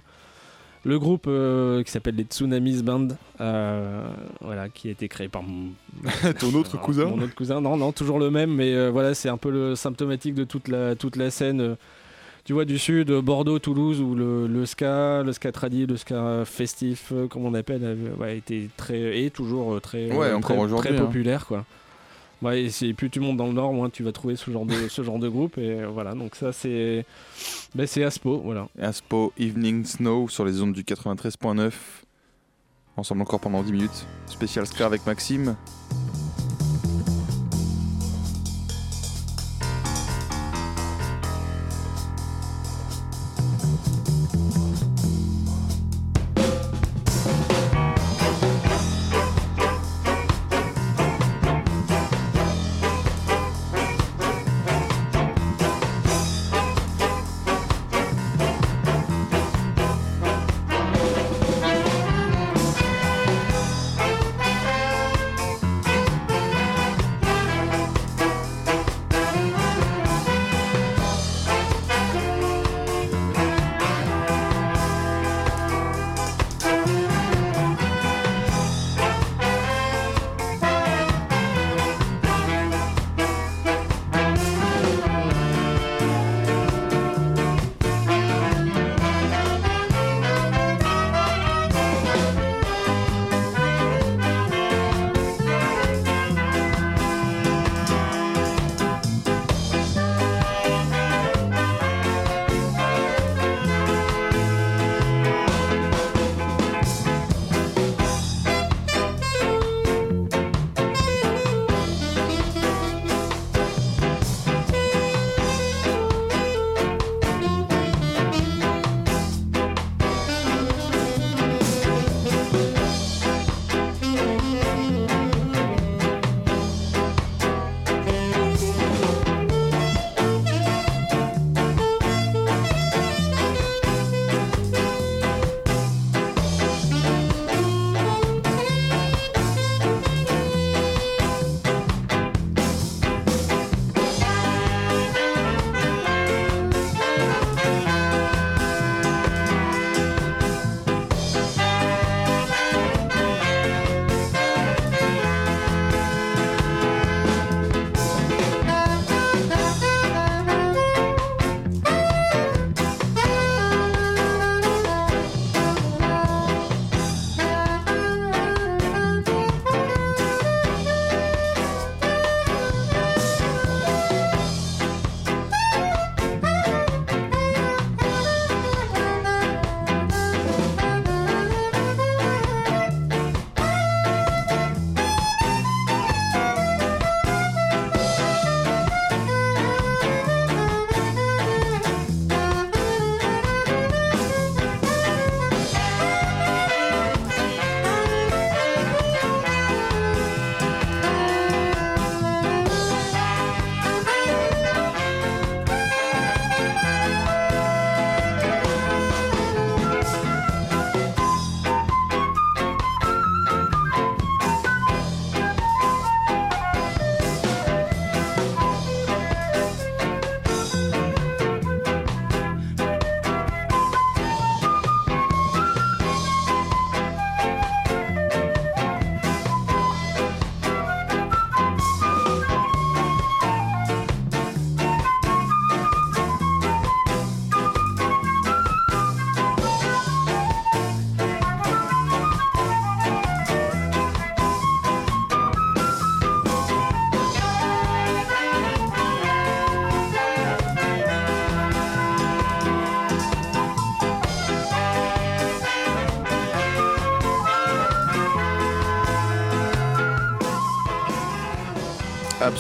le 0.84 1.00
groupe 1.00 1.26
euh, 1.28 1.82
qui 1.82 1.92
s'appelle 1.92 2.16
les 2.16 2.24
Tsunamis 2.26 2.84
Band, 2.84 3.08
euh, 3.40 4.04
voilà, 4.42 4.68
qui 4.70 4.90
a 4.90 4.92
été 4.92 5.08
créé 5.08 5.28
par 5.30 5.44
mon, 5.44 5.70
Ton 6.40 6.54
autre 6.56 6.80
cousin 6.80 7.06
Mon 7.06 7.22
autre 7.22 7.36
cousin, 7.36 7.62
non, 7.62 7.78
non, 7.78 7.92
toujours 7.94 8.20
le 8.20 8.30
même, 8.30 8.54
mais 8.54 8.74
euh, 8.76 8.90
voilà, 8.92 9.14
c'est 9.14 9.30
un 9.30 9.38
peu 9.38 9.50
le 9.50 9.76
symptomatique 9.76 10.36
de 10.36 10.44
toute 10.44 10.68
la, 10.68 10.96
toute 10.96 11.16
la 11.16 11.32
scène. 11.32 11.78
Euh, 12.42 12.44
tu 12.46 12.54
vois, 12.54 12.66
du 12.66 12.78
sud, 12.80 13.10
euh, 13.12 13.22
Bordeaux, 13.22 13.60
Toulouse, 13.60 14.02
où 14.02 14.16
le, 14.16 14.48
le 14.48 14.66
ska, 14.66 15.24
le 15.24 15.32
ska 15.34 15.52
tradi, 15.52 15.86
le 15.86 15.98
ska 15.98 16.44
festif, 16.46 17.12
euh, 17.12 17.28
comme 17.28 17.46
on 17.46 17.54
appelle, 17.54 17.98
ouais, 18.20 18.38
été 18.38 18.70
très, 18.78 19.24
et 19.24 19.30
toujours 19.30 19.74
euh, 19.76 19.80
très, 19.80 20.12
Ouais, 20.12 20.28
euh, 20.28 20.38
encore 20.38 20.68
très- 20.82 20.98
hein. 20.98 21.06
populaire, 21.06 21.46
quoi. 21.46 21.66
Ouais, 22.42 22.64
et 22.64 22.70
c'est- 22.72 22.94
plus 22.94 23.12
tu 23.12 23.20
montes 23.20 23.38
dans 23.38 23.46
le 23.46 23.54
nord, 23.54 23.72
moins 23.72 23.90
tu 23.92 24.02
vas 24.02 24.12
trouver 24.12 24.36
ce 24.36 24.50
genre 24.50 24.66
de, 24.66 24.74
ce 24.90 25.04
genre 25.04 25.20
de 25.20 25.30
groupe, 25.30 25.58
et 25.60 25.82
euh, 25.82 25.88
voilà, 25.88 26.16
donc 26.16 26.36
ça 26.36 26.52
c'est, 26.52 27.06
ben, 27.76 27.86
c'est 27.86 28.04
Aspo, 28.04 28.40
voilà. 28.40 28.68
Aspo 28.82 29.32
Evening 29.38 29.86
Snow 29.86 30.28
sur 30.28 30.44
les 30.44 30.60
ondes 30.62 30.74
du 30.74 30.84
93.9. 30.84 31.72
Ensemble 32.98 33.22
encore 33.22 33.40
pendant 33.40 33.62
10 33.64 33.72
minutes. 33.72 34.06
Spécial 34.26 34.66
ska 34.68 34.86
avec 34.88 35.06
Maxime. 35.06 35.56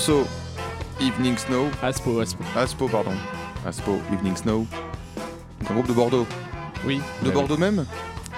Abso, 0.01 0.25
Evening 0.99 1.37
Snow. 1.37 1.67
Aspo, 1.83 2.19
Aspo. 2.21 2.43
Aspo, 2.55 2.87
pardon. 2.87 3.11
Aspo, 3.67 3.99
Evening 4.11 4.35
Snow. 4.35 4.65
Un 5.69 5.73
groupe 5.75 5.87
de 5.87 5.93
Bordeaux. 5.93 6.25
Oui. 6.87 6.99
De 7.21 7.27
Ouais, 7.27 7.33
Bordeaux 7.35 7.55
même 7.57 7.85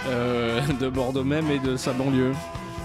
Euh, 0.09 0.59
de 0.81 0.89
Bordeaux 0.89 1.23
même 1.23 1.49
et 1.49 1.59
de 1.59 1.77
sa 1.77 1.93
banlieue. 1.93 2.33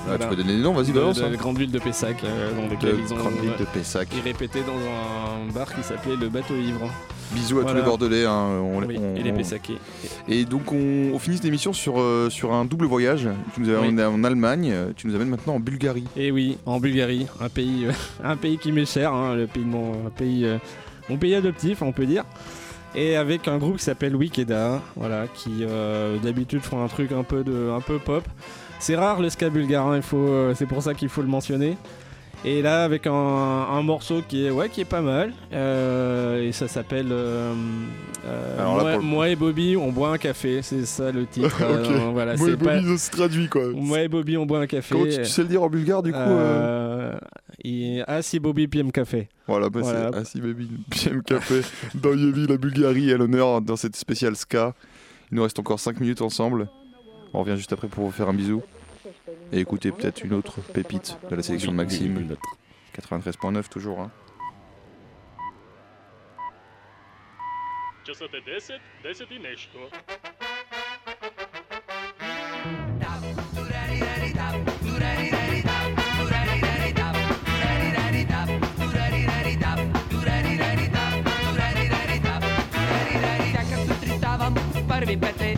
Ah, 0.09 0.17
Tu 0.17 0.29
peux 0.29 0.37
donner 0.37 0.57
des 0.59 0.63
noms, 0.63 0.75
vas-y, 0.75 0.93
balance. 0.93 1.17
de 1.19 1.25
hein. 1.25 1.31
la 1.31 1.37
grande 1.37 1.59
ville 1.59 1.73
de 1.73 1.81
Pessac, 1.81 2.23
euh, 2.23 2.55
dans 2.55 2.69
De 2.69 2.71
lequel 2.75 3.01
ils 3.05 3.13
ont 3.13 3.17
grande 3.17 3.33
ville 3.43 3.57
de 3.59 3.65
Pessac. 3.65 4.09
ils 4.15 4.21
répétaient 4.23 4.63
dans 4.63 4.79
un 4.79 5.53
bar 5.53 5.75
qui 5.75 5.83
s'appelait 5.83 6.15
le 6.15 6.29
Bateau 6.29 6.55
Ivre. 6.55 6.89
Bisous 7.33 7.59
à 7.59 7.65
tous 7.65 7.75
les 7.75 7.83
Bordelais. 7.83 8.27
hein, 8.27 8.47
on- 8.63 8.85
Oui, 8.85 8.97
on- 8.97 9.17
et 9.17 9.25
les 9.25 9.33
Pessacais. 9.33 9.79
Et 10.31 10.45
donc 10.45 10.73
on, 10.73 11.13
on 11.15 11.19
finit 11.19 11.37
cette 11.37 11.47
émission 11.47 11.73
sur, 11.73 11.99
euh, 11.99 12.29
sur 12.29 12.53
un 12.53 12.67
double 12.67 12.85
voyage. 12.85 13.29
Tu 13.55 13.63
nous 13.63 13.71
amènes 13.71 13.99
en 14.01 14.23
Allemagne, 14.25 14.71
euh, 14.71 14.91
tu 14.95 15.07
nous 15.07 15.15
amènes 15.15 15.31
maintenant 15.31 15.55
en 15.55 15.61
Bulgarie. 15.61 16.05
Et 16.17 16.31
oui, 16.31 16.59
en 16.67 16.79
Bulgarie, 16.81 17.27
un 17.41 17.49
pays, 17.49 17.87
euh, 17.87 17.93
un 18.25 18.37
pays 18.37 18.59
qui 18.59 18.71
m'est 18.71 18.85
cher, 18.85 19.13
hein, 19.15 19.35
le 19.35 19.47
pays 19.47 19.65
de 19.65 19.71
mon, 19.71 20.07
un 20.07 20.11
pays, 20.11 20.45
euh, 20.45 20.59
mon 21.09 21.17
pays 21.17 21.35
adoptif, 21.35 21.81
on 21.81 21.93
peut 21.93 22.05
dire. 22.05 22.25
Et 22.95 23.17
avec 23.17 23.49
un 23.49 23.57
groupe 23.57 23.79
qui 23.79 23.85
s'appelle 23.85 24.17
Wikeda, 24.17 24.83
voilà, 24.97 25.27
qui 25.29 25.63
d'habitude 26.23 26.63
font 26.63 26.83
un 26.83 26.89
truc 26.89 27.13
un 27.13 27.23
peu 27.23 27.45
de, 27.45 27.71
un 27.71 27.83
peu 27.83 27.99
pop. 27.99 28.25
C'est 28.81 28.97
rare 28.97 29.21
le 29.21 29.29
ska 29.29 29.51
bulgare, 29.51 29.89
hein, 29.89 30.01
c'est 30.55 30.65
pour 30.67 30.83
ça 30.83 30.95
qu'il 30.95 31.11
faut 31.11 31.21
le 31.21 31.29
mentionner. 31.29 31.77
Et 32.45 32.63
là, 32.63 32.85
avec 32.85 33.07
un, 33.09 33.13
un 33.13 33.83
morceau 33.83 34.23
qui 34.27 34.47
est, 34.47 34.51
ouais, 34.51 34.69
qui 34.69 34.81
est 34.81 34.85
pas 34.89 35.01
mal, 35.03 35.33
euh, 35.53 36.47
et 36.47 36.53
ça 36.53 36.69
s'appelle 36.69 37.09
euh, 37.11 37.53
euh, 38.25 38.65
moi, 38.65 38.79
pour 38.81 38.91
le- 38.91 38.99
moi 39.01 39.29
et 39.29 39.35
Bobby, 39.37 39.77
on 39.77 39.91
boit 39.91 40.11
un 40.11 40.19
café, 40.19 40.63
c'est 40.63 40.87
ça 40.87 41.11
le 41.11 41.27
titre. 41.31 41.61
euh, 41.63 41.85
Ok. 41.85 41.91
non, 41.91 42.13
voilà, 42.13 42.37
Moi 42.37 42.51
et 42.51 42.57
pas- 42.57 42.77
Bobby, 42.77 42.97
ça 42.97 43.07
se 43.07 43.11
traduit 43.11 43.49
quoi. 43.49 43.69
moi 43.75 44.01
et 44.03 44.09
Bobby, 44.09 44.37
on 44.37 44.47
boit 44.47 44.61
un 44.61 44.67
café. 44.69 44.95
Comment 44.95 45.11
tu, 45.11 45.17
tu 45.19 45.25
sais 45.25 45.43
le 45.43 45.49
dire 45.49 45.63
en 45.65 45.69
bulgare 45.69 46.03
du 46.03 46.13
coup 46.13 46.19
euh 46.19 47.13
Euh, 47.15 47.19
et- 47.65 48.03
Ah 48.07 48.23
si 48.23 48.39
Bobby 48.39 48.69
PM 48.69 48.93
Café. 48.93 49.29
Voilà, 49.49 49.69
bah, 49.69 49.81
voilà. 49.83 50.11
c'est 50.13 50.19
Assis 50.19 50.41
Baby, 50.41 50.69
PM 50.91 51.23
Café, 51.25 51.63
dans 51.97 52.13
Yumi, 52.15 52.47
la 52.47 52.57
Bulgarie, 52.57 53.13
à 53.13 53.17
l'honneur 53.17 53.61
dans 53.63 53.77
cette 53.77 53.97
spéciale 53.97 54.37
ska. 54.37 54.75
Il 55.33 55.37
nous 55.37 55.43
reste 55.43 55.59
encore 55.59 55.81
5 55.81 55.99
minutes 56.01 56.23
ensemble. 56.23 56.69
On 57.35 57.41
revient 57.41 57.57
juste 57.57 57.73
après 57.73 57.89
pour 57.89 58.05
vous 58.05 58.11
faire 58.13 58.29
un 58.29 58.35
bisou 58.35 58.63
et 59.53 59.61
écouter 59.61 59.93
peut-être 59.93 60.25
une 60.25 60.35
autre 60.35 60.61
pépite 60.61 61.17
de 61.31 61.37
la 61.37 61.43
sélection 61.43 61.73
de 61.73 61.77
Maxime. 61.77 62.37
93.9 62.97 63.69
toujours. 63.69 64.01
Hein. 64.01 64.11
prvi 85.09 85.17
pete 85.17 85.49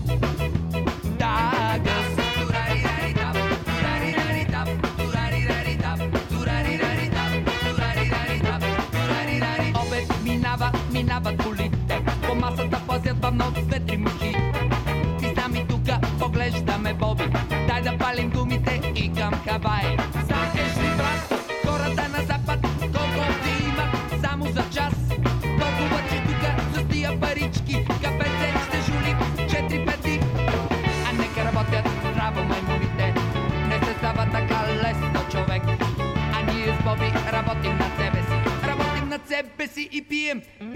Минават 10.98 11.44
колите, 11.44 12.02
по 12.28 12.36
масата 12.36 12.82
пазят 12.88 13.18
бавно 13.18 13.46
светри 13.64 13.98
мухи. 13.98 14.36
Ти 15.20 15.26
с 15.26 15.36
нами 15.36 15.66
тука 15.70 16.00
поглеждаме 16.20 16.94
Боби, 16.94 17.24
дай 17.68 17.82
да 17.82 17.98
палим 17.98 18.30
гумите 18.30 18.82
и 18.96 19.14
към 19.14 19.34
Хавай. 19.34 19.98
Знаеш 20.26 20.78
ли, 20.78 20.90
брат, 20.98 21.22
хората 21.66 22.10
на 22.10 22.22
запад, 22.26 22.60
колко 22.82 23.24
ти 23.44 23.64
имат 23.70 24.22
само 24.26 24.46
за 24.46 24.64
час. 24.76 24.94
Толкова, 25.42 26.00
че 26.10 26.18
тука 26.28 26.52
с 26.74 26.88
тия 26.92 27.20
парички, 27.20 27.86
кафете 28.04 28.48
ще 28.68 28.92
жули 28.92 29.16
четири 29.50 29.86
пети. 29.86 30.20
А 31.10 31.14
нека 31.14 31.46
работят 31.48 31.86
здраво 32.12 32.44
маймуните, 32.44 33.14
не 33.70 33.86
се 33.86 33.94
става 33.98 34.26
така 34.32 34.60
лесно 34.84 35.20
човек. 35.32 35.64
А 36.34 36.54
ние 36.54 36.78
с 36.80 36.84
Боби 36.84 37.12
работим 37.32 37.78
над 37.78 37.92
себе 37.98 38.22
си, 38.30 38.68
работим 38.68 39.10
над 39.10 39.28
себе 39.28 39.68
си 39.68 39.90
и 39.92 40.02
пием, 40.02 40.42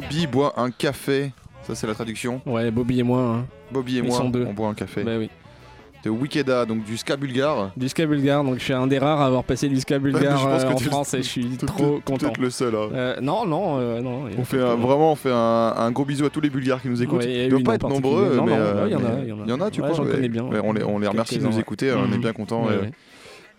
Bobby 0.00 0.26
boit 0.26 0.54
un 0.56 0.70
café. 0.70 1.32
Ça, 1.62 1.74
c'est 1.74 1.86
la 1.86 1.94
traduction. 1.94 2.40
Ouais, 2.46 2.70
Bobby 2.70 3.00
et 3.00 3.02
moi. 3.02 3.20
hein. 3.20 3.46
Bobby 3.70 3.96
et 3.96 3.98
Ils 3.98 4.04
moi, 4.06 4.16
sont 4.16 4.30
deux. 4.30 4.46
on 4.48 4.52
boit 4.52 4.68
un 4.68 4.74
café. 4.74 5.02
Bah 5.02 5.12
oui. 5.18 5.28
De 6.04 6.10
Wikeda, 6.10 6.64
donc 6.64 6.84
du 6.84 6.96
ska 6.96 7.16
bulgare. 7.16 7.72
Du 7.76 7.88
ska 7.88 8.06
bulgare, 8.06 8.44
donc 8.44 8.54
je 8.58 8.62
suis 8.64 8.72
un 8.72 8.86
des 8.86 8.98
rares 8.98 9.20
à 9.20 9.26
avoir 9.26 9.42
passé 9.42 9.68
du 9.68 9.80
ska 9.80 9.98
bulgare 9.98 10.38
Je 10.38 10.44
pense 10.46 10.62
euh, 10.62 10.68
que 10.68 10.72
en 10.72 10.78
le- 10.78 10.84
France 10.86 11.14
et 11.14 11.18
je 11.18 11.28
suis 11.28 11.44
t'es 11.56 11.66
trop 11.66 11.76
peut-être- 11.94 12.04
content. 12.04 12.26
peut-être 12.28 12.40
le 12.40 12.50
seul, 12.50 12.74
hein. 12.76 12.88
Euh, 12.94 13.20
non, 13.20 13.44
non, 13.44 13.78
euh, 13.80 14.00
non. 14.00 14.22
On 14.38 14.44
fait 14.44 14.62
un- 14.62 14.76
vraiment 14.76 15.12
on 15.12 15.16
fait 15.16 15.32
un, 15.32 15.74
un 15.76 15.90
gros 15.90 16.04
bisou 16.04 16.24
à 16.24 16.30
tous 16.30 16.40
les 16.40 16.50
Bulgares 16.50 16.80
qui 16.80 16.88
nous 16.88 17.02
écoutent. 17.02 17.24
Ouais, 17.24 17.28
et 17.30 17.44
Ils 17.44 17.48
doivent 17.50 17.60
une 17.60 17.66
pas 17.66 17.72
en 17.72 17.74
être 17.74 17.80
particulier. 17.82 18.10
nombreux, 18.12 18.36
Non, 18.36 18.44
mais 18.44 18.52
non, 18.52 18.58
euh, 18.58 18.84
ouais, 18.84 18.90
il 18.90 18.92
y 18.92 18.94
en 18.94 18.98
a, 18.98 19.02
mais 19.10 19.22
il 19.24 19.28
y 19.28 19.32
en 19.32 19.40
a. 19.40 19.44
il 19.44 19.50
y 19.50 19.52
en 19.52 19.60
a, 19.60 19.70
tu 19.72 19.80
Ouais, 19.82 19.88
crois 19.88 19.96
j'en 19.98 20.04
ouais. 20.08 20.14
connais 20.14 20.28
bien, 20.28 20.44
Ouais, 20.44 20.60
on, 20.62 20.72
les, 20.72 20.84
on 20.84 20.98
les 21.00 21.08
remercie 21.08 21.34
de 21.38 21.40
nous 21.42 21.48
quelques-uns, 21.48 21.60
écouter, 21.60 21.92
on 21.92 22.04
est 22.12 22.14
Mhm. 22.14 22.20
bien 22.20 22.32
contents. 22.32 22.64
Ouais, 22.66 22.74
et, 22.74 22.78
ouais. 22.78 22.90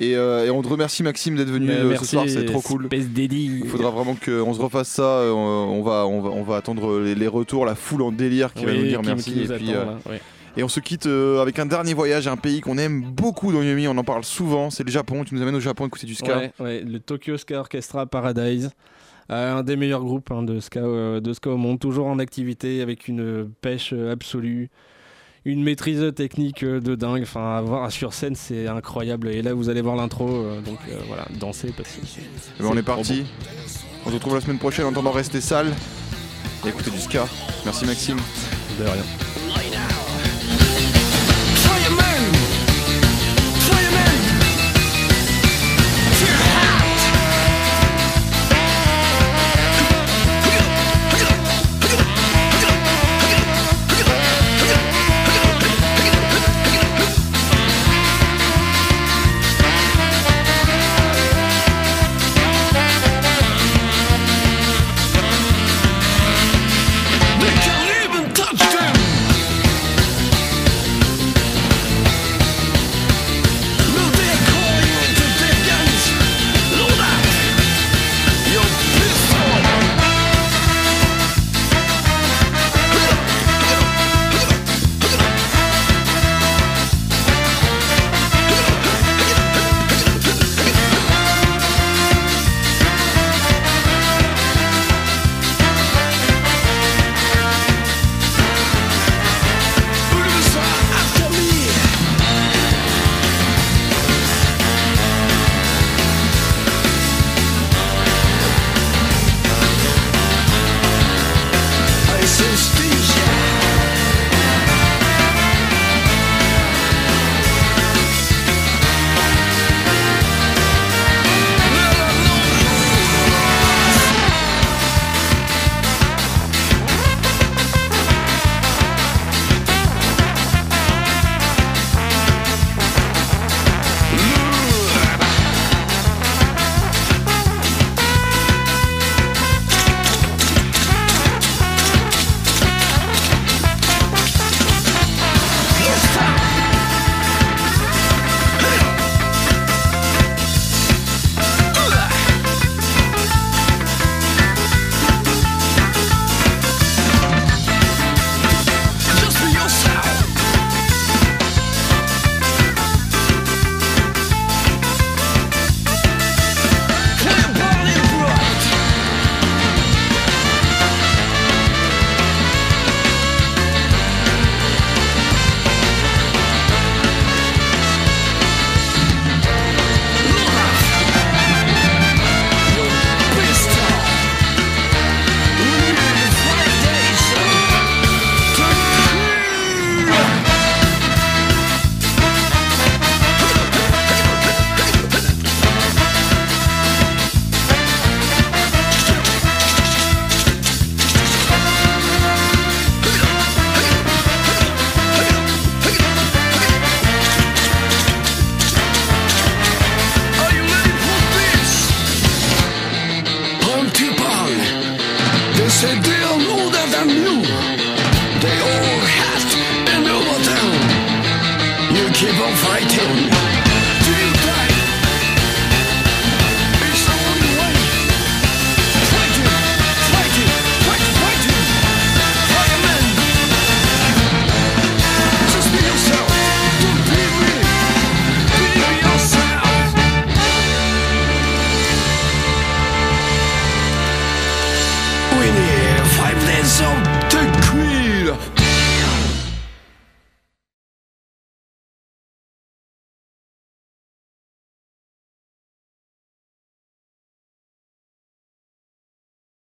Et, 0.02 0.16
euh, 0.16 0.45
et 0.45 0.50
on 0.50 0.62
te 0.62 0.68
remercie 0.70 1.04
Maxime 1.04 1.36
d'être 1.36 1.50
venu 1.50 1.70
euh, 1.70 1.95
ce 1.97 2.06
soir, 2.06 2.26
c'est 2.28 2.45
trop 2.45 2.62
cool. 2.62 2.88
Il 2.91 3.66
faudra 3.68 3.89
vraiment 3.91 4.16
qu'on 4.16 4.54
se 4.54 4.62
refasse 4.62 4.88
ça. 4.88 5.04
euh, 5.04 5.32
On 5.32 5.82
va, 5.84 6.06
on 6.08 6.22
va, 6.22 6.30
on 6.30 6.43
va 6.43 6.56
attendre 6.56 7.00
les, 7.00 7.16
les 7.16 7.28
retours, 7.28 7.66
la 7.66 7.76
foule 7.76 8.02
en 8.04 8.12
délire 8.12 8.54
qui 8.54 8.66
va 8.66 8.74
nous 8.74 8.84
dire 8.84 9.02
qui- 9.02 9.08
merci. 9.08 9.32
qui 9.34 9.39
nous 9.39 9.52
et, 9.52 9.58
puis, 9.58 9.72
attend, 9.72 9.80
euh, 10.08 10.12
là, 10.14 10.18
et 10.58 10.64
on 10.64 10.68
se 10.70 10.80
quitte 10.80 11.06
avec 11.06 11.60
un 11.60 11.66
dernier 11.66 11.93
voyage, 11.93 12.28
un 12.28 12.36
pays 12.38 12.60
qu'on 12.62 12.78
aime 12.78 13.02
beaucoup 13.04 13.52
dans 13.52 13.62
Yumi. 13.62 13.88
On 13.88 13.97
en 13.97 14.04
parle 14.04 14.24
souvent. 14.24 14.70
C'est 14.70 14.84
le 14.84 14.91
Japon. 14.91 15.24
Tu 15.24 15.36
nous 15.36 15.41
amènes 15.41 15.56
au 15.56 15.60
Japon 15.60 15.86
écouter 15.86 16.08
du 16.08 16.16
ska. 16.16 16.38
Ouais, 16.38 16.52
ouais, 16.60 16.82
le 16.82 17.00
Tokyo 17.00 17.38
Ska 17.38 17.60
Orchestra 17.60 18.06
Paradise. 18.06 18.72
Un 19.32 19.62
des 19.62 19.76
meilleurs 19.76 20.04
groupes 20.04 20.32
hein, 20.32 20.41
de, 20.41 20.60
ska, 20.60 20.80
de 20.82 21.34
ska 21.34 21.52
au 21.52 21.58
monde, 21.58 21.78
toujours 21.80 22.08
en 22.08 22.18
activité 22.18 22.82
avec 22.82 23.08
une 23.08 23.47
pêche 23.62 23.93
absolue, 23.93 24.70
une 25.50 25.64
maîtrise 25.64 26.14
technique 26.16 26.64
euh, 26.64 26.80
de 26.80 26.95
dingue. 26.95 27.24
Enfin, 27.24 27.58
à 27.58 27.62
voir 27.62 27.91
sur 27.91 28.14
scène, 28.14 28.36
c'est 28.36 28.68
incroyable. 28.68 29.30
Et 29.30 29.41
là, 29.41 29.54
vous 29.54 29.70
allez 29.70 29.82
voir 29.82 29.95
l'intro, 29.95 30.28
euh, 30.28 30.62
donc 30.62 30.80
euh, 30.89 30.97
voilà, 31.08 31.26
dansez 31.39 31.74
parce 31.76 31.89
que. 31.89 32.02
Eh 32.60 32.64
ben, 32.64 32.70
on 32.72 32.78
est 32.78 32.84
parti. 32.84 33.26
On 34.06 34.10
se 34.10 34.16
retrouve 34.16 34.36
la 34.36 34.41
semaine 34.41 34.60
prochaine 34.60 34.86
en 34.86 34.91
attendant 34.91 35.12
rester 35.12 35.41
sale 35.41 35.68
et 36.66 36.70
écouter 36.70 36.91
du 36.91 37.00
ska. 37.00 37.28
Merci 37.66 37.86
Maxime. 37.86 38.18
De 38.80 38.84
rien. 38.86 39.39